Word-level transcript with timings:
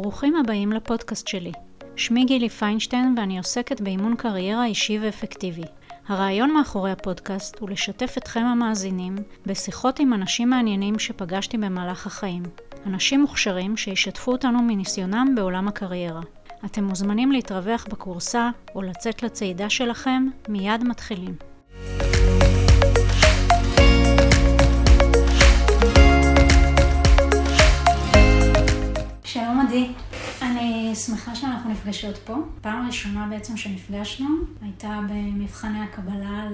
ברוכים 0.00 0.36
הבאים 0.36 0.72
לפודקאסט 0.72 1.26
שלי. 1.26 1.52
שמי 1.96 2.24
גילי 2.24 2.48
פיינשטיין 2.48 3.14
ואני 3.16 3.38
עוסקת 3.38 3.80
באימון 3.80 4.16
קריירה 4.16 4.64
אישי 4.64 4.98
ואפקטיבי. 4.98 5.62
הרעיון 6.08 6.52
מאחורי 6.52 6.90
הפודקאסט 6.90 7.58
הוא 7.58 7.70
לשתף 7.70 8.14
אתכם 8.18 8.40
המאזינים 8.40 9.16
בשיחות 9.46 10.00
עם 10.00 10.14
אנשים 10.14 10.50
מעניינים 10.50 10.98
שפגשתי 10.98 11.58
במהלך 11.58 12.06
החיים. 12.06 12.42
אנשים 12.86 13.20
מוכשרים 13.20 13.76
שישתפו 13.76 14.32
אותנו 14.32 14.62
מניסיונם 14.62 15.32
בעולם 15.36 15.68
הקריירה. 15.68 16.20
אתם 16.64 16.84
מוזמנים 16.84 17.32
להתרווח 17.32 17.86
בקורסה 17.90 18.50
או 18.74 18.82
לצאת 18.82 19.22
לצעידה 19.22 19.70
שלכם, 19.70 20.26
מיד 20.48 20.84
מתחילים. 20.84 21.47
עדי, 29.78 29.92
אני 30.42 30.94
שמחה 30.94 31.34
שאנחנו 31.34 31.70
נפגשות 31.70 32.18
פה. 32.18 32.34
פעם 32.60 32.86
ראשונה 32.86 33.26
בעצם 33.30 33.56
שנפגשנו 33.56 34.28
הייתה 34.62 35.00
במבחני 35.08 35.80
הקבלה 35.80 36.48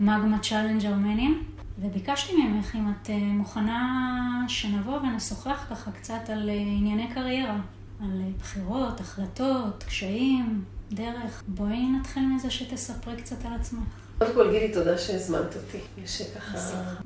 למגמה 0.00 0.38
צ'אלנג' 0.38 0.86
ארמניה, 0.86 1.30
וביקשתי 1.78 2.36
ממך 2.36 2.74
אם 2.74 2.88
את 2.90 3.10
אה, 3.10 3.18
מוכנה 3.18 4.44
שנבוא 4.48 4.96
ונשוחח 4.96 5.66
ככה 5.70 5.90
קצת 5.90 6.30
על 6.30 6.48
אה, 6.48 6.54
ענייני 6.54 7.08
קריירה, 7.14 7.60
על 8.00 8.20
אה, 8.20 8.28
בחירות, 8.38 9.00
החלטות, 9.00 9.84
קשיים, 9.86 10.64
דרך. 10.92 11.42
בואי 11.48 11.86
נתחיל 11.86 12.22
מזה 12.26 12.50
שתספרי 12.50 13.16
קצת 13.16 13.44
על 13.44 13.52
עצמך. 13.60 13.82
קודם 14.18 14.34
כל, 14.34 14.50
גילי, 14.50 14.72
תודה 14.72 14.98
שהזמנת 14.98 15.56
אותי. 15.56 16.06
שככה 16.06 16.58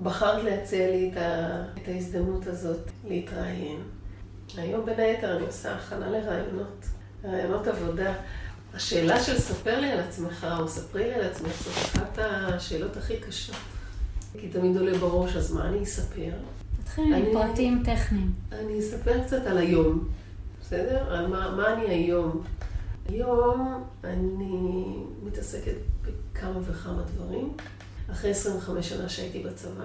בחרת 0.03 0.45
להציע 0.45 0.91
לי 0.91 1.13
את 1.75 1.89
ההזדמנות 1.89 2.47
הזאת 2.47 2.91
להתראיין. 3.09 3.81
היום 4.59 4.87
בין 4.87 5.01
היתר 5.01 5.37
אני 5.37 5.47
עושה 5.47 5.75
הכנה 5.75 6.11
לרעיונות, 6.11 6.87
רעיונות 7.25 7.67
עבודה. 7.67 8.15
השאלה 8.75 9.23
של 9.23 9.39
ספר 9.39 9.81
לי 9.81 9.91
על 9.91 10.01
עצמך, 10.01 10.47
או 10.61 10.69
ספרי 10.69 11.05
לי 11.05 11.15
על 11.15 11.25
עצמך, 11.25 11.53
זאת 11.65 11.75
אחת 11.75 12.19
השאלות 12.19 12.97
הכי 12.97 13.17
קשות. 13.17 13.57
כי 14.41 14.49
תמיד 14.49 14.77
עולה 14.77 14.99
בראש, 14.99 15.37
אז 15.37 15.53
מה 15.53 15.69
אני 15.69 15.83
אספר? 15.83 16.31
תתחילי 16.85 17.17
עם 17.17 17.25
פרטים 17.33 17.83
טכניים. 17.85 18.33
אני 18.53 18.79
אספר 18.79 19.25
קצת 19.25 19.47
על 19.47 19.59
היום, 19.59 20.09
בסדר? 20.61 21.15
על 21.15 21.27
מה, 21.27 21.57
מה 21.57 21.73
אני 21.73 21.89
היום. 21.89 22.43
היום 23.09 23.85
אני 24.05 24.85
מתעסקת 25.23 25.75
בכמה 26.03 26.59
וכמה 26.63 27.03
דברים. 27.15 27.53
אחרי 28.11 28.31
25 28.31 28.89
שנה 28.89 29.09
שהייתי 29.09 29.43
בצבא, 29.43 29.85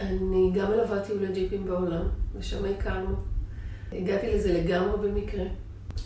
אני 0.00 0.50
גם 0.54 0.70
מלווה 0.70 1.00
טיולי 1.00 1.32
ג'יפים 1.32 1.64
בעולם, 1.64 2.02
ושם 2.34 2.64
הכרנו. 2.64 3.16
הגעתי 3.92 4.34
לזה 4.34 4.52
לגמרי 4.52 5.08
במקרה, 5.08 5.44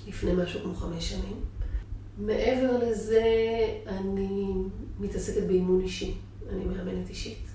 לפני 0.08 0.32
משהו 0.32 0.60
כמו 0.60 0.74
חמש 0.74 1.10
שנים. 1.10 1.44
מעבר 2.18 2.78
לזה, 2.78 3.24
אני 3.86 4.52
מתעסקת 5.00 5.42
באימון 5.46 5.80
אישי. 5.80 6.14
אני 6.52 6.64
מאמנת 6.64 7.08
אישית. 7.08 7.46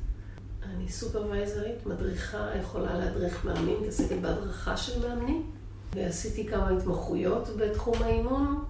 אני 0.64 0.90
סופרוויזרית, 0.90 1.86
מדריכה, 1.86 2.50
יכולה 2.60 2.98
להדריך 2.98 3.46
מאמנים, 3.46 3.82
מתעסקת 3.82 4.18
בהדרכה 4.22 4.78
של 4.78 5.08
מאמנים. 5.08 5.52
ועשיתי 5.94 6.48
כמה 6.48 6.70
התמחויות 6.70 7.50
בתחום 7.58 7.96
האימון. 8.04 8.64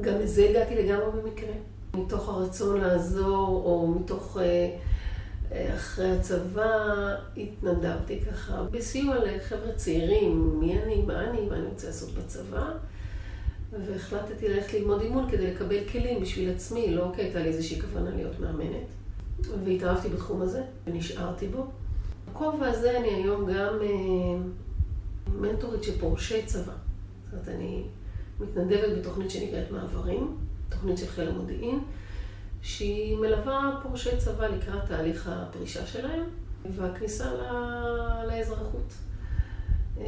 גם 0.00 0.14
לזה 0.18 0.48
הגעתי 0.50 0.74
לגמרי 0.74 1.22
במקרה. 1.22 1.52
מתוך 1.94 2.28
הרצון 2.28 2.80
לעזור, 2.80 3.62
או 3.64 3.88
מתוך... 3.88 4.38
אה, 4.40 4.76
אחרי 5.52 6.10
הצבא 6.10 7.14
התנדבתי 7.36 8.20
ככה 8.20 8.62
בסיוע 8.70 9.16
לחבר'ה 9.24 9.72
צעירים, 9.72 10.60
מי 10.60 10.82
אני, 10.82 11.02
מה 11.02 11.24
אני, 11.24 11.40
מה 11.48 11.56
אני 11.56 11.66
רוצה 11.66 11.86
לעשות 11.86 12.14
בצבא. 12.14 12.72
והחלטתי 13.86 14.48
ללכת 14.48 14.74
ללמוד 14.74 15.00
אימון 15.00 15.30
כדי 15.30 15.54
לקבל 15.54 15.84
כלים 15.92 16.20
בשביל 16.20 16.50
עצמי, 16.50 16.94
לא 16.94 17.12
כי 17.14 17.22
הייתה 17.22 17.38
לי 17.38 17.48
איזושהי 17.48 17.80
כוונה 17.80 18.10
להיות 18.10 18.40
מאמנת. 18.40 18.86
והתאהבתי 19.64 20.08
בתחום 20.08 20.42
הזה 20.42 20.62
ונשארתי 20.86 21.48
בו. 21.48 21.66
בכובע 22.30 22.68
הזה 22.68 22.98
אני 22.98 23.08
היום 23.08 23.52
גם 23.52 23.74
אה, 23.82 24.38
מנטורית 25.40 25.82
של 25.82 25.98
פורשי 26.00 26.42
צבא. 26.46 26.62
זאת 26.62 27.32
אומרת, 27.32 27.48
אני 27.48 27.82
מתנדבת 28.40 28.98
בתוכנית 28.98 29.30
שנקראת 29.30 29.70
מעברים, 29.70 30.36
תוכנית 30.68 30.98
של 30.98 31.06
חיל 31.06 31.28
המודיעין. 31.28 31.80
שהיא 32.66 33.16
מלווה 33.16 33.78
פורשי 33.82 34.16
צבא 34.16 34.46
לקראת 34.46 34.84
תהליך 34.84 35.30
הפרישה 35.32 35.86
שלהם 35.86 36.22
והכניסה 36.70 37.30
לאזרחות. 38.28 38.92
אה, 39.98 40.04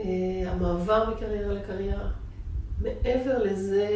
המעבר 0.46 1.10
מקריירה 1.10 1.54
לקריירה. 1.54 2.10
מעבר 2.80 3.42
לזה, 3.42 3.88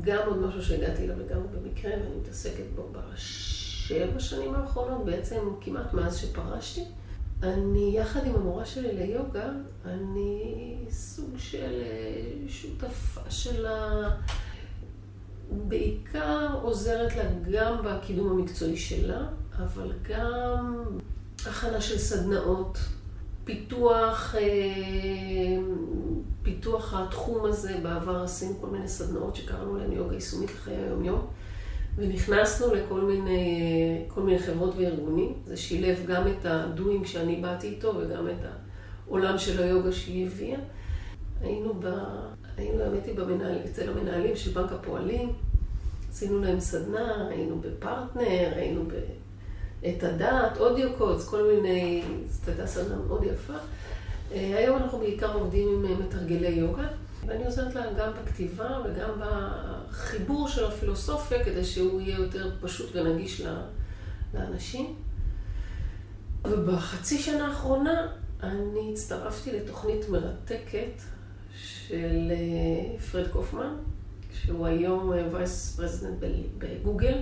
גם 0.00 0.18
עוד 0.26 0.38
משהו 0.38 0.62
שהגעתי 0.62 1.04
אליו 1.04 1.18
לגמרי 1.18 1.46
במקרה, 1.56 1.92
ואני 1.92 2.16
מתעסקת 2.20 2.64
בו 2.74 2.88
בשבע 2.92 4.20
שנים 4.20 4.54
האחרונות, 4.54 5.04
בעצם 5.04 5.36
כמעט 5.60 5.94
מאז 5.94 6.18
שפרשתי. 6.18 6.84
אני, 7.42 7.92
יחד 7.94 8.26
עם 8.26 8.34
המורה 8.34 8.66
שלי 8.66 8.92
ליוגה, 8.92 9.50
אני 9.84 10.76
סוג 10.90 11.34
של 11.38 11.82
אה, 11.82 12.48
שותפה 12.48 13.20
של 13.30 13.66
ה... 13.66 14.08
בעיקר 15.50 16.48
עוזרת 16.62 17.16
לה 17.16 17.24
גם 17.50 17.76
בקידום 17.84 18.30
המקצועי 18.30 18.76
שלה, 18.76 19.26
אבל 19.58 19.92
גם 20.02 20.84
הכנה 21.46 21.80
של 21.80 21.98
סדנאות, 21.98 22.78
פיתוח, 23.44 24.34
אה, 24.34 24.42
פיתוח 26.42 26.94
התחום 26.94 27.44
הזה. 27.44 27.76
בעבר 27.82 28.22
עשינו 28.22 28.54
כל 28.60 28.66
מיני 28.66 28.88
סדנאות 28.88 29.36
שקראנו 29.36 29.76
להן 29.76 29.92
יוגה 29.92 30.14
יישומית 30.14 30.50
לחיי 30.50 30.76
היום-יום, 30.76 31.26
ונכנסנו 31.96 32.74
לכל 32.74 33.00
מיני, 33.00 34.04
כל 34.08 34.22
מיני 34.22 34.38
חברות 34.38 34.74
וארגונים. 34.76 35.32
זה 35.44 35.56
שילב 35.56 36.06
גם 36.06 36.22
את 36.28 36.44
הדוינג 36.46 37.06
שאני 37.06 37.36
באתי 37.36 37.66
איתו 37.66 37.92
וגם 37.96 38.28
את 38.28 38.46
העולם 39.08 39.38
של 39.38 39.62
היוגה 39.62 39.92
שהיא 39.92 40.26
הביאה. 40.26 40.58
היינו 41.40 41.74
ב... 41.80 41.86
היינו, 42.56 42.82
האמת 42.82 43.16
במנהל, 43.16 43.58
אצל 43.64 43.90
המנהלים 43.90 44.36
של 44.36 44.50
בנק 44.50 44.72
הפועלים, 44.72 45.32
עשינו 46.10 46.40
להם 46.40 46.60
סדנה, 46.60 47.28
היינו 47.28 47.60
בפרטנר, 47.60 48.52
היינו 48.56 48.84
בעת 49.82 50.02
הדת, 50.02 50.56
אודיו 50.56 50.88
קודס, 50.98 51.28
כל 51.28 51.52
מיני, 51.52 52.02
זאת 52.28 52.48
הייתה 52.48 52.66
סדנה 52.66 52.96
מאוד 52.96 53.24
יפה. 53.24 53.52
אה, 54.32 54.58
היום 54.58 54.76
אנחנו 54.76 54.98
בעיקר 54.98 55.34
עובדים 55.34 55.68
עם 55.68 55.84
אה, 55.84 56.06
מתרגלי 56.06 56.48
יוגה, 56.48 56.88
ואני 57.26 57.44
עוזרת 57.44 57.74
להם 57.74 57.94
גם 57.98 58.12
בכתיבה 58.22 58.80
וגם 58.84 59.10
בחיבור 59.20 60.48
של 60.48 60.64
הפילוסופיה, 60.64 61.44
כדי 61.44 61.64
שהוא 61.64 62.00
יהיה 62.00 62.18
יותר 62.18 62.50
פשוט 62.60 62.96
ונגיש 62.96 63.42
לאנשים. 64.34 64.94
ובחצי 66.44 67.18
שנה 67.18 67.48
האחרונה 67.48 68.06
אני 68.42 68.90
הצטרפתי 68.92 69.52
לתוכנית 69.52 70.08
מרתקת 70.08 71.02
של 71.88 72.30
אה, 72.30 72.98
פרד 72.98 73.28
קופמן, 73.28 73.76
שהוא 74.32 74.66
היום 74.66 75.12
vice 75.32 75.72
אה, 75.72 75.76
president 75.76 76.24
בגוגל, 76.58 77.20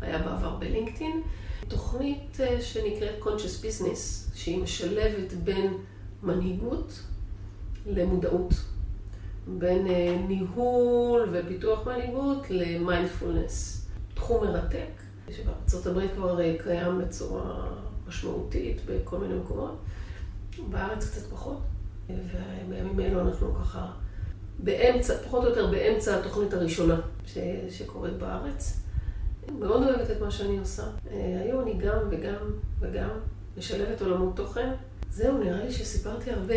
היה 0.00 0.18
בעבר 0.18 0.56
בלינקדאין. 0.56 1.22
תוכנית 1.68 2.40
אה, 2.40 2.62
שנקראת 2.62 3.22
Conscious 3.22 3.64
Business, 3.64 4.34
שהיא 4.34 4.62
משלבת 4.62 5.32
בין 5.32 5.72
מנהיגות 6.22 7.00
למודעות. 7.86 8.54
בין 9.58 9.86
ניהול 10.28 11.28
ופיתוח 11.32 11.86
מנהיגות 11.86 12.50
למיינדפולנס. 12.50 13.86
תחום 14.14 14.46
מרתק, 14.46 14.90
שבארצות 15.30 15.86
הברית 15.86 16.10
כבר 16.14 16.58
קיים 16.62 16.98
בצורה 16.98 17.68
משמעותית 18.08 18.80
בכל 18.86 19.18
מיני 19.18 19.34
מקומות, 19.34 19.78
בארץ 20.70 21.10
קצת 21.10 21.30
פחות. 21.30 21.60
ובימים 22.08 23.00
אלו 23.00 23.20
אנחנו 23.20 23.54
ככה 23.54 23.86
באמצע, 24.58 25.14
פחות 25.24 25.44
או 25.44 25.48
יותר 25.48 25.70
באמצע 25.70 26.18
התוכנית 26.18 26.52
הראשונה 26.52 26.96
ש, 27.26 27.38
שקורית 27.70 28.12
בארץ. 28.12 28.80
מאוד 29.58 29.82
אוהבת 29.82 30.10
את 30.10 30.20
מה 30.20 30.30
שאני 30.30 30.58
עושה. 30.58 30.82
אה, 31.10 31.40
היום 31.44 31.62
אני 31.62 31.74
גם 31.74 31.98
וגם 32.10 32.36
וגם 32.80 33.08
משלבת 33.58 34.02
עולמות 34.02 34.36
תוכן. 34.36 34.70
זהו, 35.10 35.38
נראה 35.38 35.64
לי 35.64 35.72
שסיפרתי 35.72 36.30
הרבה. 36.30 36.54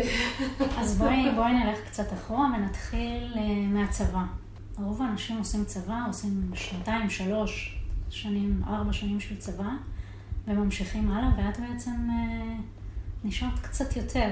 אז 0.78 0.98
בואי, 0.98 1.30
בואי 1.36 1.52
נלך 1.52 1.78
קצת 1.86 2.12
אחורה 2.12 2.48
ונתחיל 2.56 3.32
אה, 3.36 3.42
מהצבא. 3.68 4.24
רוב 4.78 5.02
האנשים 5.02 5.38
עושים 5.38 5.64
צבא, 5.64 6.00
עושים 6.08 6.50
שנתיים, 6.54 7.10
שלוש 7.10 7.78
שנים, 8.10 8.62
ארבע 8.66 8.92
שנים 8.92 9.20
של 9.20 9.36
צבא, 9.36 9.70
וממשיכים 10.46 11.12
הלאה, 11.12 11.28
ואת 11.36 11.60
בעצם 11.60 12.08
אה, 12.10 12.56
נשארת 13.24 13.58
קצת 13.62 13.96
יותר. 13.96 14.30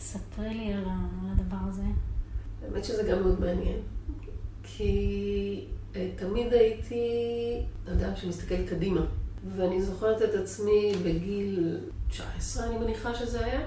תספרי 0.00 0.54
לי 0.54 0.72
על 0.72 0.84
הדבר 1.32 1.56
הזה. 1.68 1.82
האמת 2.64 2.84
שזה 2.84 3.02
גם 3.02 3.22
מאוד 3.22 3.40
מעניין, 3.40 3.78
כי 4.62 5.64
אה, 5.96 6.10
תמיד 6.16 6.52
הייתי 6.52 7.04
אדם 7.92 8.16
שמסתכל 8.16 8.66
קדימה. 8.66 9.00
ואני 9.56 9.82
זוכרת 9.82 10.22
את 10.22 10.34
עצמי 10.34 10.92
בגיל 11.04 11.78
19, 12.08 12.66
אני 12.66 12.78
מניחה 12.78 13.14
שזה 13.14 13.44
היה, 13.44 13.60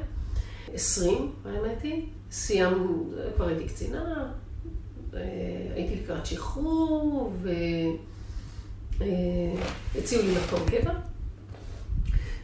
20, 0.74 1.32
האמת 1.46 1.82
היא. 1.82 2.08
סיימנו, 2.32 3.14
כבר 3.36 3.48
הייתי 3.48 3.66
קצינה, 3.66 4.32
הייתי 5.76 5.96
לקראת 6.04 6.26
שחרור, 6.26 7.34
והציעו 8.98 10.22
לי 10.24 10.36
לחתום 10.36 10.60
קבע. 10.66 10.94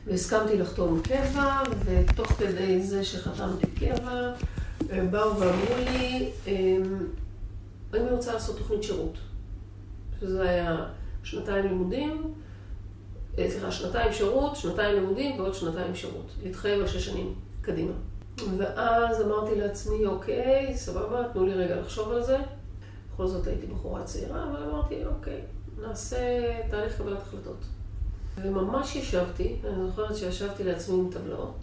והסכמתי 0.09 0.57
לחתום 0.57 1.01
קבע, 1.03 1.61
ותוך 1.85 2.27
כדי 2.27 2.81
זה 2.83 3.03
שחתמתי 3.03 3.67
קבע, 3.67 4.33
הם 4.89 5.11
באו 5.11 5.39
ואמרו 5.39 5.75
לי, 5.77 6.31
אני 7.93 8.11
רוצה 8.11 8.33
לעשות 8.33 8.57
תוכנית 8.57 8.83
שירות. 8.83 9.17
שזה 10.19 10.49
היה 10.49 10.85
שנתיים 11.23 11.65
לימודים, 11.65 12.33
סליחה, 13.35 13.71
שנתיים 13.71 14.13
שירות, 14.13 14.55
שנתיים 14.55 14.95
לימודים 14.95 15.39
ועוד 15.39 15.53
שנתיים 15.53 15.95
שירות. 15.95 16.31
להתחייב 16.43 16.81
על 16.81 16.87
שש 16.87 17.05
שנים 17.05 17.33
קדימה. 17.61 17.93
ואז 18.57 19.21
אמרתי 19.21 19.55
לעצמי, 19.55 20.05
אוקיי, 20.05 20.77
סבבה, 20.77 21.23
תנו 21.33 21.45
לי 21.45 21.53
רגע 21.53 21.75
לחשוב 21.81 22.11
על 22.11 22.23
זה. 22.23 22.37
בכל 23.13 23.27
זאת 23.27 23.47
הייתי 23.47 23.67
בחורה 23.67 24.03
צעירה, 24.03 24.43
אבל 24.43 24.63
אמרתי, 24.69 25.05
אוקיי, 25.05 25.41
נעשה 25.81 26.17
תהליך 26.69 26.97
קבלת 26.97 27.21
החלטות. 27.21 27.65
וממש 28.43 28.95
ישבתי, 28.95 29.55
אני 29.63 29.87
זוכרת 29.87 30.15
שישבתי 30.15 30.63
לעצמי 30.63 30.99
עם 30.99 31.09
טבלאות, 31.11 31.55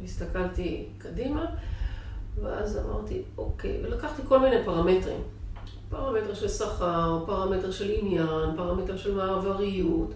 והסתכלתי 0.00 0.86
קדימה, 0.98 1.46
ואז 2.42 2.78
אמרתי, 2.78 3.22
אוקיי, 3.38 3.80
ולקחתי 3.84 4.22
כל 4.28 4.38
מיני 4.38 4.56
פרמטרים. 4.64 5.20
פרמטר 5.90 6.34
של 6.34 6.48
שכר, 6.48 7.24
פרמטר 7.26 7.70
של 7.70 7.90
עניין, 7.90 8.56
פרמטר 8.56 8.96
של 8.96 9.14
מעבריות, 9.14 10.14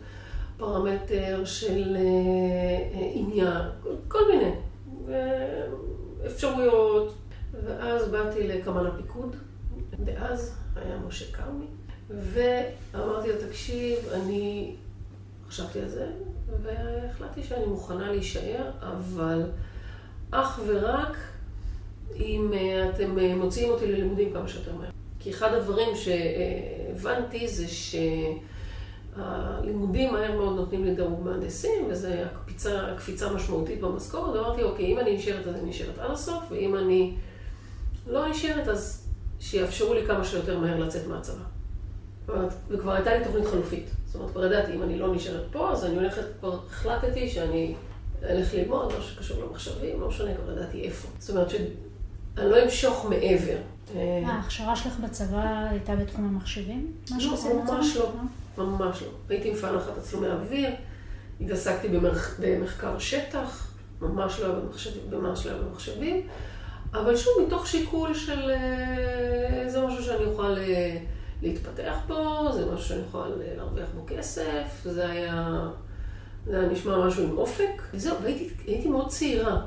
פרמטר 0.57 1.45
של 1.45 1.97
אה, 1.97 3.11
עניין, 3.15 3.63
כל 4.09 4.21
מיני. 4.29 4.53
אפשרויות. 6.27 7.15
ואז 7.65 8.09
באתי 8.09 8.49
לקמ"ן 8.49 8.87
הפיקוד, 8.87 9.37
דאז 10.05 10.57
היה 10.77 10.99
משה 11.09 11.33
כרמי, 11.33 11.67
ואמרתי 12.11 13.29
לו, 13.29 13.35
תקשיב, 13.49 13.99
אני 14.13 14.75
חשבתי 15.49 15.81
על 15.81 15.89
זה, 15.89 16.07
והחלטתי 16.63 17.43
שאני 17.43 17.65
מוכנה 17.65 18.11
להישאר, 18.11 18.71
אבל 18.81 19.43
אך 20.31 20.61
ורק 20.67 21.17
אם 22.15 22.51
אה, 22.55 22.91
אתם 22.91 23.19
אה, 23.19 23.35
מוציאים 23.37 23.71
אותי 23.71 23.87
ללימודים 23.87 24.33
כמה 24.33 24.49
שיותר 24.49 24.75
מהר. 24.75 24.91
כי 25.21 25.31
אחד 25.31 25.55
הדברים 25.55 25.89
שהבנתי 25.97 27.49
זה 27.49 27.65
שהלימודים 29.17 30.13
מהר 30.13 30.37
מאוד 30.37 30.57
נותנים 30.57 30.85
לי 30.85 30.95
דירוג 30.95 31.25
מהנדסים, 31.25 31.87
וזו 31.91 32.09
קפיצה, 32.45 32.95
קפיצה 32.97 33.33
משמעותית 33.33 33.81
במשכורת, 33.81 34.35
ואמרתי, 34.37 34.63
אוקיי, 34.63 34.87
אם 34.87 34.99
אני 34.99 35.17
נשארת 35.17 35.47
אז 35.47 35.55
אני 35.55 35.71
נשארת 35.71 35.99
עד 35.99 36.11
הסוף, 36.11 36.45
ואם 36.51 36.77
אני 36.77 37.15
לא 38.07 38.29
נשארת 38.29 38.69
אז 38.69 39.09
שיאפשרו 39.41 39.95
לי 39.95 40.07
כמה 40.07 40.25
שיותר 40.25 40.59
מהר 40.59 40.79
לצאת 40.79 41.07
מהצבא. 41.07 41.56
וכבר 42.69 42.93
הייתה 42.93 43.19
לי 43.19 43.25
תוכנית 43.25 43.47
חלופית. 43.47 43.91
זאת 44.07 44.15
אומרת, 44.15 44.31
כבר 44.31 44.47
ידעתי, 44.47 44.75
אם 44.75 44.83
אני 44.83 44.99
לא 44.99 45.15
נשארת 45.15 45.45
פה, 45.53 45.71
אז 45.71 45.85
אני 45.85 45.97
הולכת, 45.97 46.23
כבר 46.41 46.59
החלטתי 46.67 47.29
שאני 47.29 47.75
אלך 48.23 48.55
ללמוד, 48.55 48.87
משהו 48.87 49.03
שקשור 49.03 49.45
למחשבים, 49.45 50.01
לא 50.01 50.09
משנה, 50.09 50.35
כבר 50.35 50.53
ידעתי 50.53 50.83
איפה. 50.83 51.09
זאת 51.19 51.31
אומרת 51.31 51.51
שאני 51.51 51.65
לא 52.37 52.65
אמשוך 52.65 53.07
מעבר. 53.09 53.57
אה, 53.97 54.23
ההכשרה 54.27 54.77
שלך 54.77 54.99
בצבא 55.01 55.67
הייתה 55.71 55.97
בתחום 55.97 56.25
המחשבים? 56.25 56.93
לא, 57.11 57.17
ממש 57.55 57.97
לא. 57.97 58.13
ממש 58.59 59.03
לא. 59.03 59.09
הייתי 59.29 59.51
מפענחת 59.51 59.99
תצלומי 59.99 60.27
אוויר, 60.27 60.71
התעסקתי 61.41 61.89
במחקר 62.39 62.99
שטח, 62.99 63.73
ממש 64.01 64.41
לא 64.41 64.47
היה 64.47 64.55
ממש 65.11 65.47
לא 65.47 65.53
היה 65.53 65.63
במחשבים, 65.63 66.27
אבל 66.93 67.17
שוב, 67.17 67.33
מתוך 67.47 67.67
שיקול 67.67 68.15
של 68.15 68.51
אה, 68.51 69.65
זה 69.69 69.87
משהו 69.87 70.05
שאני 70.05 70.25
אוכל 70.25 70.59
אה, 70.59 70.97
להתפתח 71.47 71.97
בו, 72.07 72.53
זה 72.53 72.73
משהו 72.73 72.89
שאני 72.89 73.01
אוכל 73.07 73.29
להרוויח 73.57 73.89
בו 73.95 74.05
כסף, 74.07 74.83
זה 74.85 75.09
היה, 75.09 75.69
זה 76.47 76.59
היה 76.59 76.69
נשמע 76.69 77.07
משהו 77.07 77.25
עם 77.25 77.39
אופק. 77.39 77.83
וזהו, 77.95 78.17
והייתי 78.23 78.89
מאוד 78.89 79.09
צעירה. 79.09 79.61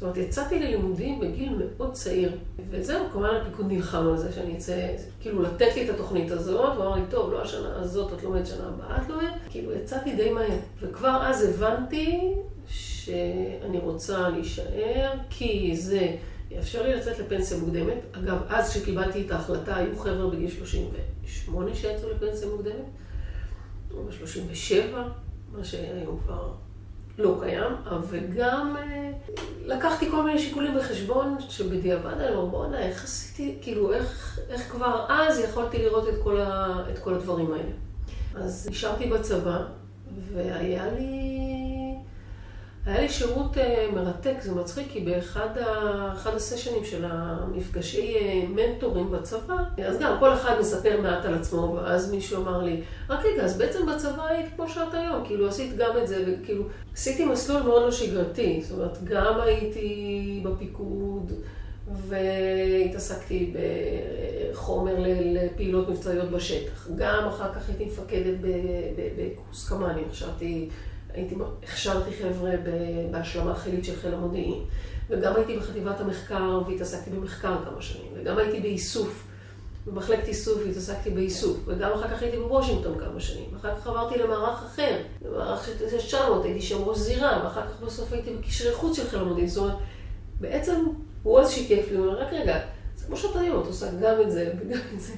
זאת 0.00 0.02
אומרת, 0.02 0.16
יצאתי 0.16 0.58
ללימודים 0.58 1.20
בגיל 1.20 1.54
מאוד 1.58 1.92
צעיר, 1.92 2.32
וזהו, 2.70 3.06
כמובן 3.12 3.36
הפיקוד 3.42 3.72
נלחם 3.72 4.06
על 4.08 4.16
זה 4.16 4.32
שאני 4.32 4.56
אצא, 4.56 4.88
כאילו 5.20 5.42
לתת 5.42 5.74
לי 5.74 5.84
את 5.84 5.94
התוכנית 5.94 6.30
הזאת, 6.30 6.76
הוא 6.76 6.84
אמר 6.84 6.94
לי, 6.94 7.02
טוב, 7.10 7.32
לא 7.32 7.42
השנה 7.42 7.76
הזאת, 7.76 8.12
את 8.12 8.22
לומדת 8.22 8.46
שנה 8.46 8.68
הבאה, 8.68 9.02
את 9.02 9.08
לומדת, 9.08 9.34
כאילו 9.50 9.72
יצאתי 9.72 10.16
די 10.16 10.30
מהר. 10.30 10.58
וכבר 10.80 11.18
אז 11.22 11.42
הבנתי 11.42 12.34
שאני 12.68 13.78
רוצה 13.78 14.28
להישאר, 14.28 15.12
כי 15.30 15.76
זה 15.76 16.16
יאפשר 16.50 16.82
לי 16.82 16.94
לצאת 16.94 17.18
לפנסיה 17.18 17.58
מוקדמת. 17.58 17.98
אגב, 18.12 18.38
אז 18.48 18.70
כשקיבלתי 18.70 19.26
את 19.26 19.30
ההחלטה, 19.30 19.76
היו 19.76 19.98
חבר'ה 19.98 20.30
בגיל 20.30 20.50
38 20.50 21.74
שיצאו 21.74 22.10
לפנסיה 22.10 22.48
מוקדמת, 22.48 22.84
או 23.94 24.04
ב-37, 24.04 24.96
מה 25.52 25.64
שהיום 25.64 26.20
כבר 26.24 26.52
לא 27.18 27.36
קיים, 27.40 27.72
אבל 27.86 28.18
גם 28.36 28.76
אה, 28.76 29.10
לקחתי 29.66 30.10
כל 30.10 30.22
מיני 30.22 30.38
שיקולים 30.38 30.76
בחשבון, 30.76 31.36
שבדיעבד 31.48 32.20
אני 32.20 32.34
אומר, 32.34 32.44
בואנה, 32.44 32.78
איך 32.78 33.04
עשיתי, 33.04 33.58
כאילו, 33.62 33.92
איך, 33.92 34.40
איך 34.48 34.70
כבר 34.70 35.06
אז 35.08 35.38
יכולתי 35.38 35.78
לראות 35.78 36.08
את 36.08 36.14
כל, 36.22 36.40
ה, 36.40 36.82
את 36.92 36.98
כל 36.98 37.14
הדברים 37.14 37.52
האלה. 37.52 37.72
אז 38.34 38.68
נשארתי 38.70 39.06
בצבא, 39.06 39.64
והיה 40.32 40.92
לי... 40.92 41.69
היה 42.90 43.00
לי 43.00 43.08
שירות 43.08 43.58
אה, 43.58 43.86
מרתק, 43.94 44.34
זה 44.40 44.54
מצחיק, 44.54 44.86
כי 44.90 45.00
באחד 45.00 45.58
ה, 45.58 46.12
הסשנים 46.36 46.84
של 46.84 47.04
המפגשי 47.08 48.16
אה, 48.16 48.42
מנטורים 48.48 49.10
בצבא, 49.10 49.56
אז 49.86 49.98
גם 49.98 50.16
כל 50.20 50.32
אחד 50.32 50.56
מספר 50.60 51.00
מעט 51.00 51.24
על 51.24 51.34
עצמו, 51.34 51.74
ואז 51.74 52.12
מישהו 52.12 52.42
אמר 52.42 52.62
לי, 52.62 52.80
רק 53.08 53.24
רגע, 53.24 53.42
אז 53.42 53.58
בעצם 53.58 53.86
בצבא 53.86 54.26
היית 54.26 54.46
כמו 54.56 54.68
שאת 54.68 54.94
היום, 54.94 55.24
כאילו 55.26 55.48
עשית 55.48 55.76
גם 55.76 55.90
את 56.02 56.08
זה, 56.08 56.24
וכאילו, 56.26 56.64
עשיתי 56.94 57.24
מסלול 57.24 57.62
מאוד 57.62 57.82
לא 57.82 57.90
שגרתי, 57.90 58.62
זאת 58.62 58.78
אומרת, 58.78 59.04
גם 59.04 59.40
הייתי 59.40 60.40
בפיקוד, 60.44 61.32
והתעסקתי 62.08 63.54
בחומר 64.52 64.94
לפעילות 65.32 65.88
מבצעיות 65.88 66.30
בשטח. 66.30 66.88
גם 66.96 67.28
אחר 67.28 67.54
כך 67.54 67.68
הייתי 67.68 67.84
מפקדת 67.84 68.34
בקורס 69.16 69.68
קמ"נים, 69.68 70.04
חשבתי... 70.10 70.68
הייתי, 71.14 71.34
הכשרתי 71.62 72.10
חבר'ה 72.22 72.52
בהשלמה 73.10 73.54
חילית 73.54 73.84
של 73.84 73.96
חיל 73.96 74.14
המודיעין, 74.14 74.64
וגם 75.08 75.36
הייתי 75.36 75.56
בחטיבת 75.56 76.00
המחקר 76.00 76.60
והתעסקתי 76.66 77.10
במחקר 77.10 77.56
כמה 77.64 77.82
שנים, 77.82 78.12
וגם 78.14 78.38
הייתי 78.38 78.60
באיסוף, 78.60 79.26
במחלקת 79.86 80.28
איסוף 80.28 80.62
והתעסקתי 80.66 81.10
באיסוף, 81.10 81.58
וגם 81.66 81.90
אחר 81.92 82.08
כך 82.08 82.22
הייתי 82.22 82.36
בוושינגטון 82.36 82.98
כמה 82.98 83.20
שנים, 83.20 83.44
ואחר 83.52 83.76
כך 83.76 83.86
עברתי 83.86 84.18
למערך 84.18 84.62
אחר, 84.62 84.96
למערך 85.24 85.66
של 85.66 85.72
900, 85.98 86.44
הייתי 86.44 86.62
שם 86.62 86.82
ראש 86.82 86.98
זירה, 86.98 87.40
ואחר 87.44 87.62
כך 87.62 87.80
בסוף 87.82 88.12
הייתי 88.12 88.34
בקשרי 88.34 88.74
חוץ 88.74 88.96
של 88.96 89.08
חיל 89.08 89.18
המודיעין, 89.18 89.48
זאת 89.48 89.58
אומרת, 89.62 89.76
בעצם 90.40 90.84
הוא 91.22 91.40
אז 91.40 91.50
שיקף 91.50 91.90
לי, 91.90 91.96
הוא 91.96 92.06
אומר, 92.06 92.20
רק 92.20 92.32
רגע, 92.32 92.58
זה 92.96 93.06
כמו 93.06 93.16
שאתה 93.16 93.40
היום, 93.40 93.60
אתה 93.60 93.68
עושה 93.68 93.86
גם 94.02 94.20
את 94.20 94.30
זה 94.30 94.52
וגם 94.60 94.80
את 94.94 95.00
זה. 95.00 95.12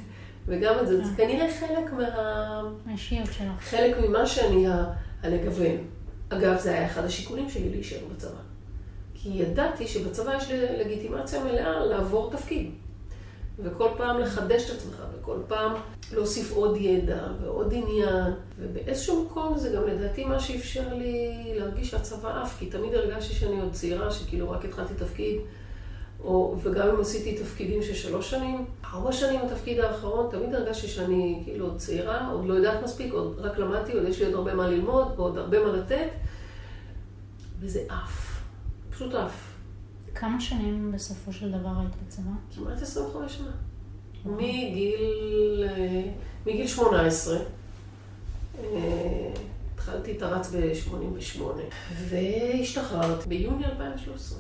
וגם 0.47 0.75
את 0.83 0.87
זה, 0.87 1.05
זה 1.05 1.11
כנראה 1.17 1.47
חלק 1.61 1.93
מה... 1.93 2.63
מהאישיות 2.87 3.27
שלך. 3.27 3.61
חלק 3.61 3.97
ממה 3.99 4.27
שאני 4.27 4.67
הלגוון. 5.23 5.77
אגב, 6.29 6.59
זה 6.59 6.71
היה 6.71 6.87
אחד 6.87 7.05
השיקולים 7.05 7.51
שלי 7.51 7.71
להישאר 7.71 8.05
בצבא. 8.15 8.41
כי 9.15 9.29
ידעתי 9.29 9.87
שבצבא 9.87 10.37
יש 10.37 10.51
לגיטימציה 10.51 11.45
מלאה 11.45 11.85
לעבור 11.85 12.31
תפקיד. 12.31 12.71
וכל 13.59 13.89
פעם 13.97 14.21
לחדש 14.21 14.71
את 14.71 14.77
עצמך, 14.77 15.03
וכל 15.15 15.39
פעם 15.49 15.73
להוסיף 16.13 16.53
עוד 16.53 16.77
ידע 16.77 17.27
ועוד 17.43 17.75
עניין. 17.77 18.33
ובאיזשהו 18.59 19.25
מקום 19.25 19.59
זה 19.59 19.71
גם 19.71 19.87
לדעתי 19.87 20.25
מה 20.25 20.41
שאפשר 20.41 20.95
לי 20.95 21.33
להרגיש 21.57 21.91
שהצבא 21.91 22.43
עף, 22.43 22.59
כי 22.59 22.67
תמיד 22.67 22.95
הרגשתי 22.95 23.35
שאני 23.35 23.61
עוד 23.61 23.73
צעירה, 23.73 24.11
שכאילו 24.11 24.51
רק 24.51 24.65
התחלתי 24.65 24.95
תפקיד. 24.95 25.41
או, 26.25 26.57
וגם 26.63 26.89
אם 26.89 27.01
עשיתי 27.01 27.37
תפקידים 27.37 27.83
של 27.83 27.95
שלוש 27.95 28.31
שנים, 28.31 28.65
ארבע 28.85 29.13
שנים 29.13 29.41
התפקיד 29.41 29.81
האחרון, 29.81 30.31
תמיד 30.31 30.55
הרגשתי 30.55 30.89
שאני 30.89 31.41
כאילו 31.45 31.67
עוד 31.67 31.77
צעירה, 31.77 32.29
עוד 32.29 32.47
לא 32.47 32.55
יודעת 32.55 32.83
מספיק, 32.85 33.13
עוד 33.13 33.39
רק 33.39 33.59
למדתי, 33.59 33.93
עוד 33.93 34.09
יש 34.09 34.19
לי 34.19 34.27
עוד 34.27 34.35
הרבה 34.35 34.55
מה 34.55 34.69
ללמוד, 34.69 35.13
ועוד 35.17 35.39
הרבה 35.39 35.65
מה 35.65 35.73
לתת, 35.73 36.09
וזה 37.61 37.81
עף, 37.89 38.43
פשוט 38.91 39.15
עף. 39.15 39.53
כמה 40.15 40.41
שנים 40.41 40.93
בסופו 40.93 41.33
של 41.33 41.51
דבר 41.51 41.73
היית 41.81 41.93
בצבא? 42.07 42.31
כמעט 42.55 42.83
25 42.83 43.33
שנה. 43.33 43.51
מגיל, 44.25 45.65
אה, 45.69 46.03
מגיל 46.47 46.67
18. 46.67 47.37
אה, 48.59 49.33
התחלתי 49.75 50.17
את 50.17 50.23
הרץ 50.23 50.51
ב-88, 50.55 51.43
והשתחררת 52.09 53.27
ביוני 53.27 53.65
2013. 53.65 54.39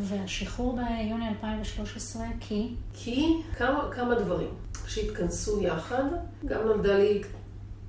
והשחרור 0.00 0.76
ביוני 0.76 1.28
2013, 1.28 2.26
כי? 2.40 2.68
כי 2.92 3.34
כמה, 3.56 3.88
כמה 3.90 4.14
דברים 4.14 4.48
שהתכנסו 4.86 5.62
יחד, 5.62 6.04
גם 6.44 6.60
נולדה 6.66 6.98
לי 6.98 7.22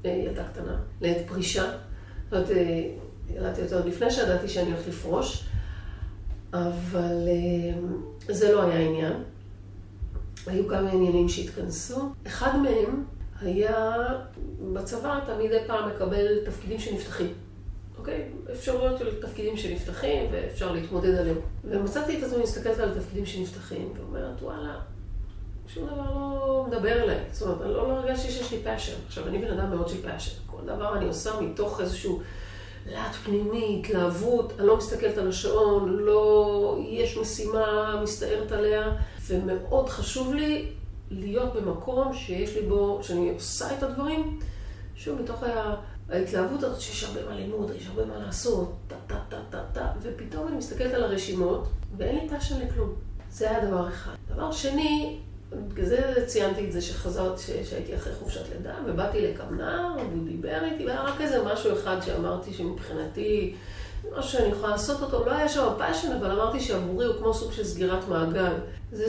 אה, 0.05 0.10
ילדה 0.12 0.43
קטנה, 0.43 0.79
לעת 1.01 1.17
פרישה. 1.27 1.63
זאת 1.63 2.33
אומרת, 2.33 2.51
אה, 2.51 2.89
ילדתי 3.36 3.62
אותה 3.62 3.75
עוד 3.75 3.86
לפני 3.86 4.12
שידעתי 4.12 4.48
שאני 4.48 4.72
הולכת 4.72 4.88
לפרוש, 4.88 5.43
אבל 6.53 7.27
אה, 7.27 8.33
זה 8.33 8.51
לא 8.51 8.62
היה 8.62 8.89
עניין. 8.89 9.13
היו 10.48 10.67
כמה 10.67 10.91
עניינים 10.91 11.29
שהתכנסו. 11.29 12.10
אחד 12.27 12.57
מהם 12.57 13.03
היה, 13.41 13.95
בצבא 14.74 15.19
אתה 15.24 15.38
מדי 15.38 15.57
פעם 15.67 15.89
מקבל 15.89 16.45
תפקידים 16.45 16.79
שנפתחים. 16.79 17.33
אוקיי? 18.03 18.24
אפשרויות 18.51 19.00
של 19.00 19.22
תפקידים 19.22 19.57
שנפתחים 19.57 20.25
ואפשר 20.31 20.72
להתמודד 20.72 21.15
עליהם. 21.15 21.38
ומצאתי 21.63 22.19
את 22.19 22.24
עצמי 22.24 22.43
מסתכלת 22.43 22.79
על 22.79 22.93
תפקידים 23.00 23.25
שנפתחים 23.25 23.93
ואומרת, 23.98 24.41
וואלה, 24.41 24.79
שום 25.67 25.86
דבר 25.86 26.12
לא 26.15 26.65
מדבר 26.67 27.03
אליי. 27.03 27.19
זאת 27.31 27.41
אומרת, 27.41 27.62
אני 27.62 27.74
לא, 27.74 27.91
הרגשתי 27.91 28.31
שיש 28.31 28.51
לי 28.51 28.60
passion. 28.63 28.93
עכשיו, 29.07 29.27
אני 29.27 29.38
בן 29.38 29.60
אדם 29.60 29.69
מאוד 29.69 29.88
של 29.88 30.01
passion. 30.01 30.36
כל 30.45 30.62
דבר 30.65 30.98
אני 30.98 31.05
עושה 31.05 31.41
מתוך 31.41 31.81
איזשהו 31.81 32.22
להט 32.91 33.15
פנימי, 33.15 33.81
התלהבות. 33.83 34.53
אני 34.60 34.67
לא 34.67 34.77
מסתכלת 34.77 35.17
על 35.17 35.29
השעון, 35.29 35.89
לא... 35.89 36.77
יש 36.88 37.17
משימה, 37.17 38.00
מסתערת 38.03 38.51
עליה, 38.51 38.91
ומאוד 39.27 39.89
חשוב 39.89 40.33
לי 40.33 40.72
להיות 41.12 41.53
במקום 41.53 42.13
שיש 42.13 42.55
לי 42.55 42.62
בו, 42.62 43.00
שאני 43.01 43.31
עושה 43.33 43.77
את 43.77 43.83
הדברים, 43.83 44.39
שוב, 44.95 45.22
מתוך 45.22 45.43
ה... 45.43 45.75
ההתלהבות 46.13 46.63
הזאת 46.63 46.82
שיש 46.82 47.03
הרבה 47.03 47.20
מה 47.29 47.36
ללמוד, 47.36 47.72
יש 47.77 47.88
הרבה 47.88 48.05
מה 48.05 48.25
לעשות, 48.25 48.74
טה 48.88 48.96
טה 49.08 49.15
טה 49.29 49.38
טה 49.50 49.63
טה, 49.74 49.88
ופתאום 50.01 50.48
אני 50.48 50.58
מסתכלת 50.58 50.93
על 50.93 51.03
הרשימות, 51.03 51.67
ואין 51.98 52.15
לי 52.15 52.29
passion 52.29 52.67
לכלום. 52.67 52.93
זה 53.32 53.50
היה 53.50 53.65
דבר 53.65 53.88
אחד. 53.88 54.12
דבר 54.34 54.51
שני, 54.51 55.20
בגלל 55.51 55.86
זה 55.86 56.24
ציינתי 56.25 56.67
את 56.67 56.72
זה 56.72 56.82
שחזרת, 56.82 57.39
שהייתי 57.39 57.96
אחרי 57.96 58.13
חופשת 58.15 58.41
לידה, 58.55 58.74
ובאתי 58.86 59.22
לקמנר, 59.22 59.88
והוא 59.96 60.27
דיבר 60.27 60.63
איתי, 60.65 60.86
והיה 60.86 61.01
רק 61.01 61.22
איזה 61.22 61.43
משהו 61.43 61.74
אחד 61.74 61.98
שאמרתי 62.05 62.53
שמבחינתי, 62.53 63.55
משהו 64.17 64.32
שאני 64.32 64.48
יכולה 64.48 64.70
לעשות 64.70 65.01
אותו, 65.01 65.25
לא 65.25 65.32
היה 65.32 65.50
שם 65.50 65.67
passion, 65.77 66.12
אבל 66.12 66.32
אמרתי 66.32 66.60
שעבורי 66.60 67.05
הוא 67.05 67.15
כמו 67.17 67.34
סוג 67.34 67.51
של 67.51 67.63
סגירת 67.63 68.08
מעגל. 68.08 68.53
זה 68.91 69.05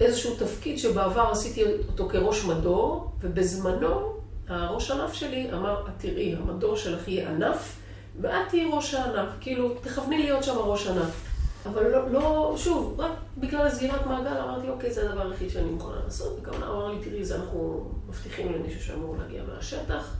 איזשהו 0.00 0.34
תפקיד 0.38 0.78
שבעבר 0.78 1.28
עשיתי 1.30 1.64
אותו 1.88 2.08
כראש 2.08 2.44
מדור, 2.44 3.10
ובזמנו 3.20 4.13
הראש 4.48 4.90
ענף 4.90 5.12
שלי 5.12 5.52
אמר, 5.52 5.82
את 5.88 5.92
תראי, 5.98 6.34
המדור 6.34 6.76
שלך 6.76 7.08
יהיה 7.08 7.30
ענף, 7.30 7.76
ואת 8.20 8.48
תהיי 8.48 8.70
ראש 8.72 8.94
הענף. 8.94 9.28
כאילו, 9.40 9.74
תכווני 9.74 10.18
להיות 10.18 10.44
שם 10.44 10.56
ראש 10.58 10.86
ענף. 10.86 11.24
אבל 11.66 11.90
לא, 11.90 12.10
לא, 12.10 12.54
שוב, 12.56 13.00
רק 13.00 13.12
בגלל 13.38 13.66
הסגירת 13.66 14.06
מעגל 14.06 14.38
אמרתי, 14.38 14.68
אוקיי, 14.68 14.92
זה 14.92 15.10
הדבר 15.10 15.30
היחיד 15.30 15.50
שאני 15.50 15.70
מוכנה 15.70 15.96
לעשות. 16.04 16.38
וכמובן 16.40 16.62
אמר 16.62 16.92
לי, 16.92 17.04
תראי, 17.04 17.24
זה 17.24 17.36
אנחנו 17.36 17.90
מבטיחים 18.08 18.52
למישהו 18.52 18.82
שאמור 18.82 19.16
להגיע 19.16 19.42
מהשטח, 19.54 20.16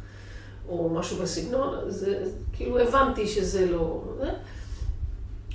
או 0.69 0.91
משהו 0.91 1.17
בסגנון, 1.23 1.91
זה, 1.91 2.25
כאילו 2.53 2.79
הבנתי 2.79 3.29
שזה 3.29 3.67
לא... 3.67 4.03
זה. 4.19 4.31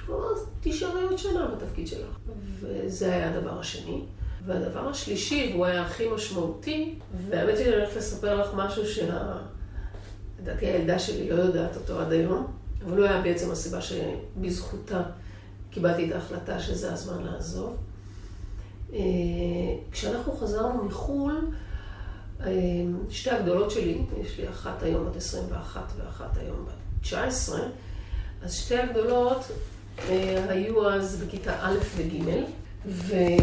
אז 0.09 0.45
תישארי 0.59 1.03
עוד 1.03 1.17
שנה 1.17 1.47
בתפקיד 1.47 1.87
שלך. 1.87 2.17
וזה 2.59 3.13
היה 3.13 3.29
הדבר 3.29 3.59
השני. 3.59 4.01
והדבר 4.45 4.89
השלישי, 4.89 5.49
והוא 5.53 5.65
היה 5.65 5.81
הכי 5.81 6.07
משמעותי, 6.15 6.95
והאמת 7.29 7.57
שאני 7.57 7.75
הולכת 7.75 7.95
לספר 7.95 8.35
לך 8.35 8.47
משהו 8.55 8.87
שה... 8.87 9.37
לדעתי 10.41 10.65
הילדה 10.65 10.99
שלי 10.99 11.29
לא 11.29 11.35
יודעת 11.35 11.75
אותו 11.75 11.99
עד 11.99 12.11
היום, 12.11 12.47
אבל 12.85 12.97
הוא 12.97 13.05
היה 13.05 13.21
בעצם 13.21 13.51
הסיבה 13.51 13.79
שבזכותה 13.81 15.01
קיבלתי 15.69 16.09
את 16.09 16.15
ההחלטה 16.15 16.59
שזה 16.59 16.93
הזמן 16.93 17.23
לעזוב. 17.23 17.77
אה, 18.93 18.99
כשאנחנו 19.91 20.33
חזרנו 20.33 20.83
מחו"ל, 20.83 21.51
אה, 22.41 22.51
שתי 23.09 23.29
הגדולות 23.29 23.71
שלי, 23.71 24.01
יש 24.21 24.39
לי 24.39 24.49
אחת 24.49 24.83
היום 24.83 25.09
בת 25.09 25.15
21 25.15 25.81
ואחת 25.97 26.37
היום 26.37 26.65
בת 26.65 27.01
19, 27.01 27.59
אז 28.43 28.53
שתי 28.53 28.77
הגדולות 28.77 29.51
אה, 30.09 30.45
היו 30.49 30.89
אז 30.89 31.23
בכיתה 31.23 31.55
א' 31.61 31.77
וג', 31.95 32.43
ולילדה 32.85 33.41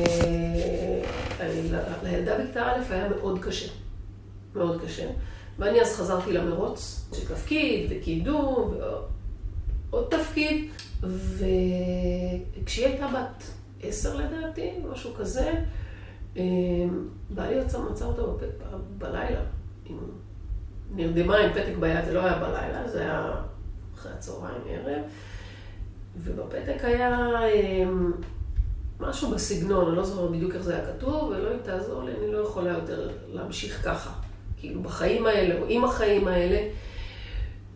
בכיתה 2.38 2.73
א' 2.73 2.83
היה 2.90 3.09
מאוד 3.09 3.38
קשה, 3.38 3.73
מאוד 4.55 4.83
קשה. 4.85 5.11
ואני 5.59 5.81
אז 5.81 5.97
חזרתי 5.97 6.33
למרוץ 6.33 7.09
של 7.12 7.35
תפקיד 7.35 7.90
וקידום 7.90 8.75
ועוד 9.90 10.07
תפקיד, 10.11 10.71
וכשהיא 11.02 12.87
הייתה 12.87 13.07
בת 13.07 13.45
עשר 13.83 14.16
לדעתי, 14.16 14.71
משהו 14.93 15.14
כזה, 15.14 15.52
אמ, 16.37 17.09
בעלי 17.31 17.55
יצא, 17.55 17.78
מצא 17.78 18.05
אותה 18.05 18.23
בלילה, 18.99 19.40
עם, 19.87 19.99
נרדמה 20.95 21.37
עם 21.37 21.52
פתק 21.52 21.76
ביד, 21.81 22.05
זה 22.05 22.14
לא 22.14 22.21
היה 22.21 22.38
בלילה, 22.38 22.88
זה 22.88 23.00
היה 23.00 23.35
אחרי 23.95 24.12
הצהריים, 24.12 24.62
ערב, 24.69 25.02
ובפתק 26.16 26.85
היה 26.85 27.19
אמ, 27.55 28.12
משהו 29.00 29.31
בסגנון, 29.31 29.88
אני 29.88 29.97
לא 29.97 30.05
זוכרת 30.05 30.31
בדיוק 30.31 30.55
איך 30.55 30.62
זה 30.62 30.76
היה 30.76 30.87
כתוב, 30.87 31.29
ולא 31.31 31.53
אם 31.53 31.59
תעזור 31.62 32.03
לי, 32.03 32.12
אני 32.19 32.33
לא 32.33 32.38
יכולה 32.38 32.71
יותר 32.71 33.11
להמשיך 33.29 33.85
ככה. 33.85 34.11
כאילו, 34.57 34.83
בחיים 34.83 35.26
האלה, 35.26 35.61
או 35.61 35.65
עם 35.69 35.85
החיים 35.85 36.29
האלה, 36.29 36.69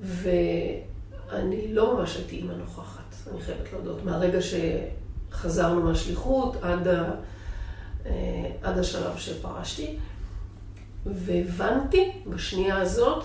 ואני 0.00 1.74
לא 1.74 1.96
ממש 1.96 2.16
הייתי 2.16 2.36
אימא 2.36 2.52
נוכחת, 2.52 3.14
אני 3.32 3.40
חייבת 3.40 3.72
להודות. 3.72 4.04
מהרגע 4.04 4.38
שחזרנו 4.40 5.82
מהשליחות 5.82 6.56
עד, 6.62 6.88
ה, 6.88 7.10
אה, 8.06 8.50
עד 8.62 8.78
השלב 8.78 9.16
שפרשתי, 9.16 9.96
והבנתי 11.06 12.12
בשנייה 12.26 12.78
הזאת, 12.78 13.24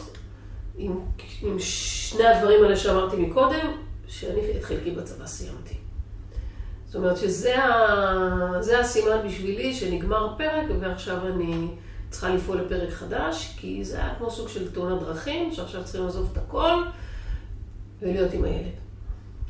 עם, 0.77 0.99
עם 1.41 1.59
שני 1.59 2.25
הדברים 2.25 2.63
האלה 2.63 2.77
שאמרתי 2.77 3.15
מקודם, 3.15 3.71
שאני 4.07 4.39
את 4.57 4.63
חלקי 4.63 4.91
בצבא 4.91 5.27
סיימתי. 5.27 5.84
זאת 6.95 7.03
אומרת 7.03 7.17
שזה 7.17 7.63
ה... 7.63 8.79
הסימן 8.79 9.27
בשבילי 9.27 9.73
שנגמר 9.73 10.33
פרק 10.37 10.65
ועכשיו 10.79 11.27
אני 11.27 11.67
צריכה 12.09 12.29
לפעול 12.29 12.57
לפרק 12.57 12.89
חדש, 12.89 13.55
כי 13.57 13.85
זה 13.85 13.97
היה 13.97 14.15
כמו 14.17 14.31
סוג 14.31 14.47
של 14.47 14.71
תאונת 14.71 15.01
דרכים, 15.01 15.53
שעכשיו 15.53 15.83
צריכים 15.83 16.03
לעזוב 16.03 16.29
את 16.31 16.37
הכל 16.37 16.83
ולהיות 18.01 18.33
עם 18.33 18.43
הילד. 18.43 18.71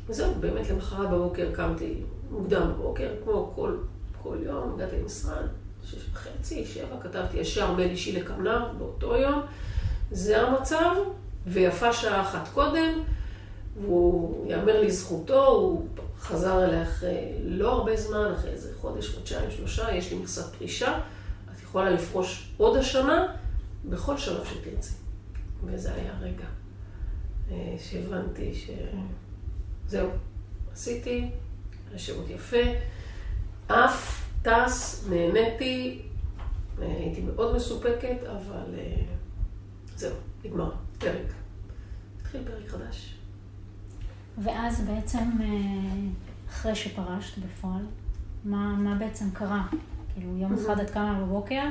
וזהו, 0.06 0.34
באמת 0.40 0.70
למחרת 0.70 1.10
בבוקר 1.10 1.52
קמתי 1.52 1.94
מוקדם 2.30 2.72
בבוקר, 2.72 3.08
כמו 3.24 3.52
כל, 3.54 3.76
כל 4.22 4.36
יום, 4.42 4.72
הגעתי 4.74 4.96
למשרד, 5.02 5.46
שש 5.84 6.08
וחצי, 6.12 6.64
שבע, 6.64 6.96
כתבתי 7.02 7.38
ישר 7.38 7.72
מייל 7.72 7.90
אישי 7.90 8.12
לקמנר 8.12 8.72
באותו 8.78 9.16
יום. 9.16 9.42
זה 10.10 10.42
המצב, 10.42 10.94
ויפה 11.46 11.92
שעה 11.92 12.20
אחת 12.20 12.48
קודם, 12.54 13.02
והוא 13.80 14.50
יאמר 14.50 14.80
לזכותו, 14.80 15.46
הוא 15.46 15.86
חזר 16.20 16.64
אליה 16.64 16.82
אחרי 16.82 17.32
לא 17.44 17.72
הרבה 17.72 17.96
זמן, 17.96 18.32
אחרי 18.36 18.50
איזה 18.50 18.72
חודש, 18.80 19.14
חודשיים, 19.14 19.50
שלושה, 19.50 19.94
יש 19.94 20.12
לי 20.12 20.18
מכסת 20.18 20.54
פרישה, 20.54 20.98
את 21.54 21.62
יכולה 21.62 21.90
לפרוש 21.90 22.52
עוד 22.56 22.76
השנה, 22.76 23.34
בכל 23.84 24.18
שלב 24.18 24.44
שתרצי. 24.44 24.94
וזה 25.64 25.94
היה 25.94 26.12
רגע 26.20 26.44
אה, 27.50 27.76
שהבנתי 27.78 28.52
שזהו, 29.86 30.10
עשיתי, 30.72 31.30
היה 31.90 31.98
שירות 31.98 32.30
יפה, 32.30 32.62
עף, 33.68 34.28
טס, 34.42 35.06
נהניתי, 35.10 36.02
אה, 36.82 36.86
הייתי 36.86 37.20
מאוד 37.20 37.56
מסופקת, 37.56 38.16
אבל 38.26 38.74
אה, 38.78 39.02
זהו, 39.96 40.16
נגמר, 40.44 40.72
פרק. 40.98 41.32
התחיל 42.20 42.40
פרק 42.44 42.68
חדש. 42.68 43.15
ואז 44.38 44.80
בעצם, 44.80 45.18
אה, 45.40 45.46
אחרי 46.48 46.74
שפרשת 46.74 47.38
בפועל, 47.38 47.82
מה, 48.44 48.74
מה 48.76 48.94
בעצם 48.94 49.30
קרה? 49.30 49.62
כאילו, 50.14 50.36
יום 50.36 50.54
אחד 50.54 50.80
את 50.80 50.90
קמה 50.90 51.20
בבוקר, 51.20 51.62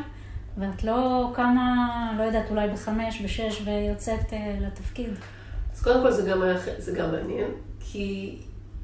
ואת 0.57 0.84
לא 0.84 1.31
קמה, 1.36 2.13
לא 2.17 2.24
יודעת, 2.24 2.50
אולי 2.50 2.69
בחמש, 2.69 3.22
בשש, 3.22 3.62
ויוצאת 3.65 4.34
אה, 4.34 4.57
לתפקיד. 4.62 5.10
אז 5.74 5.84
קודם 5.84 6.01
כל 6.01 6.12
זה 6.12 6.29
גם, 6.29 6.41
היה, 6.41 6.57
זה 6.77 6.91
גם 6.91 7.12
מעניין, 7.12 7.48
כי 7.79 8.38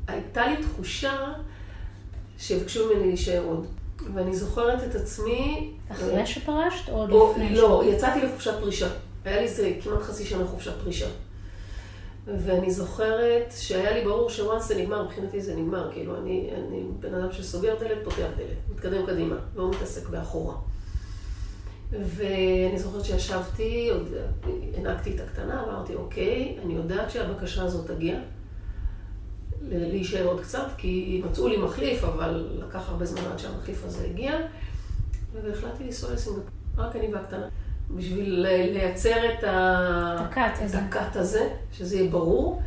הייתה 0.08 0.48
לי 0.48 0.64
תחושה 0.64 1.34
שיבקשו 2.38 2.90
ממני 2.90 3.08
להישאר 3.08 3.44
עוד. 3.44 3.68
ואני 4.14 4.36
זוכרת 4.36 4.84
את 4.84 4.96
עצמי... 4.96 5.72
אחרי 5.92 6.18
אה, 6.18 6.26
שפרשת 6.26 6.90
או 6.90 7.08
או 7.10 7.32
לפני? 7.32 7.56
לא. 7.56 7.84
יצאתי 7.86 8.22
לחופשת 8.22 8.54
פרישה. 8.60 8.88
היה 9.26 9.38
לי 9.38 9.44
איזה 9.44 9.74
כמעט 9.84 10.02
חצי 10.02 10.26
שנה 10.26 10.46
חופשת 10.46 10.74
פרישה. 10.84 11.08
ואני 12.26 12.72
זוכרת 12.72 13.54
שהיה 13.58 13.92
לי 13.92 14.04
ברור 14.04 14.30
שוואנס 14.30 14.68
זה 14.68 14.82
נגמר, 14.82 15.04
מבחינתי 15.04 15.42
זה 15.42 15.56
נגמר. 15.56 15.92
כאילו, 15.92 16.18
אני, 16.18 16.50
אני 16.54 16.84
בן 17.00 17.14
אדם 17.14 17.32
שסוגר 17.32 17.76
דלת, 17.80 17.98
פותח 18.04 18.28
דלת, 18.38 18.58
מתקדם 18.70 19.06
קדימה, 19.06 19.36
לא 19.56 19.70
מתעסק 19.70 20.10
באחורה. 20.10 20.56
ואני 21.92 22.80
זוכרת 22.80 23.06
שישבתי, 23.06 23.90
עוד 23.90 24.08
הנקתי 24.78 25.16
את 25.16 25.20
הקטנה, 25.20 25.64
ואמרתי, 25.68 25.96
אוקיי, 25.96 26.58
אני 26.66 26.74
יודעת 26.74 27.12
שהבקשה 27.12 27.64
הזאת 27.64 27.92
תגיע. 27.92 28.20
להישאר 29.70 30.26
עוד 30.26 30.42
קצת, 30.42 30.68
כי 30.78 31.22
מצאו 31.26 31.48
לי 31.48 31.58
מחליף, 31.58 32.04
אבל 32.04 32.50
לקח 32.68 32.90
הרבה 32.90 33.06
זמן 33.06 33.32
עד 33.32 33.40
שהמחליף 33.40 33.86
הזה 33.86 34.06
הגיע. 34.06 34.40
והחלטתי 35.34 35.84
לנסוע 35.84 36.14
לסינגפור, 36.14 36.46
רק 36.78 36.96
אני 36.96 37.14
והקטנה. 37.14 37.48
בשביל 37.96 38.48
לייצר 38.72 39.34
את. 39.34 39.44
הקאט 39.48 40.60
הזה. 40.62 40.80
הזה, 41.16 41.50
שזה 41.72 41.96
יהיה 41.96 42.12
ברור. 42.12 42.62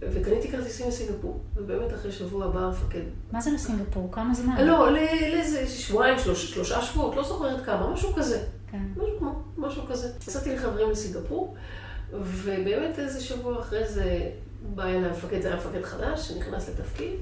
וקניתי 0.00 0.50
כרטיסים 0.50 0.88
לסינגפור, 0.88 1.40
ובאמת 1.56 1.94
אחרי 1.94 2.12
שבוע 2.12 2.48
בא 2.48 2.60
המפקד. 2.60 3.02
מה 3.32 3.40
זה 3.40 3.50
לסינגפור? 3.50 4.12
כמה 4.12 4.34
זמן? 4.34 4.64
לא, 4.64 4.92
לאיזה 4.92 5.66
שבועיים, 5.66 6.18
שלוש, 6.18 6.54
שלושה 6.54 6.82
שבועות, 6.82 7.16
לא 7.16 7.24
זוכרת 7.24 7.64
כמה, 7.64 7.90
משהו 7.90 8.12
כזה. 8.14 8.44
כן. 8.70 8.82
משהו 8.96 9.18
כמו, 9.18 9.42
משהו 9.56 9.82
כזה. 9.86 10.08
נסעתי 10.28 10.54
לחברים 10.54 10.90
לסינגפור, 10.90 11.54
ובאמת 12.12 12.98
איזה 12.98 13.20
שבוע 13.20 13.60
אחרי 13.60 13.88
זה 13.88 14.30
בא 14.74 14.84
אליי 14.84 15.04
המפקד, 15.04 15.42
זה 15.42 15.48
היה 15.48 15.56
מפקד 15.56 15.82
חדש, 15.84 16.28
שנכנס 16.28 16.68
לתפקיד, 16.68 17.12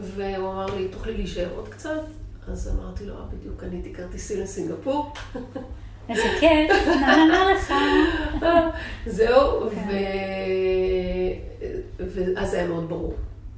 והוא 0.00 0.52
אמר 0.52 0.66
לי, 0.66 0.88
תוכלי 0.88 1.14
להישאר 1.14 1.48
עוד 1.56 1.68
קצת? 1.68 2.00
אז 2.48 2.68
אמרתי 2.68 3.06
לו, 3.06 3.14
אה, 3.14 3.24
בדיוק 3.24 3.60
קניתי 3.60 3.94
כרטיסים 3.94 4.40
לסינגפור. 4.40 5.12
איזה 6.12 6.28
כיף, 6.40 6.86
נענה 7.00 7.52
לך. 7.52 7.72
זהו, 9.06 9.70
כן. 9.70 9.88
ואז 11.98 12.50
זה 12.50 12.56
היה 12.58 12.68
מאוד 12.68 12.88
ברור, 12.88 13.14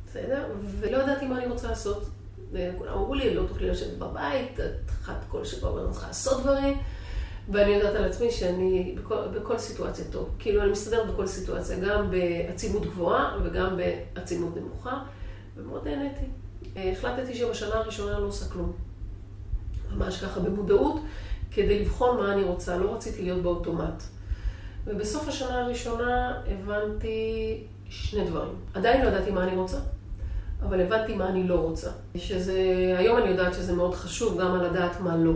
בסדר? 0.07 0.45
ולא 0.81 0.97
ידעתי 0.97 1.27
מה 1.27 1.39
אני 1.39 1.47
רוצה 1.47 1.69
לעשות. 1.69 2.05
כולם 2.79 2.93
אמרו 2.93 3.15
לי, 3.15 3.35
לא 3.35 3.43
תוכלי 3.49 3.71
לשבת 3.71 3.99
בבית, 3.99 4.61
את 4.61 4.91
אחת 4.91 5.25
כל 5.29 5.45
שבוע 5.45 5.85
אני 5.85 5.93
צריכה 5.93 6.07
לעשות 6.07 6.43
דברים. 6.43 6.79
ואני 7.49 7.71
יודעת 7.71 7.95
על 7.95 8.05
עצמי 8.05 8.31
שאני 8.31 8.95
בכל, 8.99 9.17
בכל 9.35 9.59
סיטואציה 9.59 10.05
טוב. 10.11 10.29
כאילו, 10.39 10.63
אני 10.63 10.71
מסתדרת 10.71 11.11
בכל 11.11 11.27
סיטואציה, 11.27 11.79
גם 11.79 12.11
בעצימות 12.11 12.87
גבוהה 12.87 13.39
וגם 13.45 13.77
בעצימות 13.77 14.57
נמוכה, 14.57 14.99
ומאוד 15.57 15.89
נהניתי. 15.89 16.25
החלטתי 16.77 17.35
שבשנה 17.35 17.75
הראשונה 17.75 18.13
אני 18.13 18.23
לא 18.23 18.27
עושה 18.27 18.49
כלום. 18.53 18.73
ממש 19.97 20.25
ככה 20.25 20.41
במודעות, 20.41 21.01
כדי 21.55 21.81
לבחון 21.81 22.17
מה 22.17 22.33
אני 22.33 22.43
רוצה. 22.43 22.77
לא 22.77 22.95
רציתי 22.95 23.23
להיות 23.23 23.43
באוטומט. 23.43 24.03
ובסוף 24.87 25.29
השנה 25.29 25.61
הראשונה 25.61 26.41
הבנתי 26.47 27.59
שני 27.89 28.25
דברים. 28.25 28.55
עדיין 28.75 29.03
לא 29.03 29.09
ידעתי 29.09 29.31
מה 29.31 29.45
אני 29.45 29.57
רוצה, 29.57 29.79
אבל 30.63 30.81
הבנתי 30.81 31.15
מה 31.15 31.29
אני 31.29 31.49
לא 31.49 31.55
רוצה. 31.55 31.91
שזה, 32.17 32.59
היום 32.99 33.19
אני 33.19 33.29
יודעת 33.29 33.55
שזה 33.55 33.73
מאוד 33.73 33.95
חשוב 33.95 34.41
גם 34.41 34.55
על 34.55 34.67
לדעת 34.67 35.01
מה 35.01 35.17
לא. 35.17 35.33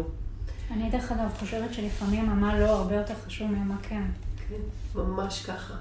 אני 0.70 0.90
דרך 0.90 1.12
אגב 1.12 1.30
חושבת 1.38 1.74
שלפעמים 1.74 2.30
המה 2.30 2.60
לא 2.60 2.66
הרבה 2.66 2.94
יותר 2.94 3.14
חשוב 3.26 3.50
ממה 3.50 3.76
כן. 3.82 4.02
כן, 4.48 4.60
ממש 4.94 5.46
ככה. 5.46 5.74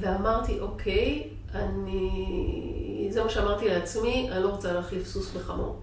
ואמרתי, 0.00 0.60
אוקיי, 0.60 1.28
אני... 1.54 3.08
זה 3.10 3.24
מה 3.24 3.30
שאמרתי 3.30 3.68
לעצמי, 3.68 4.28
אני 4.32 4.42
לא 4.42 4.48
רוצה 4.48 4.72
להחליף 4.72 5.06
סוס 5.06 5.34
בחמור. 5.34 5.80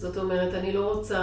זאת 0.00 0.16
אומרת, 0.16 0.54
אני 0.54 0.72
לא 0.72 0.92
רוצה 0.92 1.20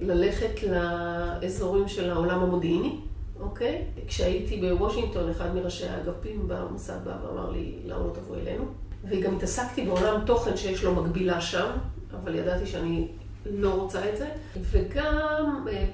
ללכת 0.00 0.62
לאזורים 0.62 1.88
של 1.88 2.10
העולם 2.10 2.42
המודיעיני, 2.42 2.96
אוקיי? 3.40 3.84
כשהייתי 4.06 4.56
בוושינגטון, 4.56 5.30
אחד 5.30 5.54
מראשי 5.54 5.86
האגפים 5.88 6.48
במוסד 6.48 6.98
בא 7.04 7.16
ואמר 7.22 7.50
לי, 7.50 7.74
למה 7.84 7.98
לא 7.98 8.10
תבוא 8.14 8.36
אלינו? 8.36 8.64
וגם 9.10 9.36
התעסקתי 9.36 9.84
בעולם 9.84 10.20
תוכן 10.26 10.56
שיש 10.56 10.84
לו 10.84 10.94
מקבילה 10.94 11.40
שם, 11.40 11.70
אבל 12.12 12.34
ידעתי 12.34 12.66
שאני 12.66 13.08
לא 13.46 13.70
רוצה 13.70 14.10
את 14.10 14.16
זה. 14.16 14.28
וגם 14.60 15.66
אה, 15.72 15.86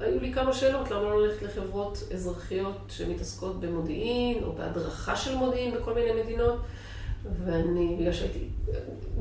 היו 0.00 0.20
לי 0.20 0.32
כמה 0.32 0.52
שאלות, 0.52 0.90
למה 0.90 1.02
לא 1.02 1.26
ללכת 1.26 1.42
לחברות 1.42 2.02
אזרחיות 2.14 2.78
שמתעסקות 2.88 3.60
במודיעין, 3.60 4.44
או 4.44 4.52
בהדרכה 4.52 5.16
של 5.16 5.36
מודיעין 5.36 5.74
בכל 5.74 5.94
מיני 5.94 6.22
מדינות. 6.22 6.56
ואני, 7.44 7.96
בגלל 8.00 8.12
שהייתי, 8.12 8.48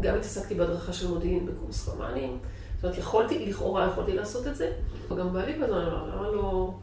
גם 0.02 0.16
התעסקתי 0.16 0.56
בהדרכה 0.56 0.94
של 0.94 1.08
מודיעין 1.08 1.46
בקורס 1.46 1.90
חמ"נים, 1.90 2.38
זאת 2.76 2.84
אומרת, 2.84 2.98
יכולתי, 2.98 3.46
לכאורה 3.46 3.88
יכולתי 3.92 4.14
לעשות 4.14 4.48
את 4.48 4.56
זה. 4.56 4.72
וגם 5.12 5.34
בעלי 5.34 5.54
בזמן 5.54 5.82
אמר, 5.82 6.16
למה 6.16 6.32
לא, 6.32 6.74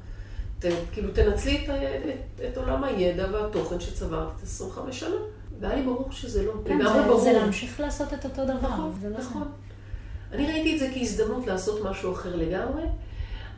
ת, 0.58 0.64
כאילו, 0.92 1.10
תנצלי 1.12 1.64
את, 1.64 1.70
את, 1.70 2.44
את 2.52 2.56
עולם 2.56 2.84
הידע 2.84 3.26
והתוכן 3.32 3.80
שצברת 3.80 4.42
25 4.42 5.00
שנה. 5.00 5.16
והיה 5.60 5.76
לי 5.76 5.82
ברור 5.82 6.08
שזה 6.10 6.42
לא, 6.42 6.52
כן, 6.64 6.78
זה, 6.82 7.02
ברור. 7.06 7.20
זה 7.20 7.32
להמשיך 7.32 7.80
לעשות 7.80 8.14
את 8.14 8.24
אותו 8.24 8.44
דבר. 8.44 8.68
נכון, 8.68 8.92
לא 9.02 9.18
נכון. 9.18 9.42
זה. 9.42 10.36
אני 10.36 10.46
ראיתי 10.46 10.74
את 10.74 10.78
זה 10.78 10.90
כהזדמנות 10.94 11.46
לעשות 11.46 11.84
משהו 11.84 12.12
אחר 12.12 12.36
לגמרי, 12.36 12.82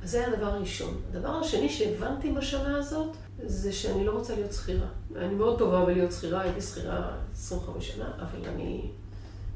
זה 0.05 0.19
היה 0.19 0.29
הדבר 0.29 0.47
הראשון. 0.47 1.01
הדבר 1.11 1.29
השני 1.29 1.69
שהבנתי 1.69 2.33
בשנה 2.33 2.79
הזאת, 2.79 3.17
זה 3.47 3.73
שאני 3.73 4.05
לא 4.05 4.13
רוצה 4.13 4.35
להיות 4.35 4.53
שכירה. 4.53 4.87
אני 5.17 5.35
מאוד 5.35 5.59
טובה 5.59 5.85
בלהיות 5.85 6.13
שכירה, 6.13 6.41
הייתי 6.41 6.61
שכירה 6.61 7.17
25 7.35 7.89
שנה, 7.89 8.11
אבל 8.19 8.49
אני 8.49 8.91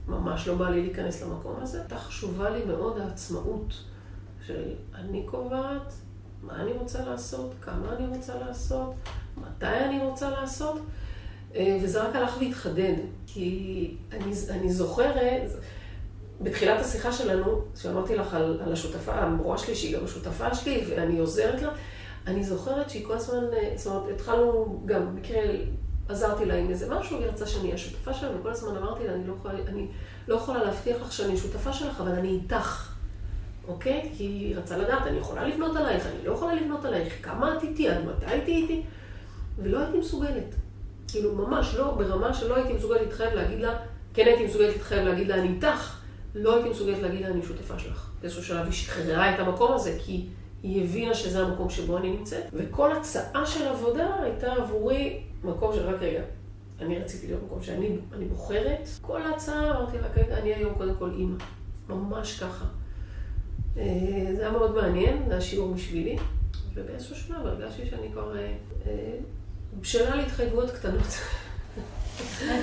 ממש 0.08 0.48
לא 0.48 0.54
בא 0.54 0.70
לי 0.70 0.82
להיכנס 0.82 1.22
למקום 1.22 1.56
הזה. 1.62 1.80
הייתה 1.80 1.98
חשובה 1.98 2.50
לי 2.50 2.64
מאוד 2.64 2.98
העצמאות 2.98 3.74
של 4.46 4.74
אני 4.94 5.22
קובעת 5.26 5.92
מה 6.42 6.62
אני 6.62 6.72
רוצה 6.72 7.04
לעשות, 7.04 7.54
כמה 7.60 7.96
אני 7.96 8.06
רוצה 8.06 8.38
לעשות, 8.38 8.94
מתי 9.36 9.66
אני 9.66 10.04
רוצה 10.04 10.30
לעשות, 10.30 10.80
וזה 11.82 12.02
רק 12.02 12.16
הלך 12.16 12.36
והתחדד. 12.40 12.94
כי 13.26 13.94
אני, 14.12 14.32
אני 14.50 14.72
זוכרת, 14.72 15.50
בתחילת 16.40 16.80
השיחה 16.80 17.12
שלנו, 17.12 17.62
שאמרתי 17.76 18.16
לך 18.16 18.34
על, 18.34 18.60
על 18.66 18.72
השותפה, 18.72 19.12
המורה 19.12 19.58
שלי, 19.58 19.74
שהיא 19.74 19.96
גם 19.96 20.04
השותפה 20.04 20.54
שלי, 20.54 20.84
ואני 20.88 21.18
עוזרת 21.18 21.62
לה, 21.62 21.70
אני 22.26 22.44
זוכרת 22.44 22.90
שהיא 22.90 23.06
כל 23.06 23.12
הזמן, 23.12 23.44
זאת 23.76 23.86
אומרת, 23.86 24.14
התחלנו 24.14 24.82
גם, 24.86 25.06
במקרה 25.06 25.40
עזרתי 26.08 26.44
לה 26.44 26.54
עם 26.54 26.70
איזה 26.70 26.94
משהו, 26.94 27.18
והיא 27.18 27.30
רצה 27.30 27.46
שאני 27.46 27.66
אהיה 27.66 27.78
שותפה 27.78 28.14
שלה, 28.14 28.30
וכל 28.40 28.50
הזמן 28.50 28.76
אמרתי 28.76 29.06
לה, 29.06 29.14
אני 29.14 29.26
לא 29.26 29.32
יכולה, 29.32 29.54
אני 29.68 29.86
לא 30.28 30.34
יכולה 30.34 30.64
להבטיח 30.64 30.96
לך 31.00 31.12
שאני 31.12 31.36
שותפה 31.36 31.72
שלך, 31.72 32.00
אבל 32.00 32.10
אני 32.12 32.28
איתך, 32.28 32.92
אוקיי? 33.68 34.10
כי 34.16 34.24
היא 34.24 34.56
רצה 34.56 34.76
לדעת, 34.76 35.06
אני 35.06 35.18
יכולה 35.18 35.48
לבנות 35.48 35.76
עלייך, 35.76 36.06
אני 36.06 36.26
לא 36.26 36.32
יכולה 36.32 36.54
לבנות 36.54 36.84
עלייך, 36.84 37.14
כמה 37.22 37.56
את 37.56 37.62
איתי, 37.62 37.88
עד 37.88 38.04
מתי 38.04 38.26
הייתי 38.26 38.52
איתי? 38.52 38.82
ולא 39.58 39.78
הייתי 39.78 39.98
מסוגלת. 39.98 40.54
כאילו, 41.08 41.34
ממש 41.34 41.74
לא, 41.74 41.90
ברמה 41.90 42.34
שלא 42.34 42.56
הייתי 42.56 42.72
מסוגלת 42.72 43.00
להתחייב 43.00 43.34
להגיד 43.34 43.60
לה, 43.60 43.76
כן 44.14 44.26
הייתי 44.26 44.46
מסוגלת 44.46 44.72
להתחייב 44.72 45.08
להגיד 45.08 45.28
לה, 45.28 45.34
אני 45.34 45.48
איתך, 45.48 45.97
לא 46.34 46.54
הייתי 46.54 46.70
מסוגלת 46.70 46.98
להגיד 46.98 47.20
לה, 47.20 47.28
אני 47.28 47.42
שותפה 47.42 47.78
שלך. 47.78 48.10
באיזשהו 48.20 48.44
שלב 48.44 48.64
היא 48.64 48.72
שחררה 48.72 49.34
את 49.34 49.40
המקום 49.40 49.72
הזה, 49.74 49.98
כי 50.04 50.26
היא 50.62 50.84
הבינה 50.84 51.14
שזה 51.14 51.46
המקום 51.46 51.70
שבו 51.70 51.98
אני 51.98 52.10
נמצאת, 52.10 52.44
וכל 52.52 52.92
הצעה 52.92 53.46
של 53.46 53.68
עבודה 53.68 54.14
הייתה 54.22 54.52
עבורי 54.52 55.20
מקום 55.44 55.74
של 55.74 55.88
רק 55.88 56.02
רגע. 56.02 56.22
אני 56.80 56.98
רציתי 56.98 57.26
להיות 57.26 57.42
מקום 57.42 57.62
שאני 57.62 57.96
אני 58.12 58.24
בוחרת. 58.24 58.88
כל 59.00 59.22
ההצעה, 59.22 59.70
אמרתי 59.70 59.98
לה, 59.98 60.08
רגע, 60.16 60.38
אני 60.38 60.54
היום 60.54 60.74
קודם 60.74 60.94
כל 60.98 61.10
אימא. 61.18 61.36
ממש 61.88 62.40
ככה. 62.40 62.64
זה 63.74 64.38
היה 64.38 64.50
מאוד 64.50 64.74
מעניין, 64.74 65.22
זה 65.26 65.32
היה 65.32 65.40
שיעור 65.40 65.74
בשבילי, 65.74 66.16
ובאיזשהו 66.74 67.16
שלב 67.16 67.46
הרגשתי 67.46 67.86
שאני 67.90 68.12
כבר 68.12 68.36
בשלה 69.80 70.16
להתחייבויות 70.16 70.70
קטנות. 70.70 71.06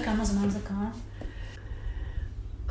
כמה 0.06 0.26
זמן 0.26 0.50
זה 0.50 0.60
קרה? 0.68 0.90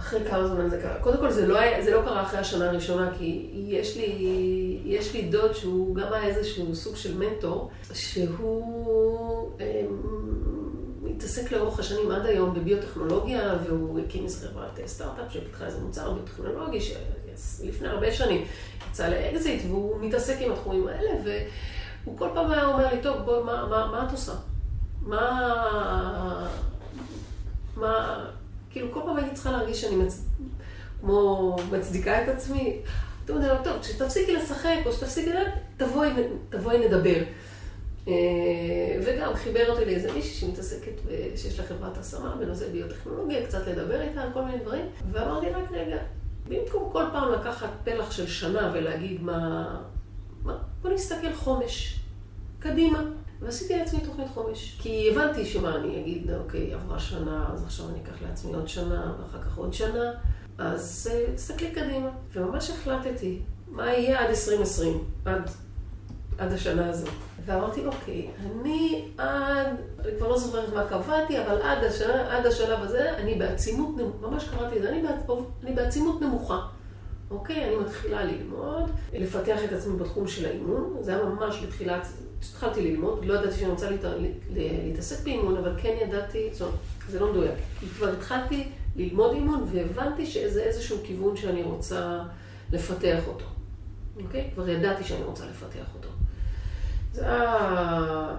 אחרי 0.05 0.21
כמה 0.31 0.49
זמן 0.49 0.69
זה 0.69 0.81
קרה. 0.83 0.95
קודם 1.01 1.19
כל, 1.19 1.31
זה 1.31 1.47
לא, 1.47 1.59
היה, 1.59 1.85
זה 1.85 1.91
לא 1.91 2.03
קרה 2.03 2.23
אחרי 2.23 2.39
השנה 2.39 2.71
הראשונה, 2.71 3.11
כי 3.19 3.51
יש 3.55 3.97
לי, 3.97 4.81
יש 4.85 5.15
לי 5.15 5.23
דוד 5.23 5.53
שהוא 5.53 5.97
גם 5.97 6.13
היה 6.13 6.25
איזשהו 6.25 6.75
סוג 6.75 6.97
של 6.97 7.19
מנטור, 7.19 7.71
שהוא 7.93 9.51
אה, 9.61 9.83
מתעסק 11.03 11.53
לאורך 11.53 11.79
השנים 11.79 12.11
עד 12.11 12.27
היום 12.27 12.55
בביוטכנולוגיה, 12.55 13.59
והוא 13.67 14.01
הקים 14.01 14.25
איזה 14.25 14.49
חברת 14.49 14.81
סטארט-אפ 14.87 15.33
שפיתחה 15.33 15.67
איזה 15.67 15.79
מוצר 15.81 16.13
ביוטכנולוגי, 16.13 16.79
שלפני 16.81 17.89
הרבה 17.89 18.13
שנים 18.13 18.45
יצא 18.91 19.09
לאקזיט, 19.09 19.63
והוא 19.69 20.01
מתעסק 20.01 20.37
עם 20.41 20.53
התחומים 20.53 20.89
האלה, 20.89 21.11
והוא 21.25 22.19
כל 22.19 22.29
פעם 22.35 22.51
היה 22.51 22.67
אומר 22.67 22.95
לי, 22.95 23.03
טוב, 23.03 23.23
בואי, 23.25 23.43
מה, 23.43 23.67
מה, 23.67 23.87
מה 23.93 24.07
את 24.07 24.13
עושה? 24.13 24.33
מה... 25.03 26.49
מה... 27.77 28.25
כאילו, 28.75 28.93
כל 28.93 29.01
פעם 29.05 29.17
הייתי 29.17 29.35
צריכה 29.35 29.51
להרגיש 29.51 29.81
שאני 29.81 29.97
מצ... 29.97 30.25
כמו 31.01 31.57
מצדיקה 31.73 32.25
את 32.25 32.29
עצמי. 32.29 32.79
אתה 33.25 33.33
יודע, 33.33 33.63
טוב, 33.65 33.79
כשתפסיקי 33.81 34.37
לשחק 34.37 34.77
או 34.87 34.93
שתפסיקי, 34.93 35.31
תבואי, 35.77 36.11
תבואי 36.49 36.87
נדבר. 36.87 37.23
וגם 39.07 39.35
חיבר 39.35 39.71
אותי 39.71 39.85
לאיזה 39.85 40.13
מישהי 40.13 40.35
שמתעסקת, 40.35 40.93
שיש 41.37 41.59
לה 41.59 41.67
חברת 41.67 41.99
השמה 41.99 42.37
בנושא 42.37 42.69
ביוטכנולוגיה, 42.69 43.47
קצת 43.47 43.67
לדבר 43.67 44.03
איתה 44.03 44.23
על 44.23 44.29
כל 44.33 44.45
מיני 44.45 44.59
דברים. 44.59 44.85
ואמרתי 45.13 45.51
רק 45.51 45.73
רגע, 45.73 45.97
במקום 46.49 46.91
כל 46.93 47.05
פעם 47.13 47.33
לקחת 47.33 47.69
פלח 47.85 48.11
של 48.11 48.27
שנה 48.27 48.71
ולהגיד 48.75 49.23
מה... 49.23 49.77
מה 50.45 50.59
בוא 50.83 50.91
נסתכל 50.91 51.33
חומש, 51.33 52.01
קדימה. 52.59 53.03
ועשיתי 53.45 53.77
לעצמי 53.79 54.01
תוכנית 54.01 54.29
חומש. 54.29 54.79
כי 54.83 55.11
הבנתי 55.11 55.45
שמה, 55.45 55.77
אני 55.77 56.01
אגיד, 56.01 56.31
אוקיי, 56.31 56.75
עברה 56.75 56.99
שנה, 56.99 57.49
אז 57.53 57.65
עכשיו 57.65 57.89
אני 57.89 57.99
אקח 58.03 58.23
לעצמי 58.23 58.55
עוד 58.55 58.69
שנה, 58.69 59.13
ואחר 59.21 59.43
כך 59.43 59.59
עוד 59.59 59.73
שנה. 59.73 60.13
אז 60.59 61.11
תסתכלי 61.35 61.71
קדימה. 61.71 62.11
וממש 62.33 62.71
החלטתי 62.71 63.41
מה 63.69 63.87
יהיה 63.87 64.21
עד 64.21 64.31
2020, 64.31 65.05
עד, 65.25 65.51
עד 66.39 66.53
השנה 66.53 66.89
הזאת. 66.89 67.09
ואמרתי, 67.47 67.87
אוקיי, 67.87 68.31
אני 68.43 69.09
עד, 69.19 69.67
אני 70.01 70.13
כבר 70.19 70.29
לא 70.29 70.39
זוכרת 70.39 70.75
מה 70.75 70.85
קבעתי, 70.89 71.43
אבל 71.43 71.63
עד, 71.63 71.85
השנה, 71.85 72.37
עד 72.37 72.47
השלב 72.47 72.83
הזה, 72.83 73.17
אני 73.17 73.35
בעצימות, 73.35 73.95
ממש 74.21 74.49
קראתי 74.49 74.77
את 74.77 74.83
זה, 74.83 74.89
אני, 74.89 75.03
בעצ, 75.03 75.39
אני 75.63 75.75
בעצימות 75.75 76.21
נמוכה. 76.21 76.67
אוקיי? 77.31 77.65
אני 77.65 77.77
מתחילה 77.77 78.25
ללמוד, 78.25 78.91
לפתח 79.13 79.65
את 79.65 79.73
עצמי 79.73 79.97
בתחום 79.97 80.29
של 80.29 80.47
האימון. 80.47 80.97
זה 81.01 81.17
היה 81.17 81.25
ממש 81.25 81.65
בתחילת, 81.65 82.07
כשהתחלתי 82.45 82.83
ללמוד, 82.83 83.25
לא 83.25 83.35
ידעתי 83.35 83.57
שאני 83.57 83.71
רוצה 83.71 83.91
להת... 83.91 84.05
להתעסק 84.51 85.25
באימון, 85.25 85.57
אבל 85.57 85.73
כן 85.83 85.95
ידעתי, 86.03 86.49
זאת 86.53 86.75
זה 87.09 87.21
לא 87.21 87.31
מדויק. 87.33 87.55
כי 87.81 87.87
כבר 87.87 88.09
התחלתי 88.09 88.69
ללמוד 88.97 89.35
אימון 89.35 89.69
והבנתי 89.73 90.27
שזה 90.27 90.63
איזשהו 90.63 90.99
כיוון 91.05 91.37
שאני 91.37 91.63
רוצה 91.63 92.21
לפתח 92.73 93.21
אותו. 93.27 93.45
אוקיי? 94.23 94.51
כבר 94.55 94.69
ידעתי 94.69 95.05
שאני 95.05 95.23
רוצה 95.23 95.45
לפתח 95.47 95.95
אותו. 95.95 96.09
זה 97.13 97.25
היה, 97.25 98.37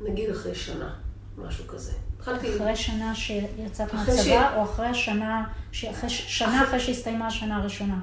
נגיד 0.00 0.30
אחרי 0.30 0.54
שנה, 0.54 0.94
משהו 1.38 1.66
כזה. 1.66 1.92
התחלתי... 2.16 2.56
אחרי 2.56 2.76
שנה 2.76 3.14
שיצאת 3.14 3.94
מהצבא, 3.94 4.22
ש... 4.22 4.28
או 4.56 4.62
אחרי 4.62 4.86
השנה, 4.86 5.44
אחרי, 5.70 6.10
שנה 6.10 6.64
אחרי 6.64 6.80
שהסתיימה 6.80 7.26
השנה 7.26 7.56
הראשונה? 7.56 7.98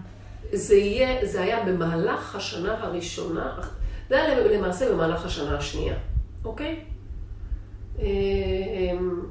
זה, 0.53 0.75
יהיה, 0.75 1.25
זה 1.25 1.41
היה 1.41 1.63
במהלך 1.63 2.35
השנה 2.35 2.73
הראשונה, 2.83 3.59
זה 4.09 4.23
היה 4.23 4.57
למעשה 4.57 4.93
במהלך 4.93 5.25
השנה 5.25 5.57
השנייה, 5.57 5.95
אוקיי? 6.45 6.79
אמ, 7.99 9.21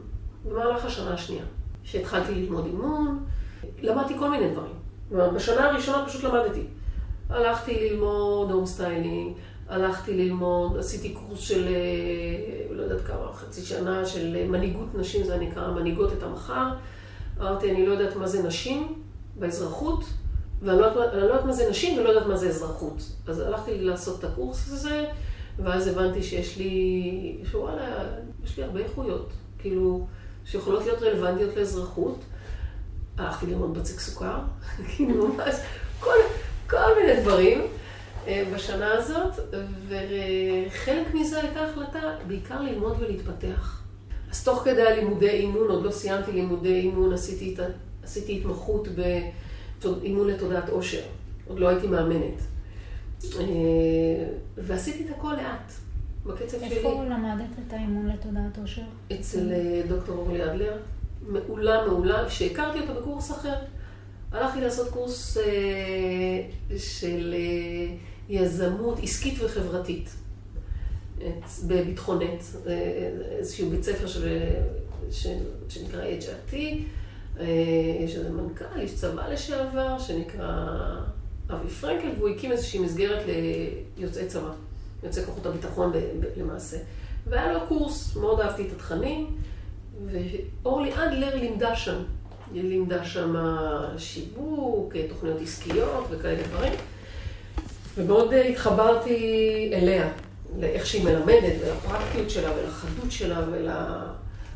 במהלך 0.44 0.84
השנה 0.84 1.14
השנייה, 1.14 1.44
שהתחלתי 1.84 2.34
ללמוד 2.34 2.66
אימון, 2.66 3.24
למדתי 3.82 4.18
כל 4.18 4.30
מיני 4.30 4.50
דברים. 4.50 4.72
בשנה 5.34 5.70
הראשונה 5.70 6.06
פשוט 6.06 6.24
למדתי. 6.24 6.62
הלכתי 7.28 7.88
ללמוד 7.90 8.50
home 8.50 8.66
styling, 8.66 9.32
הלכתי 9.68 10.14
ללמוד, 10.14 10.76
עשיתי 10.78 11.14
קורס 11.14 11.40
של, 11.40 11.64
אה, 11.68 12.74
לא 12.74 12.82
יודעת 12.82 13.00
כמה, 13.00 13.32
חצי 13.32 13.62
שנה 13.62 14.06
של 14.06 14.46
מנהיגות 14.48 14.94
נשים, 14.94 15.24
זה 15.24 15.36
נקרא 15.38 15.70
מנהיגות 15.70 16.12
את 16.12 16.22
המחר. 16.22 16.68
אמרתי, 17.40 17.70
אני 17.70 17.86
לא 17.86 17.92
יודעת 17.92 18.16
מה 18.16 18.26
זה 18.26 18.42
נשים 18.42 19.02
באזרחות, 19.38 20.04
ואני 20.62 20.78
לא 20.78 20.86
יודעת, 20.86 21.44
מה 21.44 21.52
זה 21.52 21.70
נשים 21.70 21.98
ולא 21.98 22.08
יודעת 22.08 22.26
מה 22.26 22.36
זה 22.36 22.48
אזרחות. 22.48 23.02
אז 23.26 23.40
הלכתי 23.40 23.80
לעשות 23.80 24.18
את 24.18 24.24
הקורס 24.24 24.72
הזה, 24.72 25.04
ואז 25.58 25.86
הבנתי 25.86 26.22
שיש 26.22 26.56
לי, 26.56 27.38
שוואלה, 27.44 28.04
יש 28.44 28.56
לי 28.56 28.64
הרבה 28.64 28.80
איכויות, 28.80 29.32
כאילו, 29.58 30.06
שיכולות 30.44 30.84
להיות 30.84 31.02
רלוונטיות 31.02 31.56
לאזרחות. 31.56 32.18
הלכתי 33.18 33.46
ללמוד 33.46 33.78
בצק 33.78 34.00
סוכר, 34.00 34.38
כאילו 34.88 35.28
ממש, 35.28 35.54
כל, 36.00 36.16
כל 36.70 37.00
מיני 37.00 37.20
דברים. 37.22 37.60
אה, 38.26 38.44
בשנה 38.54 38.92
הזאת, 38.92 39.32
וחלק 39.88 41.14
מזה 41.14 41.40
הייתה 41.40 41.64
החלטה 41.64 42.00
בעיקר 42.26 42.62
ללמוד 42.62 42.96
ולהתפתח. 43.00 43.82
אז 44.30 44.44
תוך 44.44 44.62
כדי 44.64 44.82
הלימודי 44.82 45.30
אימון, 45.30 45.68
עוד 45.68 45.84
לא 45.84 45.90
סיימתי 45.90 46.32
לימודי 46.32 46.74
אימון, 46.74 47.12
עשיתי, 47.12 47.56
עשיתי 48.02 48.38
התמחות 48.38 48.88
באימון 49.84 50.28
לתודעת 50.28 50.68
עושר. 50.68 51.02
עוד 51.46 51.58
לא 51.58 51.68
הייתי 51.68 51.86
מאמנת. 51.86 52.40
אה, 53.24 53.44
ועשיתי 54.56 55.04
את 55.04 55.10
הכל 55.18 55.32
לאט, 55.32 55.72
בקצב 56.26 56.58
שלי. 56.58 56.68
איפה 56.68 57.04
למדת 57.04 57.50
את 57.66 57.72
האימון 57.72 58.08
לתודעת 58.08 58.58
עושר? 58.58 58.82
אצל 59.12 59.52
אה, 59.52 59.82
דוקטור 59.88 60.16
אורלי 60.16 60.44
אדלר. 60.44 60.76
מעולה, 61.28 61.86
מעולה, 61.86 62.28
כשהכרתי 62.28 62.80
אותה 62.80 62.92
בקורס 62.92 63.30
אחר. 63.30 63.54
הלכתי 64.32 64.60
לעשות 64.60 64.88
קורס 64.88 65.38
אה, 65.38 66.42
של 66.78 67.34
יזמות 68.28 68.98
עסקית 69.02 69.34
וחברתית 69.42 70.10
בביטחונת, 71.66 72.44
איזשהו 73.38 73.70
בית 73.70 73.82
ספר 73.82 74.06
של, 74.06 74.38
של, 75.10 75.36
שנקרא 75.68 76.02
HRT, 76.02 76.54
יש 78.00 78.16
איזה 78.16 78.30
מנכ"ל, 78.30 78.80
איש 78.80 78.94
צבא 78.94 79.28
לשעבר, 79.28 79.98
שנקרא 79.98 80.66
אבי 81.50 81.68
פרנקל, 81.68 82.08
והוא 82.18 82.28
הקים 82.28 82.52
איזושהי 82.52 82.80
מסגרת 82.80 83.22
ליוצאי 83.96 84.26
צבא, 84.26 84.50
יוצאי 85.02 85.24
כוחות 85.24 85.46
הביטחון 85.46 85.92
למעשה. 86.36 86.76
והיה 87.26 87.52
לו 87.52 87.60
קורס, 87.68 88.16
מאוד 88.16 88.40
אהבתי 88.40 88.62
את 88.62 88.72
התכנים, 88.72 89.36
ואורלי 90.06 90.92
אדלר 90.94 91.36
לימדה 91.36 91.76
שם. 91.76 92.02
היא 92.54 92.62
לימדה 92.62 93.04
שם 93.04 93.34
שיווק, 93.98 94.92
תוכניות 95.08 95.40
עסקיות 95.42 96.04
וכאלה 96.10 96.42
דברים. 96.42 96.72
ומאוד 97.94 98.32
התחברתי 98.32 99.70
אליה, 99.72 100.08
לאיך 100.58 100.86
שהיא 100.86 101.04
מלמדת, 101.04 101.52
ולפרקטיות 101.60 102.30
שלה, 102.30 102.50
ולחדות 102.56 103.12
שלה, 103.12 103.44
ול... 103.52 103.68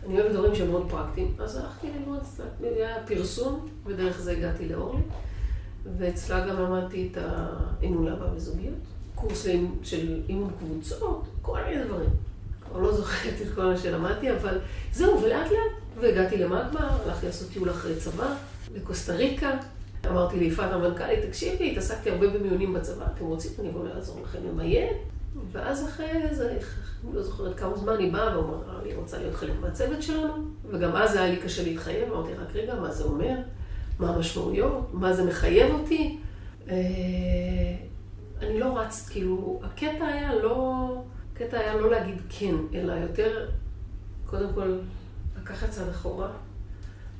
אני 0.07 0.21
אוהבת 0.21 0.33
דברים 0.33 0.55
שהם 0.55 0.71
מאוד 0.71 0.91
פרקטיים. 0.91 1.35
אז 1.39 1.57
הלכתי 1.57 1.87
ללמוד, 1.99 2.21
היה 2.63 2.97
פרסום, 3.07 3.69
ודרך 3.87 4.21
זה 4.21 4.33
הגעתי 4.33 4.69
לאורלי. 4.69 5.03
ואצלה 5.99 6.49
גם 6.49 6.57
למדתי 6.57 7.09
את 7.13 7.19
האימון 7.21 8.05
להבא 8.05 8.27
בזוגיות, 8.27 8.75
קורס 9.15 9.47
של 9.83 10.21
אימון 10.29 10.51
קבוצות, 10.59 11.25
כל 11.43 11.59
מיני 11.69 11.85
דברים. 11.85 12.11
כבר 12.69 12.81
לא 12.81 12.93
זוכרת 12.93 13.35
את 13.43 13.55
כל 13.55 13.65
מה 13.65 13.77
שלמדתי, 13.77 14.33
אבל 14.33 14.59
זהו, 14.93 15.23
ולאט 15.23 15.51
לאט, 15.51 16.01
והגעתי 16.01 16.39
למגמה, 16.39 16.99
הלכתי 17.05 17.27
לעשות 17.27 17.49
טיול 17.53 17.71
אחרי 17.71 17.97
צבא, 17.97 18.35
לקוסטה 18.75 19.15
ריקה. 19.15 19.51
אמרתי 20.11 20.39
ליפעת 20.39 20.73
המנכ"לית, 20.73 21.25
תקשיבי, 21.25 21.73
התעסקתי 21.73 22.11
הרבה 22.11 22.29
במיונים 22.29 22.73
בצבא, 22.75 23.05
אתם 23.17 23.25
רוצים, 23.25 23.51
אני 23.59 23.69
אבוא 23.69 23.89
לעזור 23.89 24.21
לכם 24.23 24.39
למיין. 24.49 24.93
ואז 25.53 25.89
אחרי 25.89 26.11
איזה, 26.23 26.51
אני 26.51 27.15
לא 27.15 27.23
זוכרת 27.23 27.59
כמה 27.59 27.77
זמן 27.77 27.99
היא 27.99 28.13
באה 28.13 28.39
ואומרה, 28.39 28.81
אני 28.83 28.95
רוצה 28.95 29.19
להיות 29.19 29.35
חלק 29.35 29.53
מהצוות 29.61 30.03
שלנו. 30.03 30.33
וגם 30.71 30.97
אז 30.97 31.17
היה 31.17 31.31
לי 31.31 31.37
קשה 31.37 31.63
להתחייב, 31.63 32.13
אמרתי, 32.13 32.35
רק 32.35 32.57
רגע, 32.57 32.75
מה 32.75 32.91
זה 32.91 33.05
אומר? 33.05 33.37
מה 33.99 34.15
המשמעויות? 34.15 34.89
מה 34.93 35.13
זה 35.13 35.25
מחייב 35.25 35.75
אותי? 35.75 36.19
אה, 36.69 36.75
אני 38.41 38.59
לא 38.59 38.79
רצת, 38.79 39.09
כאילו, 39.11 39.61
הקטע 39.65 40.07
היה 40.07 40.35
לא, 40.35 40.89
הקטע 41.33 41.59
היה 41.59 41.75
לא 41.75 41.91
להגיד 41.91 42.23
כן, 42.29 42.55
אלא 42.75 42.93
יותר, 42.93 43.49
קודם 44.27 44.49
כל, 44.55 44.79
לקחת 45.41 45.71
צעד 45.71 45.89
אחורה, 45.89 46.29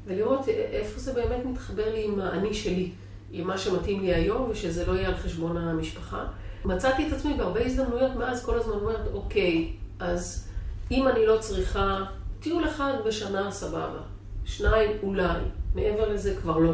ולראות 0.07 0.49
איפה 0.49 1.01
זה 1.01 1.13
באמת 1.13 1.45
מתחבר 1.45 1.95
לי 1.95 2.05
עם 2.05 2.21
האני 2.21 2.55
שלי, 2.55 2.91
עם 3.33 3.47
מה 3.47 3.59
שמתאים 3.59 4.01
לי 4.01 4.15
היום, 4.15 4.51
ושזה 4.51 4.87
לא 4.87 4.93
יהיה 4.93 5.09
על 5.09 5.15
חשבון 5.15 5.57
המשפחה. 5.57 6.25
מצאתי 6.65 7.09
את 7.09 7.13
עצמי 7.13 7.35
בהרבה 7.35 7.67
הזדמנויות 7.67 8.17
מאז 8.17 8.45
כל 8.45 8.59
הזמן 8.59 8.73
אומרת, 8.75 9.07
אוקיי, 9.13 9.73
אז 9.99 10.49
אם 10.91 11.09
אני 11.09 11.27
לא 11.27 11.37
צריכה 11.41 12.05
טיול 12.41 12.69
אחד 12.69 12.93
בשנה, 13.07 13.51
סבבה. 13.51 14.01
שניים, 14.45 14.91
אולי. 15.03 15.41
מעבר 15.75 16.09
לזה 16.09 16.37
כבר 16.43 16.59
לא. 16.59 16.73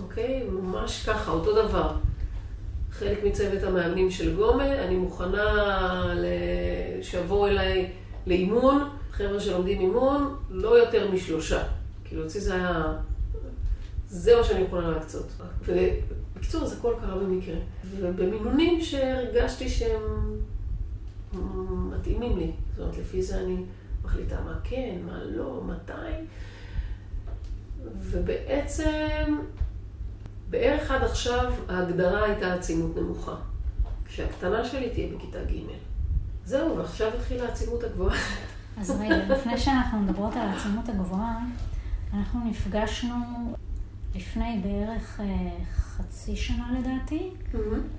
אוקיי? 0.00 0.44
ממש 0.50 1.04
ככה, 1.06 1.30
אותו 1.30 1.68
דבר. 1.68 1.92
חלק 2.90 3.24
מצוות 3.24 3.62
המאמנים 3.62 4.10
של 4.10 4.36
גומה, 4.36 4.84
אני 4.84 4.96
מוכנה 4.96 5.44
שיבואו 7.02 7.46
אליי 7.46 7.92
לאימון, 8.26 8.88
חבר'ה 9.10 9.40
שלומדים 9.40 9.80
אימון, 9.80 10.36
לא 10.50 10.78
יותר 10.78 11.10
משלושה. 11.10 11.62
כאילו, 12.04 12.26
אצלי 12.26 12.40
זה 12.40 12.54
היה... 12.54 12.92
זה 14.08 14.36
מה 14.36 14.44
שאני 14.44 14.60
יכולה 14.60 14.90
להקצות. 14.90 15.26
ובקיצור, 16.38 16.66
זה 16.66 16.76
הכל 16.78 16.94
קרה 17.00 17.18
במקרה. 17.18 17.56
ובמינונים 17.84 18.80
שהרגשתי 18.80 19.68
שהם 19.68 20.02
מתאימים 21.90 22.38
לי. 22.38 22.52
זאת 22.70 22.80
אומרת, 22.80 22.98
לפי 22.98 23.22
זה 23.22 23.40
אני 23.40 23.56
מחליטה 24.04 24.40
מה 24.44 24.58
כן, 24.64 24.96
מה 25.06 25.24
לא, 25.24 25.62
מתי. 25.66 26.24
ובעצם, 27.84 29.38
בערך 30.50 30.90
עד 30.90 31.02
עכשיו 31.02 31.52
ההגדרה 31.68 32.24
הייתה 32.24 32.54
עצימות 32.54 32.96
נמוכה. 32.96 33.34
כשהקטנה 34.04 34.64
שלי 34.64 34.90
תהיה 34.90 35.16
בכיתה 35.16 35.38
ג'. 35.44 35.56
זהו, 36.44 36.76
ועכשיו 36.76 37.10
התחילה 37.14 37.44
העצימות 37.44 37.84
הגבוהה. 37.84 38.18
אז 38.80 38.90
רגע, 39.00 39.16
לפני 39.16 39.58
שאנחנו 39.58 40.00
מדברות 40.00 40.32
על 40.36 40.48
העצימות 40.48 40.88
הגבוהה, 40.88 41.38
אנחנו 42.14 42.50
נפגשנו 42.50 43.14
לפני 44.14 44.60
בערך 44.64 45.20
אה, 45.20 45.24
חצי 45.98 46.36
שנה 46.36 46.78
לדעתי, 46.78 47.30
mm-hmm. 47.30 47.56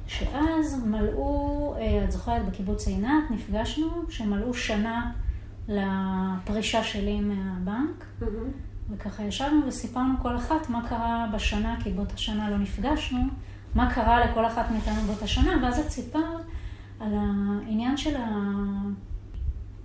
שאז 0.08 0.84
מלאו, 0.86 1.76
אה, 1.78 2.04
את 2.04 2.12
זוכרת 2.12 2.46
בקיבוץ 2.46 2.88
עינת, 2.88 3.32
נפגשנו, 3.32 3.88
שמלאו 4.10 4.54
שנה 4.54 5.12
לפרישה 5.68 6.84
שלי 6.84 7.20
מהבנק, 7.20 8.06
mm-hmm. 8.22 8.26
וככה 8.90 9.24
ישבנו 9.24 9.68
וסיפרנו 9.68 10.14
כל 10.22 10.36
אחת 10.36 10.70
מה 10.70 10.90
קרה 10.90 11.28
בשנה, 11.34 11.76
כי 11.84 11.92
באותה 11.92 12.18
שנה 12.18 12.50
לא 12.50 12.58
נפגשנו, 12.58 13.20
מה 13.76 13.94
קרה 13.94 14.26
לכל 14.26 14.46
אחת 14.46 14.72
מאיתנו 14.72 15.02
באותה 15.08 15.28
שנה, 15.28 15.52
ואז 15.64 15.80
את 15.80 15.90
סיפרת 15.90 16.42
על 17.00 17.14
העניין 17.14 17.98
של 17.98 18.16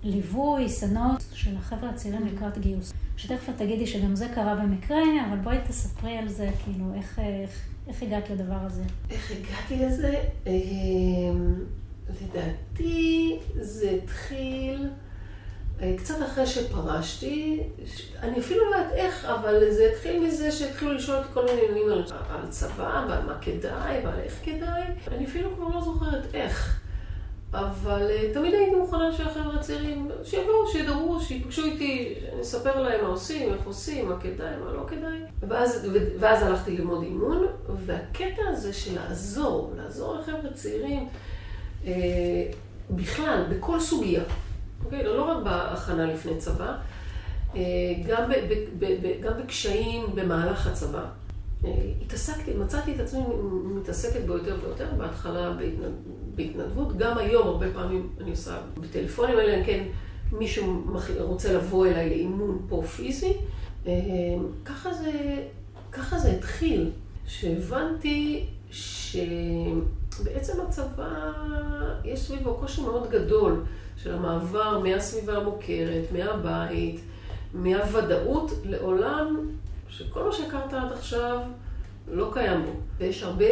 הליווי, 0.03 0.69
סדנות 0.69 1.23
של 1.33 1.57
החבר'ה 1.57 1.89
הצעירים 1.89 2.27
לקראת 2.27 2.57
גיוס. 2.57 2.93
שתכף 3.17 3.49
את 3.49 3.57
תגידי 3.57 3.87
שגם 3.87 4.15
זה 4.15 4.27
קרה 4.35 4.55
במקרה, 4.55 5.01
אבל 5.27 5.37
בואי 5.37 5.57
תספרי 5.67 6.17
על 6.17 6.27
זה, 6.27 6.49
כאילו, 6.63 6.93
איך, 6.93 7.19
איך, 7.19 7.74
איך 7.87 8.03
הגעת 8.03 8.29
לדבר 8.29 8.57
הזה? 8.61 8.83
איך 9.09 9.31
הגעתי 9.31 9.85
לזה? 9.85 10.23
אמ, 10.47 11.63
לדעתי 12.21 13.39
זה 13.59 13.89
התחיל 14.03 14.89
אה, 15.81 15.93
קצת 15.97 16.15
אחרי 16.25 16.47
שפרשתי, 16.47 17.63
אני 18.19 18.39
אפילו 18.39 18.71
לא 18.71 18.75
יודעת 18.75 18.93
איך, 18.93 19.25
אבל 19.25 19.71
זה 19.71 19.89
התחיל 19.91 20.27
מזה 20.27 20.51
שהתחילו 20.51 20.93
לשאול 20.93 21.17
אותי 21.17 21.29
כל 21.33 21.45
מיני 21.45 21.61
עניינים 21.61 21.91
על, 21.91 22.03
על 22.29 22.47
צבא 22.49 23.05
ועל 23.09 23.25
מה 23.25 23.37
כדאי 23.41 24.05
ועל 24.05 24.19
איך 24.19 24.39
כדאי. 24.43 24.83
אני 25.11 25.25
אפילו 25.25 25.55
כבר 25.55 25.67
לא 25.67 25.81
זוכרת 25.81 26.35
איך. 26.35 26.84
אבל 27.53 28.07
uh, 28.07 28.33
תמיד 28.33 28.53
הייתי 28.53 28.75
מוכנה 28.75 29.13
שהחבר'ה 29.13 29.55
הצעירים, 29.55 30.09
שיבואו, 30.23 30.67
שידברו, 30.71 31.21
שיפגשו 31.21 31.63
איתי, 31.63 32.15
שאני 32.19 32.41
אספר 32.41 32.81
להם 32.81 33.01
מה 33.01 33.07
עושים, 33.07 33.53
איך 33.53 33.65
עושים, 33.65 34.09
מה 34.09 34.19
כדאי, 34.19 34.55
מה 34.65 34.71
לא 34.73 34.85
כדאי. 34.87 35.19
ואז, 35.41 35.87
ואז 36.19 36.43
הלכתי 36.43 36.77
ללמוד 36.77 37.03
אימון, 37.03 37.45
והקטע 37.85 38.41
הזה 38.47 38.73
של 38.73 38.95
לעזור, 38.95 39.73
לעזור 39.77 40.15
לחבר'ה 40.15 40.53
צעירים, 40.53 41.07
uh, 41.83 41.87
בכלל, 42.91 43.43
בכל 43.49 43.79
סוגיה, 43.79 44.23
אוקיי? 44.85 45.03
לא 45.03 45.31
רק 45.31 45.43
בהכנה 45.43 46.05
לפני 46.05 46.37
צבא, 46.37 46.77
uh, 47.53 47.57
גם, 48.07 48.29
ב, 48.29 48.33
ב, 48.33 48.53
ב, 48.79 48.85
ב, 48.85 49.21
גם 49.21 49.33
בקשיים 49.43 50.05
במהלך 50.15 50.67
הצבא. 50.67 51.05
התעסקתי, 52.01 52.53
מצאתי 52.53 52.95
את 52.95 52.99
עצמי 52.99 53.21
מתעסקת 53.63 54.25
בו 54.25 54.33
יותר 54.33 54.57
ויותר, 54.61 54.87
בהתחלה 54.97 55.53
בהתנדבות, 56.35 56.97
גם 56.97 57.17
היום 57.17 57.47
הרבה 57.47 57.65
פעמים 57.73 58.09
אני 58.21 58.31
עושה 58.31 58.57
בטלפונים, 58.77 59.39
אלא 59.39 59.57
אם 59.57 59.63
כן 59.63 59.83
מישהו 60.31 60.83
רוצה 61.19 61.53
לבוא 61.53 61.87
אליי 61.87 62.09
לאימון 62.09 62.65
פה 62.69 62.83
פיזי. 62.95 63.33
אה, 63.87 63.93
ככה 64.65 64.93
זה, 64.93 65.11
ככה 65.91 66.19
זה 66.19 66.31
התחיל, 66.31 66.91
שהבנתי 67.27 68.45
שבעצם 68.71 70.61
הצבא, 70.67 71.31
יש 72.05 72.19
סביבו 72.19 72.55
קושי 72.55 72.81
מאוד 72.81 73.09
גדול 73.09 73.63
של 73.97 74.13
המעבר 74.13 74.79
מהסביבה 74.79 75.37
המוכרת, 75.37 76.03
מהבית, 76.11 77.01
מהוודאות 77.53 78.51
לעולם 78.63 79.49
שכל 79.89 80.23
מה 80.23 80.31
שהכרת 80.31 80.73
עד 80.73 80.91
עכשיו 80.91 81.39
לא 82.07 82.29
קיים 82.33 82.65
בו. 82.65 82.71
ויש 82.97 83.23
הרבה 83.23 83.45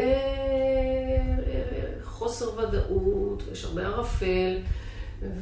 חוסר 2.14 2.60
ודאות, 2.60 3.44
ויש 3.50 3.66
הרבה 3.66 3.88
ערפל, 3.88 4.58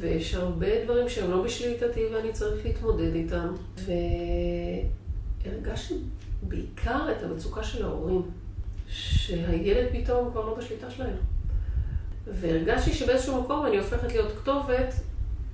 ויש 0.00 0.34
הרבה 0.34 0.84
דברים 0.84 1.08
שהם 1.08 1.30
לא 1.30 1.42
בשליטתי 1.42 2.06
ואני 2.14 2.32
צריך 2.32 2.66
להתמודד 2.66 3.14
איתם. 3.14 3.54
והרגשתי 5.44 5.94
בעיקר 6.42 7.08
את 7.12 7.22
המצוקה 7.22 7.62
של 7.62 7.84
ההורים, 7.84 8.22
שהילד 8.88 9.86
פתאום 9.92 10.30
כבר 10.30 10.46
לא 10.46 10.54
בשליטה 10.54 10.90
שלהם. 10.90 11.16
והרגשתי 12.26 12.92
שבאיזשהו 12.92 13.42
מקום 13.42 13.66
אני 13.66 13.78
הופכת 13.78 14.12
להיות 14.12 14.32
כתובת 14.42 14.94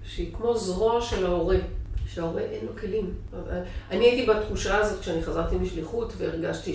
שהיא 0.04 0.34
כמו 0.34 0.56
זרוע 0.56 1.02
של 1.02 1.26
ההורה. 1.26 1.56
שההורה 2.14 2.42
אין 2.42 2.66
לו 2.66 2.72
כלים. 2.80 3.14
אני 3.90 4.04
הייתי 4.04 4.26
בתחושה 4.26 4.76
הזאת 4.76 5.00
כשאני 5.00 5.22
חזרתי 5.22 5.56
משליחות 5.56 6.12
והרגשתי 6.16 6.74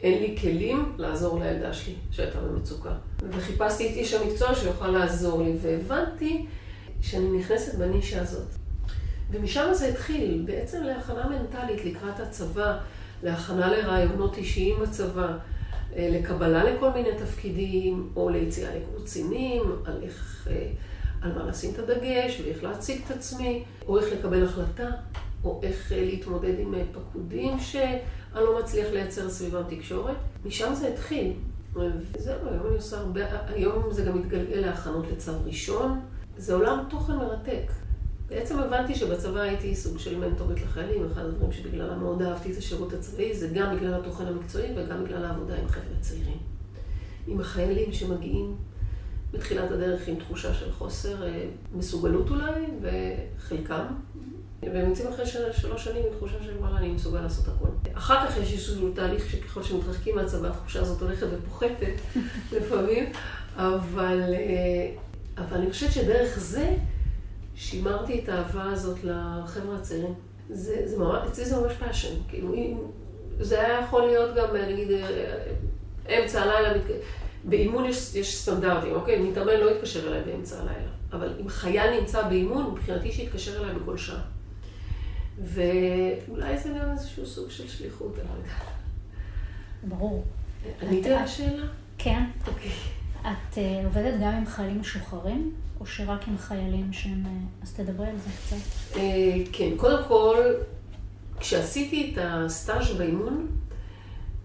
שאין 0.00 0.22
לי 0.22 0.36
כלים 0.40 0.92
לעזור 0.98 1.40
לילדה 1.40 1.72
שלי 1.72 1.94
שהייתה 2.10 2.40
במצוקה. 2.40 2.92
וחיפשתי 3.30 3.90
את 3.90 3.96
איש 3.96 4.14
המקצוע 4.14 4.54
שיוכל 4.54 4.88
לעזור 4.88 5.42
לי, 5.42 5.52
והבנתי 5.62 6.46
שאני 7.00 7.38
נכנסת 7.38 7.74
בנישה 7.74 8.22
הזאת. 8.22 8.48
ומשם 9.30 9.68
זה 9.72 9.88
התחיל, 9.88 10.42
בעצם 10.46 10.82
להכנה 10.82 11.28
מנטלית 11.28 11.84
לקראת 11.84 12.20
הצבא, 12.20 12.78
להכנה 13.22 13.72
לרעיונות 13.72 14.36
אישיים 14.36 14.76
בצבא, 14.80 15.36
אה, 15.96 16.08
לקבלה 16.12 16.64
לכל 16.64 16.90
מיני 16.90 17.10
תפקידים, 17.18 18.10
או 18.16 18.28
ליציאה 18.28 18.70
לקבוצינים, 18.76 19.62
על 19.84 20.02
איך... 20.02 20.48
אה, 20.50 20.66
על 21.22 21.32
מה 21.32 21.44
לשים 21.44 21.74
את 21.74 21.78
הדגש, 21.78 22.40
ואיך 22.44 22.64
להציג 22.64 23.00
את 23.06 23.10
עצמי, 23.10 23.64
או 23.88 23.98
איך 23.98 24.12
לקבל 24.12 24.44
החלטה, 24.44 24.88
או 25.44 25.60
איך 25.62 25.92
אה, 25.92 26.04
להתמודד 26.04 26.58
עם 26.58 26.74
אה, 26.74 26.82
פקודים 26.92 27.58
שאני 27.58 28.00
לא 28.34 28.58
מצליח 28.60 28.86
לייצר 28.92 29.30
סביבם 29.30 29.62
תקשורת. 29.68 30.16
משם 30.44 30.74
זה 30.74 30.88
התחיל. 30.88 31.32
וזהו, 31.72 32.48
היום 32.50 32.66
אני 32.66 32.76
עושה 32.76 32.98
הרבה, 32.98 33.20
היום 33.46 33.92
זה 33.92 34.04
גם 34.04 34.18
מתגלגל 34.18 34.60
להכנות 34.60 35.04
לצו 35.12 35.32
ראשון. 35.44 36.00
זה 36.36 36.54
עולם 36.54 36.84
תוכן 36.88 37.16
מרתק. 37.16 37.72
בעצם 38.28 38.58
הבנתי 38.58 38.94
שבצבא 38.94 39.40
הייתי 39.40 39.74
סוג 39.74 39.98
של 39.98 40.18
מנטורית 40.18 40.62
לחיילים, 40.62 41.06
אחד 41.12 41.24
הדברים 41.24 41.52
שבגללם 41.52 41.98
מאוד 42.00 42.22
אהבתי 42.22 42.52
את 42.52 42.56
השירות 42.56 42.92
הצבאי, 42.92 43.34
זה 43.34 43.48
גם 43.54 43.76
בגלל 43.76 43.94
התוכן 43.94 44.26
המקצועי 44.26 44.68
וגם 44.76 45.04
בגלל 45.04 45.24
העבודה 45.24 45.54
עם 45.56 45.68
חבר'ה 45.68 45.96
צעירים. 46.00 46.38
עם 47.26 47.40
החיילים 47.40 47.92
שמגיעים 47.92 48.56
בתחילת 49.32 49.70
הדרך 49.70 50.08
עם 50.08 50.16
תחושה 50.16 50.54
של 50.54 50.72
חוסר 50.72 51.26
אה, 51.26 51.48
מסוגלות 51.74 52.30
אולי, 52.30 52.64
וחלקם. 52.82 53.84
והם 54.62 54.88
יוצאים 54.88 55.08
אחרי 55.08 55.26
שלוש 55.52 55.84
שנים 55.84 56.02
עם 56.06 56.16
תחושה 56.16 56.42
של 56.44 56.56
וואלה, 56.56 56.76
אני 56.76 56.88
מסוגל 56.88 57.20
לעשות 57.20 57.48
הכל. 57.48 57.68
אחר 57.94 58.26
כך 58.26 58.36
יש 58.36 58.52
איזשהו 58.52 58.90
תהליך 58.94 59.30
שככל 59.30 59.62
שמתרחקים 59.62 60.16
מהצבא, 60.16 60.48
התחושה 60.48 60.80
הזאת 60.80 61.02
הולכת 61.02 61.26
ופוחתת 61.30 61.94
לפעמים, 62.56 63.12
אבל, 63.56 64.22
אה, 64.34 64.90
אבל 65.38 65.56
אני 65.56 65.70
חושבת 65.70 65.92
שדרך 65.92 66.38
זה 66.38 66.74
שימרתי 67.54 68.20
את 68.24 68.28
האהבה 68.28 68.64
הזאת 68.64 68.98
לחבר'ה 69.04 69.76
הצעירים. 69.76 70.14
זה, 70.50 70.82
זה 70.84 70.98
ממש, 70.98 71.28
אצלי 71.28 71.44
זה 71.44 71.56
ממש 71.56 71.72
passion. 71.72 72.14
כאילו, 72.28 72.54
זה 73.40 73.60
היה 73.60 73.80
יכול 73.80 74.02
להיות 74.02 74.34
גם, 74.34 74.56
נגיד, 74.56 74.90
אה, 74.90 76.18
אמצע 76.22 76.42
הלילה, 76.42 76.82
באימון 77.44 77.84
יש, 77.84 78.14
יש 78.14 78.36
סטנדרטים, 78.36 78.92
אוקיי? 78.92 79.18
מתאמן 79.18 79.60
לא 79.60 79.70
יתקשר 79.70 80.08
אליי 80.08 80.22
באמצע 80.22 80.56
הלילה. 80.60 80.90
אבל 81.12 81.32
אם 81.40 81.48
חייל 81.48 82.00
נמצא 82.00 82.22
באימון, 82.22 82.70
מבחינתי 82.70 83.12
שיתקשר 83.12 83.62
אליי 83.62 83.74
בכל 83.74 83.96
שעה. 83.96 84.20
ואולי 85.44 86.58
זה 86.58 86.68
גם 86.68 86.92
איזשהו 86.92 87.26
סוג 87.26 87.50
של 87.50 87.68
שליחות, 87.68 88.18
אני 88.18 88.28
לא 88.28 88.34
יודעת. 88.34 88.62
ברור. 89.82 90.24
עניתי 90.82 91.10
על 91.10 91.24
השאלה? 91.24 91.66
כן. 91.98 92.24
אוקיי. 92.46 92.70
את 93.20 93.54
uh, 93.54 93.84
עובדת 93.84 94.14
גם 94.22 94.32
עם 94.32 94.46
חיילים 94.46 94.80
משוחררים, 94.80 95.54
או 95.80 95.86
שרק 95.86 96.28
עם 96.28 96.38
חיילים 96.38 96.92
שהם... 96.92 97.24
Uh, 97.24 97.62
אז 97.62 97.72
תדברי 97.72 98.08
על 98.08 98.18
זה 98.18 98.30
קצת. 98.30 98.56
Uh, 98.94 98.98
כן, 99.52 99.70
קודם 99.76 100.04
כל, 100.08 100.44
כשעשיתי 101.38 102.12
את 102.12 102.18
הסטאז' 102.22 102.96
באימון, 102.98 103.46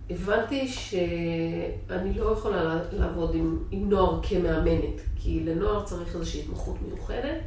הבנתי 0.10 0.68
שאני 0.68 2.14
לא 2.14 2.32
יכולה 2.32 2.80
לעבוד 2.92 3.36
עם, 3.36 3.60
עם 3.72 3.90
נוער 3.90 4.20
כמאמנת, 4.24 5.02
כי 5.16 5.40
לנוער 5.44 5.84
צריך 5.84 6.16
איזושהי 6.16 6.42
התמחות 6.42 6.76
מיוחדת. 6.82 7.38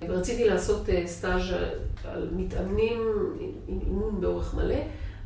ורציתי 0.00 0.48
לעשות 0.48 0.88
אה, 0.88 1.02
סטאז' 1.06 1.42
על 2.04 2.28
מתאמנים 2.36 3.00
עם 3.68 3.80
אימון 3.86 4.20
באורך 4.20 4.54
מלא, 4.54 4.80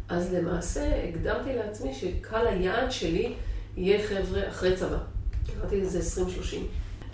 אז 0.08 0.34
למעשה 0.34 1.08
הקדמתי 1.08 1.56
לעצמי 1.56 1.94
שקהל 1.94 2.46
היעד 2.46 2.92
שלי 2.92 3.34
יהיה 3.76 4.08
חבר'ה 4.08 4.48
אחרי 4.48 4.76
צבא. 4.76 4.98
קראתי 5.46 5.80
לזה 5.80 6.22
20-30. 6.22 6.56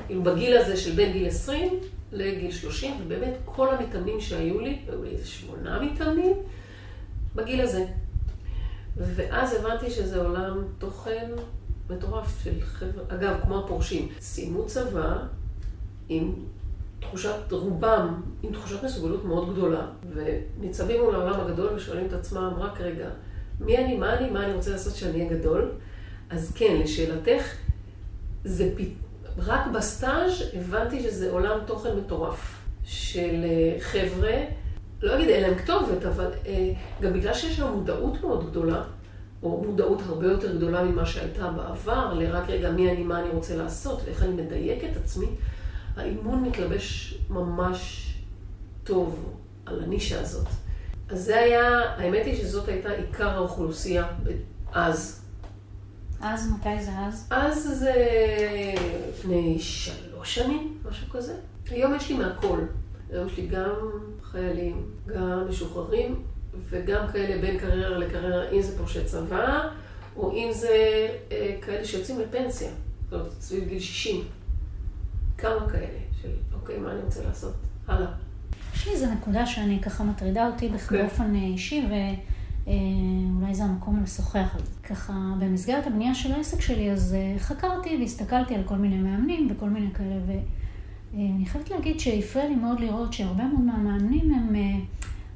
כאילו 0.07 0.23
בגיל 0.23 0.57
הזה 0.57 0.77
של 0.77 0.92
בין 0.92 1.12
גיל 1.12 1.27
20 1.27 1.81
לגיל 2.12 2.51
30, 2.51 2.95
ובאמת 3.05 3.35
כל 3.45 3.75
המתאמנים 3.75 4.21
שהיו 4.21 4.61
לי, 4.61 4.79
היו 4.88 5.05
לי 5.05 5.11
איזה 5.11 5.27
שמונה 5.27 5.83
מתאמנים, 5.83 6.33
בגיל 7.35 7.61
הזה. 7.61 7.87
ואז 8.97 9.55
הבנתי 9.55 9.90
שזה 9.90 10.21
עולם 10.23 10.64
תוכן 10.79 11.31
מטורף 11.90 12.45
של 12.45 12.61
חבר'ה, 12.61 13.05
אגב, 13.09 13.37
כמו 13.42 13.59
הפורשים. 13.59 14.09
סיימו 14.21 14.66
צבא 14.66 15.19
עם 16.09 16.35
תחושת, 17.01 17.53
רובם 17.53 18.23
עם 18.43 18.53
תחושת 18.53 18.85
מסוגלות 18.85 19.25
מאוד 19.25 19.53
גדולה, 19.53 19.87
וניצבים 20.15 21.03
מול 21.03 21.15
העולם 21.15 21.41
הגדול 21.41 21.73
ושואלים 21.75 22.07
את 22.07 22.13
עצמם, 22.13 22.53
רק 22.59 22.81
רגע, 22.81 23.09
מי 23.61 23.79
אני, 23.79 23.97
מה 23.97 24.19
אני, 24.19 24.31
מה 24.31 24.45
אני 24.45 24.55
רוצה 24.55 24.71
לעשות 24.71 24.95
שאני 24.97 25.13
אהיה 25.13 25.39
גדול? 25.39 25.71
אז 26.31 26.53
כן, 26.55 26.77
לשאלתך, 26.81 27.55
זה 28.45 28.73
פ... 28.77 28.81
רק 29.39 29.67
בסטאז' 29.67 30.43
הבנתי 30.55 31.03
שזה 31.03 31.31
עולם 31.31 31.59
תוכן 31.67 31.97
מטורף 31.97 32.59
של 32.85 33.45
אה, 33.45 33.81
חבר'ה 33.81 34.45
לא 35.03 35.17
אגיד 35.17 35.29
אין 35.29 35.43
להם 35.43 35.59
כתובת, 35.59 36.05
אבל 36.05 36.31
אה, 36.47 36.73
גם 37.01 37.13
בגלל 37.13 37.35
שיש 37.35 37.61
לנו 37.61 37.77
מודעות 37.77 38.21
מאוד 38.21 38.51
גדולה, 38.51 38.83
או 39.43 39.65
מודעות 39.67 40.03
הרבה 40.07 40.27
יותר 40.27 40.57
גדולה 40.57 40.83
ממה 40.85 41.07
שהייתה 41.07 41.51
בעבר, 41.51 42.15
לרק 42.15 42.49
רגע 42.49 42.71
מי 42.71 42.91
אני, 42.91 43.03
מה 43.03 43.21
אני 43.21 43.29
רוצה 43.29 43.57
לעשות, 43.57 44.01
ואיך 44.05 44.23
אני 44.23 44.43
מדייק 44.43 44.85
את 44.85 44.97
עצמי, 44.97 45.27
האימון 45.97 46.45
מתלבש 46.45 47.19
ממש 47.31 48.13
טוב 48.85 49.37
על 49.67 49.83
הנישה 49.83 50.21
הזאת. 50.21 50.47
אז 51.09 51.25
זה 51.25 51.39
היה, 51.39 51.81
האמת 51.97 52.27
היא 52.27 52.37
שזאת 52.37 52.69
הייתה 52.69 52.91
עיקר 52.91 53.29
האוכלוסייה 53.29 54.07
אז. 54.73 55.23
אז? 56.21 56.53
מתי 56.53 56.85
זה 56.85 56.91
אז? 56.99 57.29
אז 57.31 57.79
זה 57.79 57.95
לפני 59.09 59.59
שלוש 59.59 60.35
שנים, 60.35 60.79
משהו 60.89 61.11
כזה. 61.11 61.35
היום 61.71 61.95
יש 61.95 62.09
לי 62.09 62.17
מהכל. 62.17 62.61
היום 63.11 63.27
יש 63.27 63.37
לי 63.37 63.47
גם 63.47 63.75
חיילים, 64.23 64.91
גם 65.07 65.47
משוחררים, 65.49 66.23
וגם 66.69 67.07
כאלה 67.13 67.41
בין 67.41 67.59
קריירה 67.59 67.99
לקריירה, 67.99 68.51
אם 68.51 68.63
זה 68.63 68.79
פורשי 68.79 69.05
צבא, 69.05 69.69
או 70.17 70.33
אם 70.33 70.49
זה 70.53 71.09
אה, 71.33 71.57
כאלה 71.63 71.85
שיוצאים 71.85 72.21
לפנסיה, 72.21 72.71
זאת 73.05 73.13
אומרת, 73.13 73.33
סביב 73.41 73.69
גיל 73.69 73.81
60. 73.81 74.25
כמה 75.38 75.68
כאלה, 75.72 75.99
של 76.22 76.29
אוקיי, 76.55 76.79
מה 76.79 76.92
אני 76.92 77.01
רוצה 77.01 77.25
לעשות? 77.25 77.55
הלאה. 77.88 78.09
יש 78.75 78.87
לי 78.87 78.92
איזו 78.92 79.07
נקודה 79.12 79.46
שאני 79.46 79.81
ככה 79.83 80.05
מטרידה 80.05 80.46
אותי 80.46 80.70
כן. 80.88 80.96
באופן 80.96 81.35
אה, 81.35 81.40
אישי, 81.40 81.87
ואולי 81.87 83.55
זה 83.55 83.64
המקום 83.64 84.03
לשוחח 84.03 84.55
על 84.55 84.61
זה. 84.61 84.70
ככה, 84.83 85.12
במסגרת 85.38 85.87
הבנייה 85.87 86.14
של 86.14 86.33
העסק 86.33 86.61
שלי, 86.61 86.92
אז 86.92 87.14
אה, 87.14 87.38
חקרתי 87.38 87.96
והסתכלתי 88.01 88.55
על 88.55 88.62
כל 88.64 88.77
מיני 88.77 88.99
מאמנים 88.99 89.49
וכל 89.51 89.68
מיני 89.68 89.94
כאלה, 89.94 90.16
ואני 90.27 91.46
חייבת 91.46 91.70
להגיד 91.70 92.01
שהפריע 92.01 92.49
לי 92.49 92.55
מאוד 92.55 92.81
לראות 92.81 93.12
שהרבה 93.12 93.44
מאוד 93.44 93.61
מהמאמנים 93.61 94.35
הם... 94.35 94.55
אה, 94.55 94.81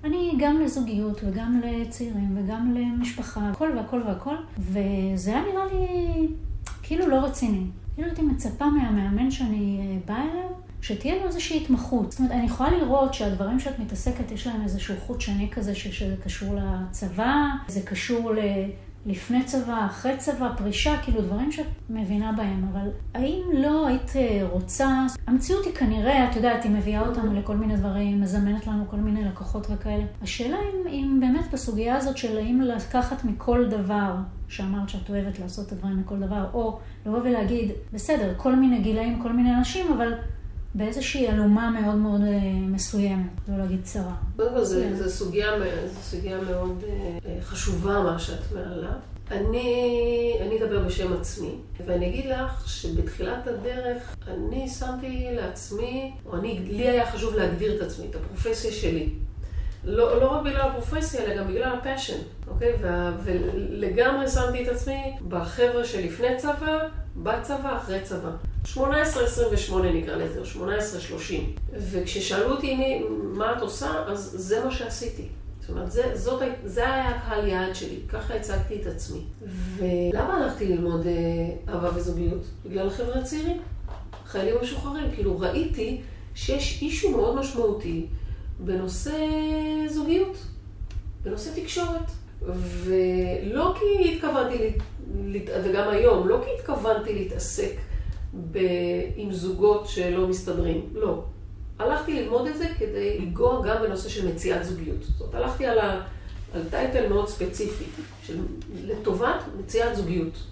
אני 0.04 0.32
גם 0.38 0.60
לזוגיות 0.60 1.20
וגם 1.24 1.60
לצעירים 1.64 2.38
וגם 2.38 2.74
למשפחה, 2.74 3.50
הכל 3.50 3.72
והכל 3.76 4.02
והכל, 4.06 4.34
וזה 4.58 5.30
היה 5.30 5.42
נראה 5.42 5.64
לי 5.72 6.28
כאילו 6.82 7.08
לא 7.08 7.16
רציני. 7.16 7.66
כאילו 7.94 8.08
הייתי 8.08 8.22
מצפה 8.22 8.66
מהמאמן 8.66 9.30
שאני 9.30 9.80
אה, 9.80 9.98
באה 10.06 10.22
אליו, 10.22 10.48
שתהיה 10.82 11.16
לו 11.16 11.26
איזושהי 11.26 11.62
התמחות. 11.62 12.10
זאת 12.10 12.20
אומרת, 12.20 12.32
אני 12.32 12.46
יכולה 12.46 12.70
לראות 12.70 13.14
שהדברים 13.14 13.60
שאת 13.60 13.78
מתעסקת, 13.78 14.30
יש 14.30 14.46
להם 14.46 14.62
איזשהו 14.62 14.94
חוט 15.06 15.20
שני 15.20 15.48
כזה, 15.50 15.74
שזה 15.74 16.16
קשור 16.24 16.54
לצבא, 16.54 17.44
זה 17.68 17.80
קשור. 17.82 18.32
לפני 19.06 19.44
צבא, 19.44 19.86
אחרי 19.86 20.16
צבא, 20.16 20.52
פרישה, 20.56 20.96
כאילו 21.02 21.20
דברים 21.22 21.52
שאת 21.52 21.66
מבינה 21.90 22.32
בהם, 22.32 22.68
אבל 22.72 22.88
האם 23.14 23.42
לא 23.54 23.86
היית 23.86 24.16
אה, 24.16 24.46
רוצה, 24.50 25.06
המציאות 25.26 25.64
היא 25.64 25.74
כנראה, 25.74 26.30
את 26.30 26.36
יודעת, 26.36 26.64
היא 26.64 26.72
מביאה 26.72 27.00
אותנו 27.00 27.34
לכל 27.34 27.56
מיני 27.56 27.76
דברים, 27.76 28.20
מזמנת 28.20 28.66
לנו 28.66 28.84
כל 28.90 28.96
מיני 28.96 29.24
לקוחות 29.24 29.66
וכאלה. 29.70 30.04
השאלה 30.22 30.56
אם, 30.56 30.88
אם 30.88 31.16
באמת 31.20 31.50
בסוגיה 31.52 31.96
הזאת 31.96 32.16
של 32.16 32.38
האם 32.38 32.60
לקחת 32.60 33.24
מכל 33.24 33.68
דבר, 33.68 34.14
שאמרת 34.48 34.88
שאת 34.88 35.10
אוהבת 35.10 35.38
לעשות 35.38 35.66
את 35.66 35.72
הדברים 35.72 36.00
מכל 36.00 36.18
דבר, 36.18 36.46
או 36.52 36.78
לבוא 37.06 37.18
ולהגיד, 37.18 37.70
בסדר, 37.92 38.32
כל 38.36 38.56
מיני 38.56 38.78
גילאים, 38.78 39.22
כל 39.22 39.32
מיני 39.32 39.54
אנשים, 39.54 39.92
אבל 39.92 40.12
באיזושהי 40.74 41.28
אלומה 41.28 41.70
מאוד 41.70 41.94
מאוד 41.94 42.20
אה, 42.20 42.38
מסוימת, 42.52 43.30
לא 43.48 43.58
להגיד 43.58 43.80
צרה. 43.82 44.14
קודם 44.36 44.50
כל, 44.54 44.64
זו 44.64 45.10
סוגיה, 45.10 45.50
סוגיה 46.02 46.40
מאוד 46.40 46.84
אה, 46.88 47.42
חשובה 47.42 48.02
מה 48.02 48.18
שאת 48.18 48.52
מעלה. 48.54 48.92
אני, 49.30 50.38
אני 50.40 50.62
אדבר 50.62 50.84
בשם 50.84 51.12
עצמי, 51.12 51.54
ואני 51.86 52.08
אגיד 52.08 52.26
לך 52.26 52.68
שבתחילת 52.68 53.46
הדרך 53.46 54.16
אני 54.28 54.68
שמתי 54.68 55.26
לעצמי, 55.32 56.12
או 56.26 56.36
אני, 56.36 56.58
לי 56.58 56.88
היה 56.88 57.12
חשוב 57.12 57.34
להגדיר 57.34 57.76
את 57.76 57.82
עצמי, 57.82 58.06
את 58.10 58.14
הפרופסיה 58.14 58.72
שלי. 58.72 59.08
לא, 59.84 60.20
לא 60.20 60.26
רק 60.26 60.42
בגלל 60.44 60.60
הפרופסיה, 60.60 61.24
אלא 61.24 61.36
גם 61.36 61.48
בגלל 61.48 61.72
הפאשן, 61.78 62.18
אוקיי? 62.48 62.72
וה, 62.82 63.12
ולגמרי 63.24 64.28
שמתי 64.28 64.62
את 64.62 64.68
עצמי 64.68 65.16
בחבר'ה 65.28 65.84
שלפני 65.84 66.36
צבא, 66.36 66.78
בצבא, 67.16 67.76
אחרי 67.76 68.00
צבא. 68.00 68.30
18-28 68.64 68.78
נקרא 69.94 70.16
לזה, 70.16 70.40
או 70.40 70.66
18-30. 70.66 71.32
וכששאלו 71.72 72.50
אותי 72.50 72.74
מי, 72.76 73.02
מה 73.22 73.52
את 73.56 73.62
עושה, 73.62 74.04
אז 74.06 74.34
זה 74.38 74.64
מה 74.64 74.70
שעשיתי. 74.70 75.28
זאת 75.60 75.70
אומרת, 75.70 75.92
זה, 75.92 76.10
זאת, 76.14 76.42
זה 76.64 76.80
היה 76.80 77.08
הקהל 77.08 77.48
יעד 77.48 77.74
שלי, 77.74 77.96
ככה 78.08 78.34
הצגתי 78.34 78.80
את 78.82 78.86
עצמי. 78.86 79.20
ולמה 79.76 80.36
הלכתי 80.36 80.66
ללמוד 80.66 81.06
אה, 81.06 81.72
אהבה 81.74 81.90
וזוגיות? 81.94 82.42
בגלל 82.64 82.86
החבר'ה 82.86 83.20
הצעירים, 83.20 83.60
חיילים 84.26 84.54
משוחררים. 84.62 85.10
כאילו, 85.14 85.40
ראיתי 85.40 86.00
שיש 86.34 86.82
אישו 86.82 87.10
מאוד 87.10 87.36
משמעותי 87.36 88.06
בנושא 88.60 89.16
זוגיות, 89.88 90.36
בנושא 91.22 91.50
תקשורת. 91.62 92.10
ולא 92.84 93.74
כי 93.78 94.14
התכוונתי, 94.14 94.72
וגם 95.64 95.88
היום, 95.88 96.28
לא 96.28 96.40
כי 96.44 96.50
התכוונתי 96.58 97.14
להתעסק 97.14 97.72
ב... 98.50 98.58
עם 99.16 99.32
זוגות 99.32 99.88
שלא 99.88 100.28
מסתדרים, 100.28 100.88
לא. 100.94 101.24
הלכתי 101.78 102.22
ללמוד 102.22 102.46
את 102.46 102.58
זה 102.58 102.66
כדי 102.78 103.18
לגוע 103.18 103.66
גם 103.66 103.82
בנושא 103.82 104.08
של 104.08 104.28
מציאת 104.28 104.64
זוגיות. 104.64 105.02
זאת 105.02 105.20
אומרת, 105.20 105.34
הלכתי 105.34 105.66
על, 105.66 105.78
ה... 105.78 106.02
על 106.54 106.62
טייטל 106.70 107.08
מאוד 107.08 107.28
ספציפי, 107.28 107.84
של... 108.22 108.40
לטובת 108.84 109.42
מציאת 109.58 109.96
זוגיות. 109.96 110.42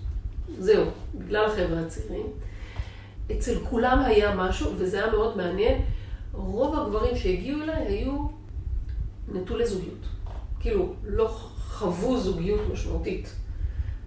זהו, 0.58 0.84
בגלל 1.14 1.44
החבר'ה 1.44 1.80
הצעירים. 1.80 2.26
אצל 3.32 3.58
כולם 3.64 3.98
היה 3.98 4.34
משהו, 4.34 4.72
וזה 4.76 5.02
היה 5.02 5.12
מאוד 5.12 5.36
מעניין. 5.36 5.82
רוב 6.32 6.78
הגברים 6.78 7.16
שהגיעו 7.16 7.62
אליי 7.62 7.86
היו 7.86 8.26
נטולי 9.32 9.66
זוגיות. 9.66 10.06
כאילו, 10.60 10.94
לא 11.04 11.28
חוו 11.78 12.18
זוגיות 12.18 12.60
משמעותית 12.72 13.28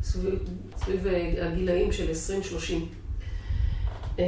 סביב, 0.04 0.40
סביב 0.78 1.08
הגילאים 1.42 1.92
של 1.92 2.12
20-30. 2.12 2.74
אמ, 4.20 4.24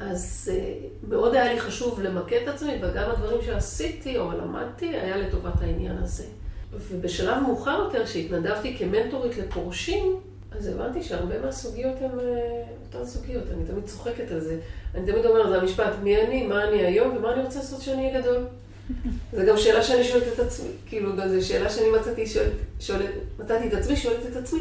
אז 0.00 0.52
אה, 0.54 0.74
מאוד 1.08 1.34
היה 1.34 1.52
לי 1.52 1.60
חשוב 1.60 2.00
למקד 2.00 2.38
את 2.42 2.48
עצמי, 2.48 2.72
וגם 2.82 3.10
הדברים 3.10 3.42
שעשיתי 3.42 4.18
או 4.18 4.32
למדתי 4.32 4.86
היה 4.86 5.16
לטובת 5.16 5.60
העניין 5.60 5.96
הזה. 5.96 6.24
ובשלב 6.72 7.42
מאוחר 7.42 7.82
יותר, 7.84 8.06
כשהתנדבתי 8.06 8.76
כמנטורית 8.78 9.38
לפורשים, 9.38 10.20
אז 10.50 10.66
הבנתי 10.66 11.02
שהרבה 11.02 11.40
מהסוגיות 11.40 11.96
הן 12.00 12.18
אה, 12.20 12.62
אותן 12.86 13.06
סוגיות, 13.06 13.44
אני 13.54 13.64
תמיד 13.64 13.84
צוחקת 13.84 14.30
על 14.30 14.40
זה. 14.40 14.58
אני 14.94 15.12
תמיד 15.12 15.26
אומרת, 15.26 15.48
זה 15.48 15.60
המשפט, 15.60 15.92
מי 16.02 16.22
אני, 16.22 16.46
מה 16.46 16.68
אני 16.68 16.86
היום 16.86 17.16
ומה 17.16 17.32
אני 17.32 17.42
רוצה 17.42 17.58
לעשות 17.58 17.80
כשאני 17.80 18.08
אהיה 18.08 18.20
גדול. 18.20 18.44
זו 19.36 19.42
גם 19.48 19.56
שאלה 19.56 19.82
שאני 19.82 20.04
שואלת 20.04 20.24
את 20.34 20.38
עצמי, 20.38 20.68
כאילו, 20.86 21.10
זו 21.28 21.46
שאלה 21.48 21.70
שאני 21.70 21.90
מצאתי, 21.90 22.26
שואלת, 22.26 22.52
שואלת, 22.80 23.10
מצאתי 23.38 23.68
את 23.68 23.74
עצמי, 23.74 23.96
שואלת 23.96 24.26
את 24.30 24.36
עצמי. 24.36 24.60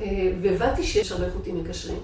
אה, 0.00 0.32
והבנתי 0.42 0.82
שיש 0.82 1.12
הרבה 1.12 1.30
חוטים 1.30 1.64
מקשרים. 1.64 1.98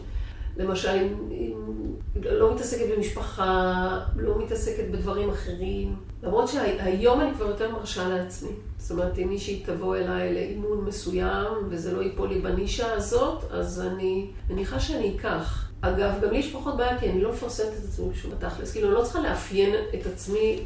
למשל, 0.59 0.89
אם, 0.89 1.15
אם 1.31 2.23
לא 2.23 2.55
מתעסקת 2.55 2.87
במשפחה, 2.97 4.01
לא 4.17 4.39
מתעסקת 4.39 4.85
בדברים 4.91 5.31
אחרים. 5.31 5.97
למרות 6.23 6.49
שהיום 6.49 7.21
אני 7.21 7.35
כבר 7.35 7.47
יותר 7.47 7.73
מרשה 7.73 8.09
לעצמי. 8.09 8.51
זאת 8.79 8.91
אומרת, 8.91 9.19
אם 9.19 9.29
מישהי 9.29 9.63
תבוא 9.67 9.97
אליי 9.97 10.35
לאימון 10.35 10.85
מסוים, 10.85 11.53
וזה 11.69 11.97
לא 11.97 12.03
ייפול 12.03 12.29
לי 12.29 12.41
בנישה 12.41 12.93
הזאת, 12.93 13.45
אז 13.51 13.81
אני 13.81 14.31
מניחה 14.51 14.81
שאני 14.81 15.17
אקח. 15.17 15.69
אגב, 15.81 16.13
גם 16.23 16.31
לי 16.31 16.39
יש 16.39 16.53
פחות 16.53 16.77
בעיה, 16.77 16.99
כי 16.99 17.11
אני 17.11 17.23
לא 17.23 17.33
מפרסמת 17.33 17.67
את 17.67 17.85
עצמי 17.89 18.09
בשום 18.09 18.31
תכלס. 18.39 18.73
כאילו, 18.73 18.89
אני 18.89 18.95
לא 18.95 19.03
צריכה 19.03 19.21
לאפיין 19.21 19.75
את 19.95 20.07
עצמי 20.07 20.61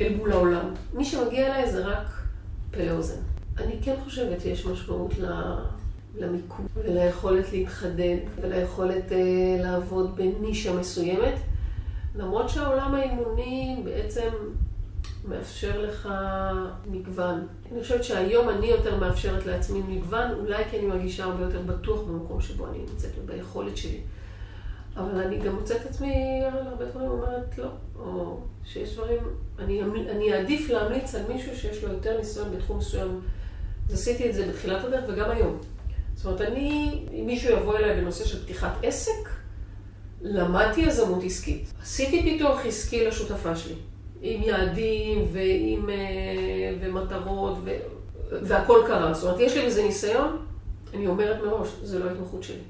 אל 0.00 0.14
מול 0.16 0.32
העולם. 0.32 0.74
מי 0.94 1.04
שמגיע 1.04 1.46
אליי 1.46 1.70
זה 1.70 1.86
רק 1.86 2.06
פה 2.70 2.84
לאוזן. 2.84 3.20
אני 3.58 3.76
כן 3.82 3.94
חושבת 4.04 4.40
שיש 4.40 4.66
משמעות 4.66 5.12
למיקום 6.16 6.66
וליכולת 6.74 7.52
להתחדד 7.52 8.16
וליכולת 8.40 9.12
אה, 9.12 9.18
לעבוד 9.62 10.16
בנישה 10.16 10.72
מסוימת, 10.72 11.34
למרות 12.14 12.48
שהעולם 12.48 12.94
האימוני 12.94 13.80
בעצם 13.84 14.28
מאפשר 15.28 15.80
לך 15.80 16.08
מגוון. 16.90 17.46
אני 17.72 17.82
חושבת 17.82 18.04
שהיום 18.04 18.48
אני 18.48 18.66
יותר 18.66 19.00
מאפשרת 19.00 19.46
לעצמי 19.46 19.82
מגוון, 19.88 20.30
אולי 20.38 20.64
כי 20.70 20.78
אני 20.78 20.86
מרגישה 20.86 21.24
הרבה 21.24 21.44
יותר 21.44 21.62
בטוח 21.62 22.00
במקום 22.00 22.40
שבו 22.40 22.66
אני 22.66 22.78
נמצאת 22.78 23.10
וביכולת 23.22 23.76
שלי. 23.76 24.00
אבל 24.96 25.20
אני 25.20 25.38
גם 25.38 25.54
מוצאת 25.54 25.80
את 25.80 25.86
עצמי 25.86 26.42
על 26.52 26.66
הרבה 26.66 26.84
דברים 26.84 27.10
אומרת 27.10 27.58
לא, 27.58 27.68
או 27.98 28.40
שיש 28.64 28.94
דברים, 28.94 29.18
אני, 29.58 29.82
אני 29.82 30.34
אעדיף 30.34 30.70
להמליץ 30.70 31.14
על 31.14 31.22
מישהו 31.32 31.56
שיש 31.56 31.84
לו 31.84 31.92
יותר 31.92 32.18
ניסיון 32.18 32.56
בתחום 32.56 32.78
מסוים. 32.78 33.20
אז 33.88 33.94
עשיתי 33.94 34.30
את 34.30 34.34
זה 34.34 34.46
בתחילת 34.48 34.84
הדרך 34.84 35.04
וגם 35.08 35.30
היום. 35.30 35.58
זאת 36.16 36.26
אומרת, 36.26 36.40
אני, 36.40 37.00
אם 37.12 37.26
מישהו 37.26 37.52
יבוא 37.52 37.76
אליי 37.76 38.00
בנושא 38.00 38.24
של 38.24 38.42
פתיחת 38.42 38.72
עסק, 38.82 39.28
למדתי 40.22 40.80
יזמות 40.80 41.24
עסקית. 41.24 41.72
עשיתי 41.82 42.22
פיתוח 42.22 42.66
עסקי 42.66 43.06
לשותפה 43.06 43.56
שלי, 43.56 43.74
עם 44.22 44.42
יעדים 44.42 45.24
ועם, 45.32 45.90
אה, 45.90 45.94
ומטרות, 46.80 47.58
ו, 47.64 47.76
והכל 48.42 48.82
קרה. 48.86 49.14
זאת 49.14 49.24
אומרת, 49.24 49.40
יש 49.40 49.56
לי 49.56 49.62
איזה 49.62 49.82
ניסיון, 49.82 50.36
אני 50.94 51.06
אומרת 51.06 51.42
מראש, 51.42 51.68
זה 51.82 51.98
לא 51.98 52.10
ההתמחות 52.10 52.42
שלי. 52.42 52.62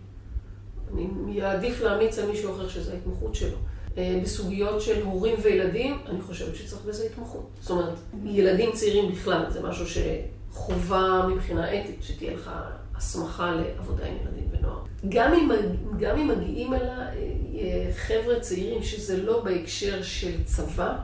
אני 0.95 1.43
אעדיף 1.43 1.81
להמליץ 1.81 2.19
על 2.19 2.31
מישהו 2.31 2.55
אחר 2.55 2.69
שזו 2.69 2.93
ההתמחות 2.93 3.35
שלו. 3.35 3.57
אה, 3.99 4.21
בסוגיות 4.23 4.81
של 4.81 5.03
הורים 5.03 5.35
וילדים, 5.43 5.99
אני 6.07 6.21
חושבת 6.21 6.57
שצריך 6.57 6.83
בזה 6.85 7.05
התמחות. 7.05 7.47
זאת 7.61 7.71
אומרת, 7.71 7.95
ילדים 8.25 8.73
צעירים 8.73 9.13
בכלל, 9.13 9.45
זה 9.49 9.63
משהו 9.63 9.87
שחובה 10.57 11.27
מבחינה 11.35 11.81
אתית, 11.81 12.03
שתהיה 12.03 12.35
לך 12.35 12.51
הסמכה 12.95 13.55
לעבודה 13.55 14.07
עם 14.07 14.14
ילדים 14.23 14.49
ונוער. 14.51 14.79
גם 15.09 15.33
אם, 15.35 15.49
גם 15.99 16.19
אם 16.19 16.29
מגיעים 16.29 16.75
אל 16.75 16.88
אה, 16.88 17.90
חבר'ה 17.97 18.40
צעירים, 18.40 18.83
שזה 18.83 19.23
לא 19.23 19.45
בהקשר 19.45 20.03
של 20.03 20.45
צבא, 20.45 20.97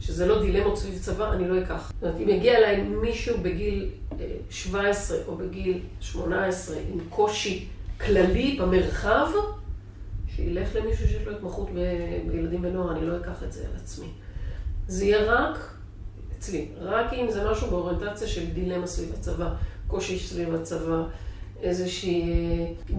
שזה 0.00 0.26
לא 0.26 0.42
דילמות 0.42 0.78
סביב 0.78 0.98
צבא, 0.98 1.32
אני 1.32 1.48
לא 1.48 1.62
אקח. 1.62 1.92
זאת 1.94 2.02
אומרת, 2.02 2.20
אם 2.20 2.28
יגיע 2.28 2.58
אליי 2.58 2.82
מישהו 2.82 3.38
בגיל 3.42 3.90
17 4.50 5.18
אה, 5.18 5.22
או 5.26 5.36
בגיל 5.36 5.80
18 6.00 6.76
עם 6.92 6.98
קושי 7.10 7.66
כללי 8.00 8.58
במרחב, 8.60 9.26
שילך 10.36 10.76
למישהו 10.76 11.08
שיש 11.08 11.26
לו 11.26 11.32
התמחות 11.32 11.70
בילדים 12.30 12.64
ונוער, 12.64 12.96
אני 12.96 13.06
לא 13.06 13.16
אקח 13.16 13.42
את 13.42 13.52
זה 13.52 13.60
על 13.60 13.76
עצמי. 13.76 14.08
זה 14.88 15.04
יהיה 15.04 15.24
רק 15.24 15.75
אצלי, 16.46 16.68
רק 16.80 17.12
אם 17.12 17.30
זה 17.30 17.50
משהו 17.50 17.70
באוריינטציה 17.70 18.28
של 18.28 18.50
דילמה 18.50 18.86
סביב 18.86 19.12
הצבא, 19.18 19.54
קושי 19.86 20.18
סביב 20.18 20.54
הצבא, 20.54 21.02
איזושהי... 21.60 22.24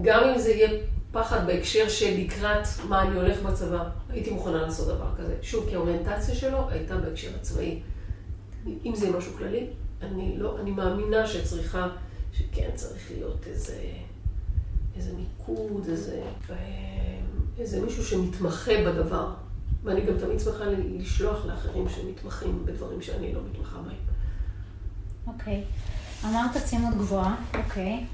גם 0.02 0.24
אם 0.24 0.38
זה 0.38 0.50
יהיה 0.50 0.70
פחד 1.12 1.46
בהקשר 1.46 1.88
של 1.88 2.14
לקראת 2.18 2.66
מה 2.88 3.02
אני 3.02 3.16
הולך 3.16 3.42
בצבא. 3.42 3.88
הייתי 4.10 4.30
מוכנה 4.30 4.62
לעשות 4.62 4.88
דבר 4.88 5.10
כזה. 5.18 5.34
שוב, 5.42 5.66
כי 5.68 5.74
האוריינטציה 5.74 6.34
שלו 6.34 6.70
הייתה 6.70 6.96
בהקשר 6.96 7.30
הצבאי. 7.40 7.80
אם 8.84 8.94
זה 8.94 9.10
משהו 9.10 9.32
כללי, 9.32 9.66
אני 10.02 10.34
לא, 10.38 10.58
אני 10.60 10.70
מאמינה 10.70 11.26
שצריכה, 11.26 11.88
שכן 12.32 12.70
צריך 12.74 13.10
להיות 13.10 13.46
איזה, 13.46 13.76
איזה 14.96 15.10
מיקוד, 15.16 15.86
איזה, 15.88 16.22
איזה 17.58 17.80
מישהו 17.80 18.04
שמתמחה 18.04 18.72
בדבר. 18.86 19.28
ואני 19.88 20.00
גם 20.00 20.18
תמיד 20.18 20.40
שמחה 20.40 20.64
לשלוח 20.98 21.46
לאחרים 21.46 21.88
שמתמחים 21.88 22.62
בדברים 22.64 23.02
שאני 23.02 23.34
לא 23.34 23.40
מתמחה 23.50 23.76
בהם. 23.76 23.96
אוקיי. 25.26 25.64
אמרת 26.24 26.56
צימוד 26.64 26.94
גבוהה, 26.94 27.36
אוקיי. 27.54 28.04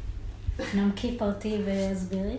נמקי 0.75 1.17
פרטי 1.19 1.59
והסבירי. 1.67 2.37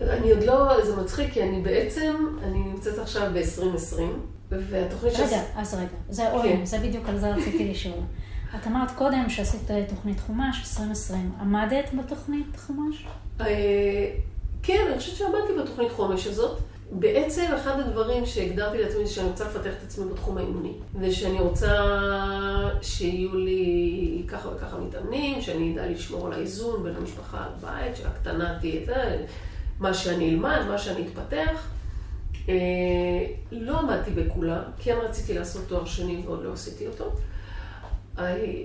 אני 0.00 0.30
עוד 0.30 0.42
לא, 0.42 0.84
זה 0.84 0.96
מצחיק, 0.96 1.32
כי 1.32 1.42
אני 1.42 1.62
בעצם, 1.62 2.26
אני 2.42 2.58
נמצאת 2.58 2.98
עכשיו 2.98 3.30
ב-2020, 3.34 4.00
והתוכנית 4.50 5.12
ש... 5.14 5.20
רגע, 5.20 5.42
אז 5.56 5.74
רגע, 5.74 5.86
זה, 6.08 6.22
כן. 6.22 6.36
אוי, 6.36 6.66
זה 6.66 6.78
בדיוק 6.78 7.08
על 7.08 7.18
זה 7.18 7.34
רציתי 7.34 7.68
לשאול. 7.70 8.00
את 8.60 8.66
אמרת 8.66 8.90
קודם 8.90 9.28
שעשית 9.28 9.70
תוכנית 9.88 10.20
חומש, 10.20 10.60
2020. 10.60 11.32
עמדת 11.40 11.90
בתוכנית 11.98 12.56
חומש? 12.66 13.06
אה, 13.40 14.10
כן, 14.62 14.86
אני 14.90 14.98
חושבת 14.98 15.16
שעמדתי 15.16 15.52
בתוכנית 15.62 15.92
חומש 15.92 16.26
הזאת. 16.26 16.58
בעצם 16.90 17.46
אחד 17.54 17.80
הדברים 17.80 18.26
שהגדרתי 18.26 18.82
לעצמי 18.82 19.06
זה 19.06 19.12
שאני 19.12 19.28
רוצה 19.28 19.44
לפתח 19.44 19.70
את 19.78 19.82
עצמי 19.82 20.12
בתחום 20.12 20.38
האימוני. 20.38 20.72
ושאני 21.00 21.38
רוצה 21.38 21.72
שיהיו 22.82 23.36
לי 23.36 24.22
ככה 24.28 24.48
וככה 24.48 24.78
מתאמנים, 24.78 25.42
שאני 25.42 25.72
אדע 25.72 25.86
לשמור 25.86 26.26
על 26.26 26.32
האיזון 26.32 26.82
בין 26.82 26.96
המשפחה 26.96 27.46
לבית, 27.56 27.96
שהקטנה 27.96 28.58
תהיה 28.60 28.80
את 28.80 28.86
זה, 28.86 29.24
מה 29.80 29.94
שאני 29.94 30.30
אלמד, 30.30 30.60
מה 30.68 30.78
שאני 30.78 31.06
אתפתח. 31.06 31.68
אה, 32.48 32.54
לא 33.52 33.78
עמדתי 33.78 34.10
בכולה, 34.10 34.62
כן 34.78 34.96
רציתי 35.02 35.34
לעשות 35.34 35.64
תואר 35.68 35.84
שני 35.84 36.22
ועוד 36.24 36.44
לא 36.44 36.52
עשיתי 36.52 36.86
אותו. 36.86 37.12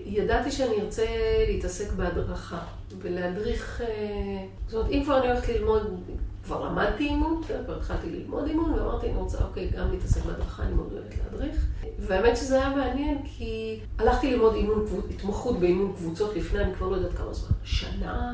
ידעתי 0.06 0.52
שאני 0.52 0.82
ארצה 0.82 1.06
להתעסק 1.48 1.92
בהדרכה 1.92 2.60
ולהדריך, 3.00 3.82
אה, 3.82 4.46
זאת 4.68 4.74
אומרת, 4.74 4.92
אם 4.92 5.04
כבר 5.04 5.18
אני 5.18 5.28
הולכת 5.28 5.50
ללמוד, 5.50 6.02
כבר 6.46 6.66
למדתי 6.66 7.08
אימון, 7.08 7.42
כבר 7.66 7.78
התחלתי 7.78 8.10
ללמוד 8.10 8.48
אימון, 8.48 8.74
ואמרתי, 8.74 9.08
אני 9.10 9.16
רוצה, 9.16 9.38
אוקיי, 9.44 9.70
גם 9.78 9.92
להתעסק 9.92 10.26
בהדרכה, 10.26 10.64
אני 10.64 10.74
מאוד 10.74 10.94
אוהבת 10.94 11.14
להדריך. 11.24 11.66
והאמת 12.00 12.38
שזה 12.38 12.56
היה 12.56 12.70
מעניין, 12.70 13.18
כי 13.26 13.80
הלכתי 13.98 14.32
ללמוד 14.32 14.54
אימון, 14.54 14.86
התמחות 15.10 15.60
באימון 15.60 15.94
קבוצות 15.98 16.36
לפני, 16.36 16.64
אני 16.64 16.74
כבר 16.76 16.88
לא 16.88 16.96
יודעת 16.96 17.14
כמה 17.14 17.34
זמן, 17.34 17.56
שנה, 17.64 18.34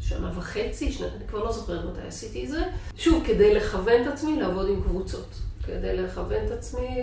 שנה 0.00 0.30
וחצי, 0.38 0.92
שנה, 0.92 1.06
אני 1.16 1.26
כבר 1.28 1.44
לא 1.44 1.52
זוכרת 1.52 1.84
מתי 1.84 2.06
עשיתי 2.06 2.44
את 2.44 2.48
זה. 2.48 2.62
שוב, 2.96 3.24
כדי 3.26 3.54
לכוון 3.54 4.02
את 4.02 4.06
עצמי 4.06 4.40
לעבוד 4.40 4.68
עם 4.68 4.82
קבוצות, 4.82 5.28
כדי 5.66 5.96
לכוון 5.96 6.46
את 6.46 6.50
עצמי 6.50 7.02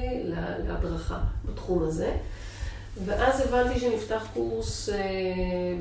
להדרכה 0.68 1.20
בתחום 1.46 1.84
הזה. 1.84 2.16
ואז 3.06 3.42
הבנתי 3.42 3.80
שנפתח 3.80 4.28
קורס 4.34 4.90
אה, 4.90 5.00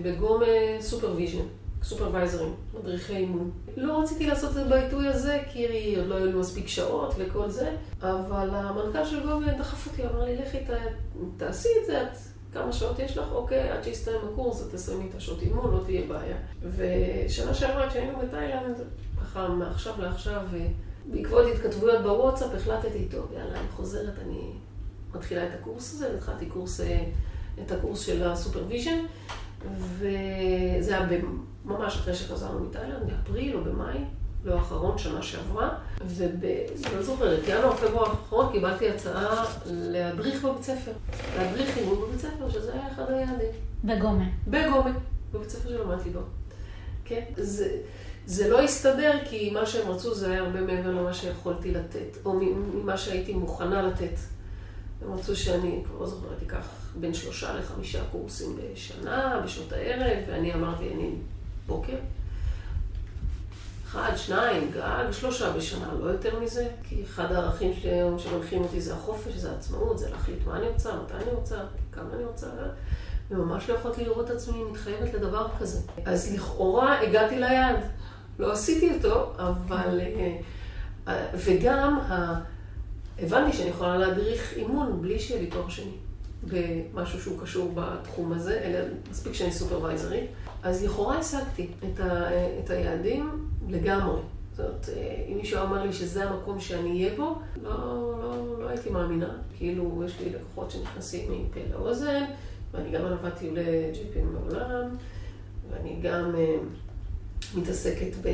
בגומה 0.02 0.46
supervision, 0.80 1.44
סופרוויזרים, 1.82 2.54
מדריכי 2.74 3.16
אימון. 3.16 3.50
לא 3.76 4.02
רציתי 4.02 4.26
לעשות 4.26 4.50
את 4.50 4.54
זה 4.54 4.64
בעיתוי 4.64 5.08
הזה, 5.08 5.40
כי 5.52 5.96
עוד 5.96 6.06
לא 6.06 6.14
היו 6.14 6.26
לי 6.26 6.32
מספיק 6.32 6.68
שעות 6.68 7.14
וכל 7.18 7.48
זה, 7.50 7.76
אבל 8.00 8.50
המנכ"ל 8.52 9.04
של 9.04 9.26
גומה 9.26 9.52
דחף 9.52 9.86
אותי, 9.86 10.02
אמר 10.04 10.24
לי, 10.24 10.36
לכי 10.36 10.58
תעשי 11.36 11.68
את 11.80 11.86
זה, 11.86 12.02
את 12.02 12.16
כמה 12.52 12.72
שעות 12.72 12.98
יש 12.98 13.18
לך? 13.18 13.32
אוקיי, 13.32 13.70
עד 13.70 13.84
שיסתיים 13.84 14.20
הקורס, 14.32 14.62
את 14.62 14.74
תסיימי 14.74 15.08
את 15.10 15.14
השעות 15.14 15.42
אימון, 15.42 15.74
לא 15.74 15.84
תהיה 15.84 16.02
בעיה. 16.08 16.36
ושנה 16.62 17.54
שעברה, 17.54 17.90
כשהיינו 17.90 18.18
בתאילנד, 18.18 18.76
ככה 19.20 19.48
מעכשיו 19.48 19.94
לעכשיו, 19.98 20.40
בעקבות 21.06 21.46
התכתבויות 21.54 22.02
בוואטסאפ, 22.02 22.54
החלטתי, 22.54 23.08
טוב, 23.10 23.32
יאללה, 23.32 23.60
אני 23.60 23.68
חוזרת, 23.76 24.14
אני 24.26 24.52
מתחילה 25.14 25.46
את 25.46 25.54
הקורס 25.60 25.94
הזה, 25.94 26.14
התחלתי 26.14 26.46
קורס, 26.46 26.80
אה, 26.80 27.04
את 27.66 27.72
הקורס 27.72 28.00
של 28.00 28.28
ה 28.28 28.34
supervision, 28.34 28.98
וזה 29.98 30.96
היה 30.96 31.06
ממש 31.64 31.96
אחרי 31.96 32.14
שחזרנו 32.14 32.60
מתאילנד, 32.60 33.02
באפריל 33.06 33.56
או 33.56 33.64
במאי. 33.64 33.98
לא 34.44 34.54
האחרון, 34.54 34.98
שנה 34.98 35.22
שעברה, 35.22 35.70
ולא 36.06 37.02
זוכרת, 37.02 37.40
ינואר, 37.48 37.76
פברואר 37.76 38.10
האחרון 38.10 38.52
קיבלתי 38.52 38.90
הצעה 38.90 39.44
להדריך 39.66 40.44
בבית 40.44 40.62
ספר. 40.62 40.92
להדריך 41.38 41.78
אימון 41.78 42.00
בבית 42.00 42.20
ספר, 42.20 42.50
שזה 42.50 42.72
היה 42.72 42.92
אחד 42.92 43.04
היעדים. 43.08 43.50
בגומה. 43.84 44.24
בגומה, 44.48 44.90
בבית 45.32 45.50
ספר 45.50 45.68
שלמדתי 45.68 46.10
בו. 46.10 46.20
כן? 47.04 47.22
זה, 47.36 47.78
זה 48.26 48.48
לא 48.48 48.60
הסתדר, 48.60 49.18
כי 49.24 49.50
מה 49.50 49.66
שהם 49.66 49.90
רצו 49.90 50.14
זה 50.14 50.30
היה 50.30 50.42
הרבה 50.42 50.60
מעבר 50.60 50.90
למה 50.90 51.14
שיכולתי 51.14 51.70
לתת, 51.70 52.16
או 52.24 52.40
ממה 52.74 52.96
שהייתי 52.96 53.34
מוכנה 53.34 53.82
לתת. 53.82 54.16
הם 55.02 55.12
רצו 55.12 55.36
שאני, 55.36 55.82
כבר 55.84 56.00
לא 56.00 56.06
זוכרת, 56.06 56.42
אקח 56.46 56.66
בין 57.00 57.14
שלושה 57.14 57.54
לחמישה 57.54 58.04
קורסים 58.12 58.56
בשנה, 58.56 59.40
בשעות 59.44 59.72
הערב, 59.72 60.18
ואני 60.28 60.54
אמרתי, 60.54 60.84
אני 60.94 61.10
בוקר. 61.66 61.96
אחד, 63.86 64.12
שניים, 64.16 64.70
גג, 64.74 65.10
שלושה 65.10 65.52
בשנה, 65.52 65.94
לא 66.00 66.10
יותר 66.10 66.40
מזה. 66.40 66.68
כי 66.82 67.02
אחד 67.02 67.32
הערכים 67.32 67.72
שמנחים 68.18 68.62
אותי 68.62 68.80
זה 68.80 68.94
החופש, 68.94 69.34
זה 69.34 69.50
העצמאות, 69.50 69.98
זה 69.98 70.10
להחליט 70.10 70.46
מה 70.46 70.56
אני 70.56 70.68
רוצה, 70.68 70.90
מתי 70.96 71.14
אני 71.14 71.30
רוצה, 71.32 71.56
כמה 71.92 72.08
אני 72.14 72.24
רוצה, 72.24 72.46
וממש 73.30 73.70
לא 73.70 73.74
יכולתי 73.74 74.04
לראות 74.04 74.30
את 74.30 74.36
עצמי 74.36 74.64
מתחייבת 74.64 75.14
לדבר 75.14 75.46
כזה. 75.58 75.80
אז 76.04 76.34
לכאורה 76.34 77.00
הגעתי 77.00 77.38
ליעד. 77.38 77.76
לא 78.38 78.52
עשיתי 78.52 78.94
אותו, 78.94 79.32
אבל... 79.38 80.00
אה, 81.08 81.26
וגם 81.34 81.98
הבנתי 83.18 83.56
שאני 83.56 83.70
יכולה 83.70 83.96
להדריך 83.96 84.52
אימון 84.56 85.02
בלי 85.02 85.18
שיהיה 85.18 85.40
לי 85.40 85.46
תואר 85.46 85.68
שני. 85.68 85.92
במשהו 86.42 87.20
שהוא 87.20 87.40
קשור 87.40 87.72
בתחום 87.74 88.32
הזה, 88.32 88.60
אלא 88.64 88.78
מספיק 89.10 89.32
שאני 89.32 89.52
סופרוויזרית. 89.52 90.30
אז 90.62 90.84
לכאורה 90.84 91.18
השגתי 91.18 91.66
את, 91.78 92.00
ה, 92.00 92.28
את 92.64 92.70
היעדים 92.70 93.48
לגמרי. 93.68 94.20
זאת 94.52 94.60
אומרת, 94.60 94.88
אם 95.32 95.36
מישהו 95.36 95.62
אמר 95.62 95.82
לי 95.86 95.92
שזה 95.92 96.30
המקום 96.30 96.60
שאני 96.60 97.04
אהיה 97.04 97.16
בו, 97.16 97.38
לא, 97.62 97.70
לא, 98.22 98.60
לא 98.62 98.68
הייתי 98.68 98.90
מאמינה. 98.90 99.36
כאילו, 99.56 100.02
יש 100.06 100.20
לי 100.20 100.30
לקוחות 100.30 100.70
שנכנסים 100.70 101.32
מפה 101.32 101.60
לאוזן, 101.70 102.24
ואני 102.72 102.90
גם 102.90 103.04
עבדתי 103.04 103.50
לג'יפים 103.50 104.32
בעולם, 104.32 104.96
ואני 105.70 105.96
גם 106.02 106.34
uh, 106.34 107.58
מתעסקת 107.58 108.16
ב... 108.22 108.28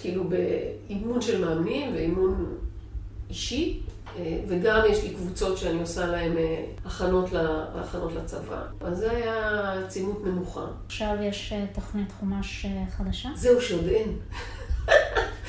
כאילו 0.00 0.24
באימון 0.28 1.20
של 1.20 1.44
מאמנים 1.44 1.94
ואימון 1.94 2.56
אישי, 3.30 3.80
אה, 3.83 3.83
וגם 4.48 4.80
יש 4.90 5.04
לי 5.04 5.14
קבוצות 5.14 5.58
שאני 5.58 5.80
עושה 5.80 6.06
להן 6.06 6.36
אה, 6.36 6.64
הכנות, 6.84 7.30
הכנות 7.74 8.12
לצבא. 8.12 8.62
אז 8.80 8.98
זה 8.98 9.10
היה 9.10 9.76
צימות 9.88 10.24
נמוכה. 10.24 10.66
עכשיו 10.86 11.16
יש 11.22 11.52
אה, 11.52 11.64
תוכנית 11.74 12.12
חומש 12.12 12.66
חדשה? 12.96 13.28
זהו, 13.34 13.60
שעוד 13.60 13.88
אין. 13.88 14.18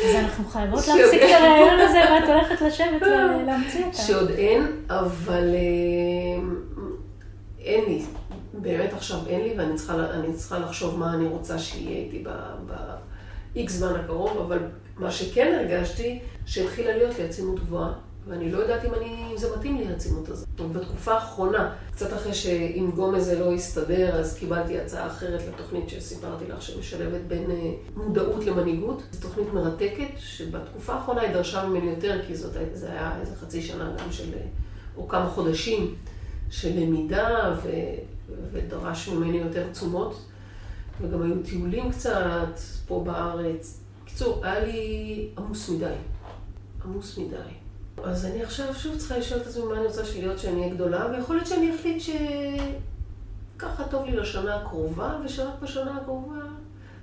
אז 0.04 0.16
אנחנו 0.16 0.46
חייבות 0.46 0.88
להפסיק 0.88 1.22
את 1.24 1.30
הרעיון 1.42 1.80
הזה, 1.80 2.00
ואת 2.00 2.30
הולכת 2.30 2.62
לשבת 2.62 3.02
ולהמציא 3.02 3.86
אותה. 3.86 3.98
שעוד 3.98 4.30
אין, 4.30 4.82
אבל 4.90 5.56
אין 7.60 7.86
לי. 7.86 8.06
באמת 8.54 8.94
עכשיו 8.94 9.20
אין 9.28 9.42
לי, 9.42 9.54
ואני 9.58 9.76
צריכה, 9.76 9.94
צריכה 10.36 10.60
לחשוב 10.60 11.00
מה 11.00 11.14
אני 11.14 11.28
רוצה 11.28 11.60
שיהיה 11.60 11.98
איתי 11.98 12.24
ב-X 12.24 13.70
זמן 13.70 13.96
הקרוב, 13.96 14.38
אבל 14.38 14.60
מה 14.98 15.12
שכן 15.12 15.58
הרגשתי, 15.60 16.20
שהתחילה 16.46 16.98
להיות 16.98 17.18
לי 17.18 17.24
עצימות 17.24 17.60
גבוהה. 17.60 17.94
ואני 18.28 18.52
לא 18.52 18.58
יודעת 18.58 18.86
אם, 18.86 18.94
אני, 18.94 19.26
אם 19.32 19.38
זה 19.38 19.56
מתאים 19.58 19.78
לי 19.78 19.88
הרצינות 19.88 20.30
הזאת. 20.30 20.48
בתקופה 20.74 21.14
האחרונה, 21.14 21.76
קצת 21.92 22.14
אחרי 22.14 22.34
שעם 22.34 22.92
גומז 22.92 23.26
זה 23.26 23.40
לא 23.40 23.54
הסתדר, 23.54 24.16
אז 24.20 24.38
קיבלתי 24.38 24.80
הצעה 24.80 25.08
אחרת 25.08 25.42
לתוכנית 25.48 25.90
שסיפרתי 25.90 26.46
לך, 26.48 26.62
שמשלבת 26.62 27.22
בין 27.28 27.52
אה, 27.52 27.72
מודעות 27.96 28.46
למנהיגות. 28.46 29.02
זו 29.12 29.22
תוכנית 29.22 29.54
מרתקת, 29.54 30.08
שבתקופה 30.18 30.94
האחרונה 30.94 31.22
היא 31.22 31.34
דרשה 31.34 31.68
ממני 31.68 31.90
יותר, 31.90 32.22
כי 32.28 32.36
זאת, 32.36 32.54
זה 32.74 32.92
היה 32.92 33.20
איזה 33.22 33.36
חצי 33.36 33.62
שנה 33.62 33.92
גם 34.00 34.12
של, 34.12 34.34
אה, 34.34 34.46
או 34.98 35.08
כמה 35.08 35.30
חודשים 35.30 35.96
של 36.50 36.80
למידה, 36.80 37.56
ו, 37.64 37.70
ודרש 38.52 39.10
ממני 39.10 39.38
יותר 39.38 39.72
תשומות. 39.72 40.26
וגם 41.02 41.22
היו 41.22 41.44
טיולים 41.44 41.92
קצת 41.92 42.60
פה 42.88 43.04
בארץ. 43.06 43.82
בקיצור, 44.04 44.46
היה 44.46 44.60
לי 44.60 45.30
עמוס 45.38 45.70
מדי. 45.70 45.96
עמוס 46.86 47.18
מדי. 47.18 47.65
אז 48.04 48.26
אני 48.26 48.44
עכשיו 48.44 48.76
שוב 48.76 48.98
צריכה 48.98 49.18
לשאול 49.18 49.42
את 49.42 49.48
עצמי 49.48 49.64
מה 49.64 49.78
אני 49.78 49.86
רוצה 49.86 50.06
שלהיות 50.06 50.40
שאני 50.40 50.62
אהיה 50.62 50.74
גדולה, 50.74 51.08
ויכול 51.12 51.36
להיות 51.36 51.48
שאני 51.48 51.76
אחליט 51.76 52.04
שככה 53.58 53.84
טוב 53.84 54.06
לי 54.06 54.16
לשנה 54.16 54.56
הקרובה, 54.56 55.20
ושרק 55.26 55.54
בשנה 55.62 55.98
הקרובה... 56.02 56.36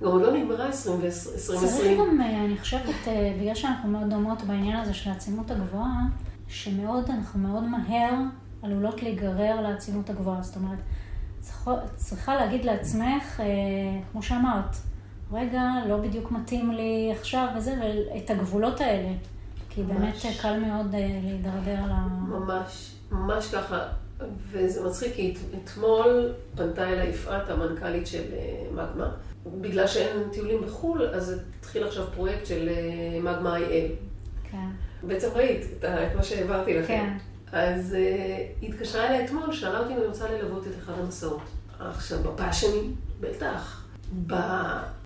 גם 0.03 0.09
עוד 0.09 0.23
לא 0.23 0.33
נגמרה 0.33 0.67
2020. 0.67 1.59
צריך 1.61 1.99
גם, 1.99 2.21
אה, 2.21 2.45
אני 2.45 2.59
חושבת, 2.59 3.09
אה, 3.09 3.37
בגלל 3.41 3.55
שאנחנו 3.55 3.91
מאוד 3.91 4.11
דומות 4.11 4.43
בעניין 4.43 4.77
הזה 4.77 4.95
של 4.95 5.11
העצימות 5.11 5.51
הגבוהה, 5.51 6.01
שמאוד, 6.49 7.11
אנחנו 7.11 7.41
מאוד 7.41 7.63
מהר 7.65 8.15
עלולות 8.63 9.03
להיגרר 9.03 9.61
לעצימות 9.61 10.11
הגבוהה. 10.11 10.43
זאת 10.43 10.57
אומרת, 10.57 10.79
צריכה 11.97 12.35
להגיד 12.35 12.65
לעצמך, 12.65 13.41
אה, 13.41 13.47
כמו 14.13 14.23
שאמרת, 14.23 14.77
רגע, 15.33 15.63
לא 15.89 15.97
בדיוק 15.97 16.31
מתאים 16.31 16.73
לי 16.73 17.13
עכשיו 17.19 17.49
וזה, 17.57 17.75
ואת 17.81 18.31
הגבולות 18.31 18.81
האלה. 18.81 19.09
כי 19.75 19.83
באמת 19.83 20.15
ממש. 20.25 20.41
קל 20.41 20.59
מאוד 20.59 20.95
אה, 20.95 21.09
להידרדר 21.23 21.81
ל... 21.87 21.93
ממש, 22.29 22.91
ממש 23.11 23.55
ככה. 23.55 23.79
וזה 24.51 24.85
מצחיק, 24.89 25.15
כי 25.15 25.35
את- 25.35 25.59
אתמול 25.65 26.33
פנתה 26.57 26.89
אליי 26.89 27.09
יפעת, 27.09 27.51
המנכ"לית 27.51 28.07
של 28.07 28.23
אה, 28.33 28.67
מגמה. 28.73 29.11
בגלל 29.61 29.87
שאין 29.87 30.29
טיולים 30.33 30.63
בחו"ל, 30.67 31.03
אז 31.07 31.41
התחיל 31.59 31.85
עכשיו 31.87 32.05
פרויקט 32.15 32.47
של 32.47 32.69
אה, 32.69 33.21
מגמה 33.21 33.57
IL. 33.59 33.93
כן, 34.51 34.67
בעצם 35.03 35.29
ראית 35.35 35.61
את 35.79 35.85
את 35.85 36.17
מה 36.17 36.23
שהעברתי 36.23 36.75
לכם. 36.79 36.87
כן. 36.87 37.17
אז 37.53 37.97
uh, 38.61 38.65
התקשרה 38.67 39.07
אליי 39.07 39.25
אתמול, 39.25 39.53
שאלה 39.53 39.79
אותי 39.79 39.93
אם 39.93 39.99
אני 39.99 40.07
רוצה 40.07 40.29
ללוות 40.31 40.67
את 40.67 40.73
אחד 40.79 40.93
המסעות. 40.99 41.41
עכשיו, 41.81 42.19
בפאשנים, 42.23 42.95
בטח. 43.21 43.85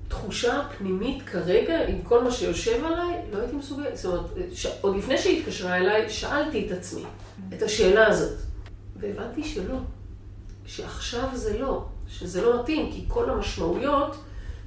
בתחושה 0.06 0.60
הפנימית 0.60 1.22
כרגע, 1.22 1.86
עם 1.86 2.02
כל 2.02 2.24
מה 2.24 2.30
שיושב 2.30 2.84
עליי, 2.84 3.22
לא 3.32 3.38
הייתי 3.38 3.56
מסוגלת. 3.56 3.96
זאת 3.96 4.04
אומרת, 4.04 4.30
ש... 4.52 4.66
עוד 4.80 4.96
לפני 4.96 5.18
שהיא 5.18 5.40
התקשרה 5.40 5.76
אליי, 5.76 6.10
שאלתי 6.10 6.66
את 6.66 6.72
עצמי 6.72 7.02
את 7.54 7.62
השאלה 7.62 8.06
הזאת. 8.06 8.38
והבנתי 8.96 9.44
שלא. 9.44 9.76
שעכשיו 10.66 11.28
זה 11.34 11.58
לא. 11.58 11.84
שזה 12.08 12.42
לא 12.42 12.60
מתאים, 12.60 12.92
כי 12.92 13.04
כל 13.08 13.30
המשמעויות 13.30 14.16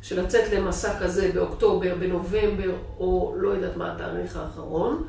של 0.01 0.21
לצאת 0.21 0.53
למסע 0.53 0.99
כזה 0.99 1.31
באוקטובר, 1.33 1.95
בנובמבר, 1.99 2.75
או 2.99 3.35
לא 3.37 3.49
יודעת 3.49 3.77
מה 3.77 3.93
התאריך 3.93 4.37
האחרון, 4.37 5.03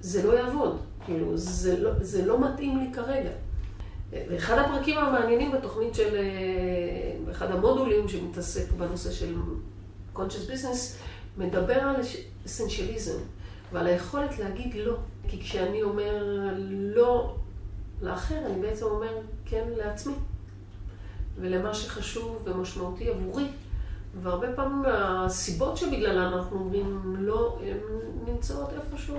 זה 0.00 0.26
לא 0.26 0.38
יעבוד. 0.38 0.78
כאילו, 1.04 1.36
זה 1.36 1.80
לא, 1.80 1.90
זה 2.00 2.26
לא 2.26 2.40
מתאים 2.40 2.78
לי 2.78 2.92
כרגע. 2.92 3.30
ואחד 4.12 4.58
הפרקים 4.58 4.98
המעניינים 4.98 5.52
בתוכנית 5.52 5.94
של, 5.94 6.16
אה, 6.16 7.16
באחד 7.26 7.50
המודולים 7.50 8.08
שמתעסק 8.08 8.72
בנושא 8.72 9.12
של 9.12 9.34
conscious 10.14 10.50
business, 10.52 10.96
מדבר 11.38 11.74
על 11.80 11.96
אסנציאליזם 12.46 13.18
ועל 13.72 13.86
היכולת 13.86 14.38
להגיד 14.38 14.74
לא. 14.74 14.96
כי 15.28 15.40
כשאני 15.40 15.82
אומר 15.82 16.24
לא 16.68 17.36
לאחר, 18.02 18.46
אני 18.46 18.60
בעצם 18.60 18.84
אומר 18.84 19.18
כן 19.44 19.64
לעצמי. 19.76 20.14
ולמה 21.36 21.74
שחשוב 21.74 22.42
ומשמעותי 22.44 23.08
עבורי. 23.08 23.46
והרבה 24.22 24.52
פעמים 24.52 24.82
הסיבות 24.86 25.76
שבגללן 25.76 26.32
אנחנו 26.32 26.58
אומרים 26.58 27.16
לא, 27.18 27.58
הן 27.62 27.78
נמצאות 28.26 28.70
איפשהו 28.72 29.16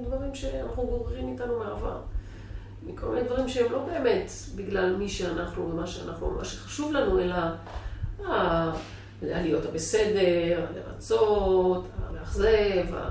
מדברים 0.00 0.34
שאנחנו 0.34 0.86
גוררים 0.86 1.32
איתנו 1.32 1.58
מהעבר. 1.58 2.00
מכל 2.86 3.06
מיני 3.06 3.26
דברים 3.26 3.48
שהם 3.48 3.72
לא 3.72 3.84
באמת 3.84 4.30
בגלל 4.56 4.96
מי 4.96 5.08
שאנחנו 5.08 5.70
ומה 5.70 5.86
שאנחנו, 5.86 6.30
מה 6.30 6.44
שחשוב 6.44 6.92
לנו, 6.92 7.18
אלא 7.20 7.36
אה, 8.26 8.72
להיות 9.22 9.64
הבסדר, 9.64 10.66
לרצות, 10.74 11.86
לאכזב, 12.14 12.94
ה- 12.94 13.10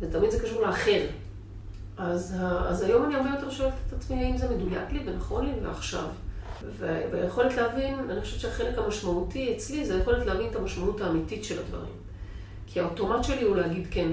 ותמיד 0.00 0.30
זה 0.30 0.40
קשור 0.40 0.62
לאחר. 0.62 1.06
אז, 1.96 2.34
אז 2.68 2.82
היום 2.82 3.04
אני 3.04 3.14
הרבה 3.14 3.30
יותר 3.30 3.50
שואלת 3.50 3.72
את 3.88 3.92
עצמי 3.92 4.24
האם 4.24 4.36
זה 4.36 4.48
מדויק 4.56 4.92
לי 4.92 5.02
ונכון 5.06 5.46
לי 5.46 5.52
ועכשיו. 5.62 6.04
והיכולת 6.78 7.56
להבין, 7.56 7.94
אני 8.10 8.20
חושבת 8.20 8.40
שהחלק 8.40 8.78
המשמעותי 8.78 9.54
אצלי 9.56 9.84
זה 9.86 9.94
היכולת 9.94 10.26
להבין 10.26 10.50
את 10.50 10.56
המשמעות 10.56 11.00
האמיתית 11.00 11.44
של 11.44 11.58
הדברים. 11.58 11.92
כי 12.66 12.80
האוטומט 12.80 13.24
שלי 13.24 13.42
הוא 13.42 13.56
להגיד 13.56 13.86
כן, 13.90 14.12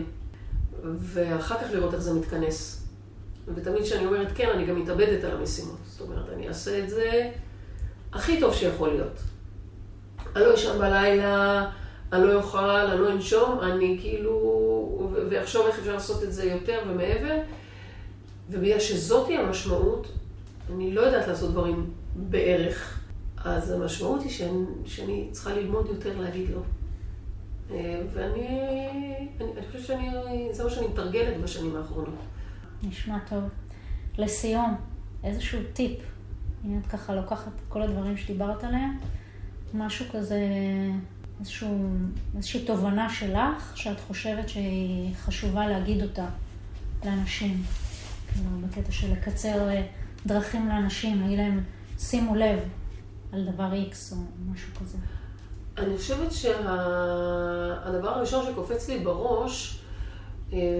ואחר 0.83 1.55
כך 1.55 1.67
לראות 1.73 1.93
איך 1.93 2.01
זה 2.01 2.13
מתכנס. 2.13 2.78
ותמיד 3.55 3.83
כשאני 3.83 4.05
אומרת 4.05 4.27
כן, 4.35 4.49
אני 4.49 4.65
גם 4.65 4.81
מתאבדת 4.81 5.23
על 5.23 5.37
המשימות. 5.37 5.77
זאת 5.85 6.01
אומרת, 6.01 6.29
אני 6.33 6.47
אעשה 6.47 6.79
את 6.79 6.89
זה 6.89 7.31
הכי 8.13 8.39
טוב 8.39 8.53
שיכול 8.53 8.89
להיות. 8.89 9.19
אני 10.35 10.43
לא 10.43 10.55
אשן 10.55 10.79
בלילה, 10.79 11.69
אני 12.13 12.23
לא 12.23 12.33
אוכל, 12.33 12.69
אני 12.69 13.01
לא 13.01 13.11
אנשום, 13.11 13.59
אני 13.59 13.97
כאילו... 14.01 14.35
ואחשוב 15.29 15.65
איך 15.67 15.79
אפשר 15.79 15.93
לעשות 15.93 16.23
את 16.23 16.33
זה 16.33 16.43
יותר 16.43 16.79
ומעבר. 16.87 17.37
ובגלל 18.49 18.79
שזאתי 18.79 19.37
המשמעות, 19.37 20.07
אני 20.73 20.93
לא 20.93 21.01
יודעת 21.01 21.27
לעשות 21.27 21.51
דברים 21.51 21.91
בערך. 22.15 22.99
אז 23.37 23.71
המשמעות 23.71 24.21
היא 24.21 24.31
שאני, 24.31 24.65
שאני 24.85 25.27
צריכה 25.31 25.53
ללמוד 25.53 25.87
יותר 25.87 26.21
להגיד 26.21 26.49
לא. 26.49 26.61
אה, 27.71 28.01
ואני 28.13 28.47
אני, 29.41 29.51
אני 29.57 29.67
חושבת 29.67 29.85
שאני, 29.85 30.09
זה 30.51 30.63
מה 30.63 30.69
שאני 30.69 30.87
מתרגלת 30.87 31.41
בשנים 31.41 31.75
האחרונות. 31.75 32.19
נשמע 32.83 33.17
טוב. 33.29 33.43
לסיום, 34.17 34.75
איזשהו 35.23 35.59
טיפ, 35.73 35.99
אם 36.65 36.79
את 36.79 36.87
ככה 36.87 37.15
לוקחת 37.15 37.47
את 37.47 37.69
כל 37.69 37.81
הדברים 37.81 38.17
שדיברת 38.17 38.63
עליהם, 38.63 38.97
משהו 39.73 40.05
כזה, 40.11 40.39
איזשהו, 41.39 41.89
איזושהי 42.37 42.65
תובנה 42.65 43.09
שלך, 43.09 43.71
שאת 43.75 43.99
חושבת 43.99 44.49
שהיא 44.49 45.15
חשובה 45.15 45.67
להגיד 45.67 46.03
אותה 46.03 46.25
לאנשים. 47.05 47.63
כאילו, 48.27 48.49
בקטע 48.67 48.91
של 48.91 49.11
לקצר 49.11 49.69
אה, 49.69 49.85
דרכים 50.25 50.69
לאנשים, 50.69 51.21
להגיד 51.21 51.37
להם, 51.37 51.63
שימו 51.99 52.35
לב 52.35 52.59
על 53.33 53.45
דבר 53.53 53.71
X 53.71 54.11
או 54.11 54.17
משהו 54.51 54.75
כזה. 54.79 54.97
אני 55.77 55.97
חושבת 55.97 56.31
שהדבר 56.31 58.09
הראשון 58.09 58.45
שקופץ 58.45 58.89
לי 58.89 58.99
בראש, 58.99 59.78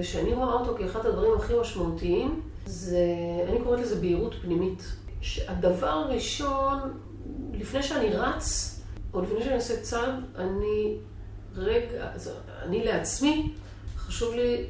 שאני 0.02 0.32
רואה 0.32 0.52
אותו 0.52 0.74
כאחד 0.78 1.06
הדברים 1.06 1.32
הכי 1.36 1.52
משמעותיים, 1.60 2.40
זה, 2.66 3.04
אני 3.48 3.58
קוראת 3.64 3.80
לזה 3.80 4.00
בהירות 4.00 4.34
פנימית. 4.42 4.82
שהדבר 5.20 5.88
הראשון, 5.88 6.78
לפני 7.52 7.82
שאני 7.82 8.08
רץ, 8.10 8.80
או 9.14 9.22
לפני 9.22 9.42
שאני 9.42 9.54
עושה 9.54 9.80
צעד, 9.80 10.14
אני 10.36 10.96
רגע, 11.54 12.12
אני 12.62 12.84
לעצמי, 12.84 13.52
חשוב 13.96 14.34
לי 14.34 14.64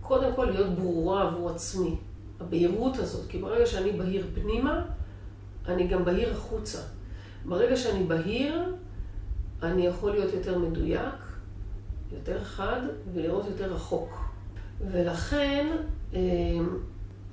קודם 0.00 0.32
כל 0.36 0.44
להיות 0.44 0.68
ברורה 0.68 1.22
עבור 1.22 1.50
עצמי. 1.50 1.96
הבהירות 2.40 2.96
הזאת, 2.96 3.28
כי 3.28 3.38
ברגע 3.38 3.66
שאני 3.66 3.92
בהיר 3.92 4.26
פנימה, 4.34 4.82
אני 5.68 5.86
גם 5.86 6.04
בהיר 6.04 6.32
החוצה. 6.32 6.78
ברגע 7.44 7.76
שאני 7.76 8.04
בהיר, 8.04 8.74
אני 9.62 9.86
יכול 9.86 10.10
להיות 10.10 10.34
יותר 10.34 10.58
מדויק, 10.58 11.14
יותר 12.12 12.44
חד, 12.44 12.80
ולראות 13.14 13.46
יותר 13.46 13.72
רחוק. 13.72 14.10
ולכן, 14.90 15.66
אה, 16.14 16.20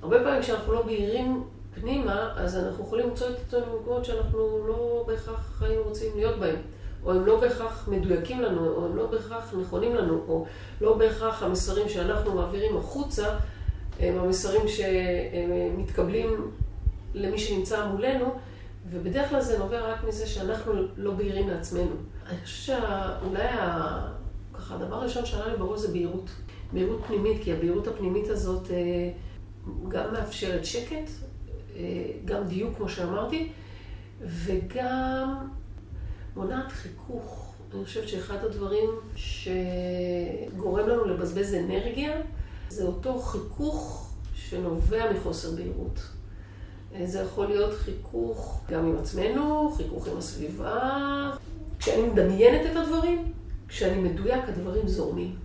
הרבה 0.02 0.18
פעמים 0.24 0.42
כשאנחנו 0.42 0.72
לא 0.72 0.82
בהירים 0.82 1.44
פנימה, 1.74 2.32
אז 2.36 2.56
אנחנו 2.56 2.84
יכולים 2.84 3.08
למצוא 3.08 3.28
את 3.28 3.34
עצמנו 3.46 3.66
במקומות 3.72 4.04
שאנחנו 4.04 4.66
לא 4.68 5.04
בהכרח 5.06 5.62
היינו 5.62 5.82
רוצים 5.82 6.12
להיות 6.16 6.38
בהם. 6.38 6.56
או 7.04 7.12
הם 7.12 7.26
לא 7.26 7.40
בהכרח 7.40 7.88
מדויקים 7.88 8.40
לנו, 8.40 8.68
או 8.68 8.86
הם 8.86 8.96
לא 8.96 9.06
בהכרח 9.06 9.54
נכונים 9.60 9.94
לנו, 9.94 10.24
או 10.28 10.46
לא 10.80 10.96
בהכרח 10.96 11.42
המסרים 11.42 11.88
שאנחנו 11.88 12.34
מעבירים 12.34 12.76
החוצה, 12.76 13.26
הם 14.00 14.18
המסרים 14.18 14.62
שמתקבלים 14.68 16.50
למי 17.14 17.38
שנמצא 17.38 17.86
מולנו, 17.86 18.34
ובדרך 18.90 19.28
כלל 19.28 19.40
זה 19.40 19.58
נובע 19.58 19.92
רק 19.92 20.04
מזה 20.04 20.26
שאנחנו 20.26 20.72
לא 20.96 21.12
בהירים 21.12 21.48
לעצמנו. 21.48 21.96
אני 22.28 22.38
חושבת 22.44 22.82
שאולי. 23.22 23.48
ככה, 24.68 24.76
הדבר 24.76 24.96
הראשון 24.96 25.26
שעלה 25.26 25.48
לי 25.52 25.56
בראש 25.56 25.80
זה 25.80 25.88
בהירות. 25.88 26.30
בהירות 26.72 27.00
פנימית, 27.06 27.42
כי 27.42 27.52
הבהירות 27.52 27.86
הפנימית 27.86 28.28
הזאת 28.28 28.70
אה, 28.70 29.10
גם 29.88 30.12
מאפשרת 30.12 30.64
שקט, 30.64 31.10
אה, 31.76 31.82
גם 32.24 32.44
דיוק, 32.44 32.76
כמו 32.76 32.88
שאמרתי, 32.88 33.48
וגם 34.20 35.48
מונעת 36.36 36.72
חיכוך. 36.72 37.54
אני 37.74 37.84
חושבת 37.84 38.08
שאחד 38.08 38.44
הדברים 38.44 38.90
שגורם 39.16 40.88
לנו 40.88 41.04
לבזבז 41.04 41.54
אנרגיה, 41.54 42.20
זה 42.68 42.84
אותו 42.84 43.18
חיכוך 43.18 44.10
שנובע 44.34 45.12
מחוסר 45.12 45.50
בהירות. 45.50 46.00
זה 47.04 47.20
יכול 47.20 47.46
להיות 47.46 47.74
חיכוך 47.74 48.60
גם 48.70 48.86
עם 48.86 48.96
עצמנו, 48.96 49.72
חיכוך 49.76 50.08
עם 50.08 50.16
הסביבה. 50.16 51.30
כשאני 51.78 52.02
מדמיינת 52.02 52.70
את 52.70 52.76
הדברים, 52.76 53.32
כשאני 53.68 54.00
מדויק, 54.08 54.48
הדברים 54.48 54.88
זורמים. 54.88 55.36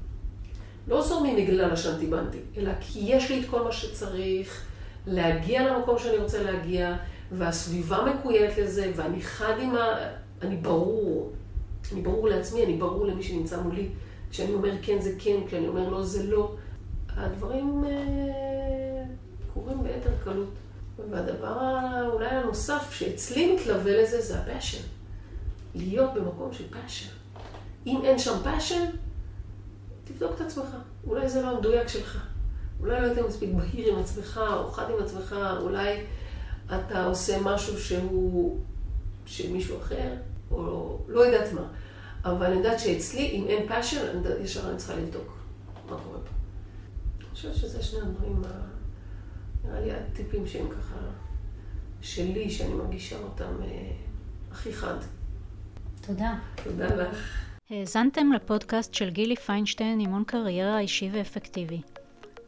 לא 0.88 1.01
זורמים 1.01 1.36
בגלל 1.36 1.71
השנטיבנטי, 1.71 2.39
אלא 2.57 2.71
כי 2.82 2.99
יש 3.03 3.32
לי 3.32 3.41
את 3.41 3.49
כל 3.49 3.63
מה 3.63 3.71
שצריך 3.71 4.65
להגיע 5.07 5.71
למקום 5.71 5.99
שאני 5.99 6.17
רוצה 6.17 6.43
להגיע, 6.43 6.95
והסביבה 7.32 8.05
מכוילת 8.05 8.57
לזה, 8.57 8.91
ואני 8.95 9.21
חד 9.21 9.53
עם 9.61 9.76
ה... 9.76 9.95
אני 10.41 10.55
ברור. 10.55 11.32
אני 11.91 12.01
ברור 12.01 12.28
לעצמי, 12.28 12.65
אני 12.65 12.78
ברור 12.78 13.05
למי 13.05 13.24
שנמצא 13.24 13.61
מולי. 13.61 13.89
כשאני 14.32 14.53
אומר 14.53 14.71
כן 14.82 15.01
זה 15.01 15.15
כן, 15.19 15.38
כשאני 15.47 15.67
אומר 15.67 15.89
לא 15.89 16.03
זה 16.03 16.24
לא. 16.24 16.55
הדברים 17.09 17.84
אה, 17.86 19.03
קורים 19.53 19.84
ביתר 19.84 20.09
קלות. 20.24 20.53
והדבר 21.09 21.57
אולי 22.13 22.30
הנוסף 22.30 22.91
שאצלי 22.91 23.55
מתלווה 23.55 24.01
לזה 24.01 24.21
זה 24.21 24.39
ה 24.39 24.44
passion. 24.44 24.84
להיות 25.76 26.13
במקום 26.13 26.53
של 26.53 26.63
passion. 26.69 27.22
אם 27.86 27.99
אין 28.03 28.19
שם 28.19 28.38
passion, 28.43 28.86
תבדוק 30.03 30.31
את 30.36 30.41
עצמך. 30.41 30.75
אולי 31.07 31.29
זה 31.29 31.41
לא 31.41 31.47
המדויק 31.47 31.88
שלך. 31.88 32.27
אולי 32.79 33.01
לא 33.01 33.05
היית 33.05 33.17
מספיק 33.27 33.49
בהיר 33.53 33.93
עם 33.93 33.99
עצמך, 33.99 34.41
או 34.53 34.71
חד 34.71 34.89
עם 34.89 35.03
עצמך, 35.03 35.36
אולי 35.61 36.03
אתה 36.65 37.05
עושה 37.05 37.41
משהו 37.41 37.79
שהוא 37.79 38.59
של 39.25 39.51
מישהו 39.51 39.77
אחר, 39.77 40.13
או 40.51 40.97
לא 41.07 41.21
יודעת 41.21 41.53
מה. 41.53 41.67
אבל 42.25 42.45
אני 42.45 42.55
יודעת 42.55 42.79
שאצלי, 42.79 43.31
אם 43.31 43.45
אין 43.47 43.67
passion, 43.67 44.05
אני 44.07 44.43
ישר 44.43 44.69
אני 44.69 44.77
צריכה 44.77 44.95
לבדוק 44.95 45.38
מה 45.89 45.97
קורה 46.03 46.19
פה. 46.19 46.29
אני 47.19 47.25
חושבת 47.31 47.55
שזה 47.55 47.84
שני 47.84 47.99
הדברים, 48.01 48.41
נראה 49.65 49.79
לי 49.79 49.91
הטיפים 49.91 50.47
שהם 50.47 50.67
ככה 50.69 50.95
שלי, 52.01 52.49
שאני 52.49 52.73
מרגישה 52.73 53.17
אותם 53.19 53.53
אה, 53.63 53.91
הכי 54.51 54.73
חד. 54.73 54.95
תודה. 56.01 56.39
תודה 56.63 56.95
לך. 56.95 57.52
האזנתם 57.70 58.32
לפודקאסט 58.32 58.93
של 58.93 59.09
גילי 59.09 59.36
פיינשטיין, 59.36 59.99
אימון 59.99 60.24
קריירה 60.24 60.80
אישי 60.80 61.09
ואפקטיבי. 61.14 61.82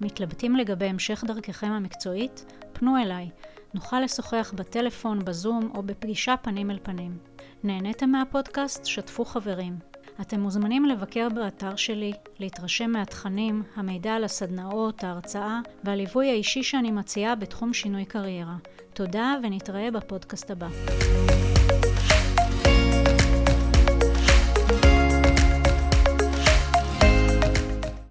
מתלבטים 0.02 0.56
לגבי 0.56 0.86
המשך 0.86 1.24
דרככם 1.28 1.72
המקצועית? 1.72 2.46
פנו 2.74 2.98
אליי. 2.98 3.30
נוכל 3.74 4.00
לשוחח 4.00 4.54
בטלפון, 4.56 5.26
בזום 5.26 5.72
או 5.76 5.84
בפגישה 5.84 6.36
פנים 6.38 6.72
אל 6.72 6.80
פנים. 6.84 7.18
נהניתם 7.64 8.10
מהפודקאסט? 8.10 8.86
שתפו 8.86 9.26
חברים. 9.26 9.80
אתם 10.22 10.40
מוזמנים 10.40 10.86
לבקר 10.86 11.28
באתר 11.30 11.76
שלי, 11.76 12.14
להתרשם 12.40 12.92
מהתכנים, 12.92 13.64
המידע 13.76 14.14
על 14.14 14.24
הסדנאות, 14.24 15.04
ההרצאה 15.04 15.60
והליווי 15.84 16.30
האישי 16.30 16.64
שאני 16.64 16.92
מציעה 16.92 17.36
בתחום 17.36 17.74
שינוי 17.74 18.06
קריירה. 18.06 18.56
תודה 18.94 19.36
ונתראה 19.44 19.92
בפודקאסט 19.92 20.52
הבא. 20.52 20.68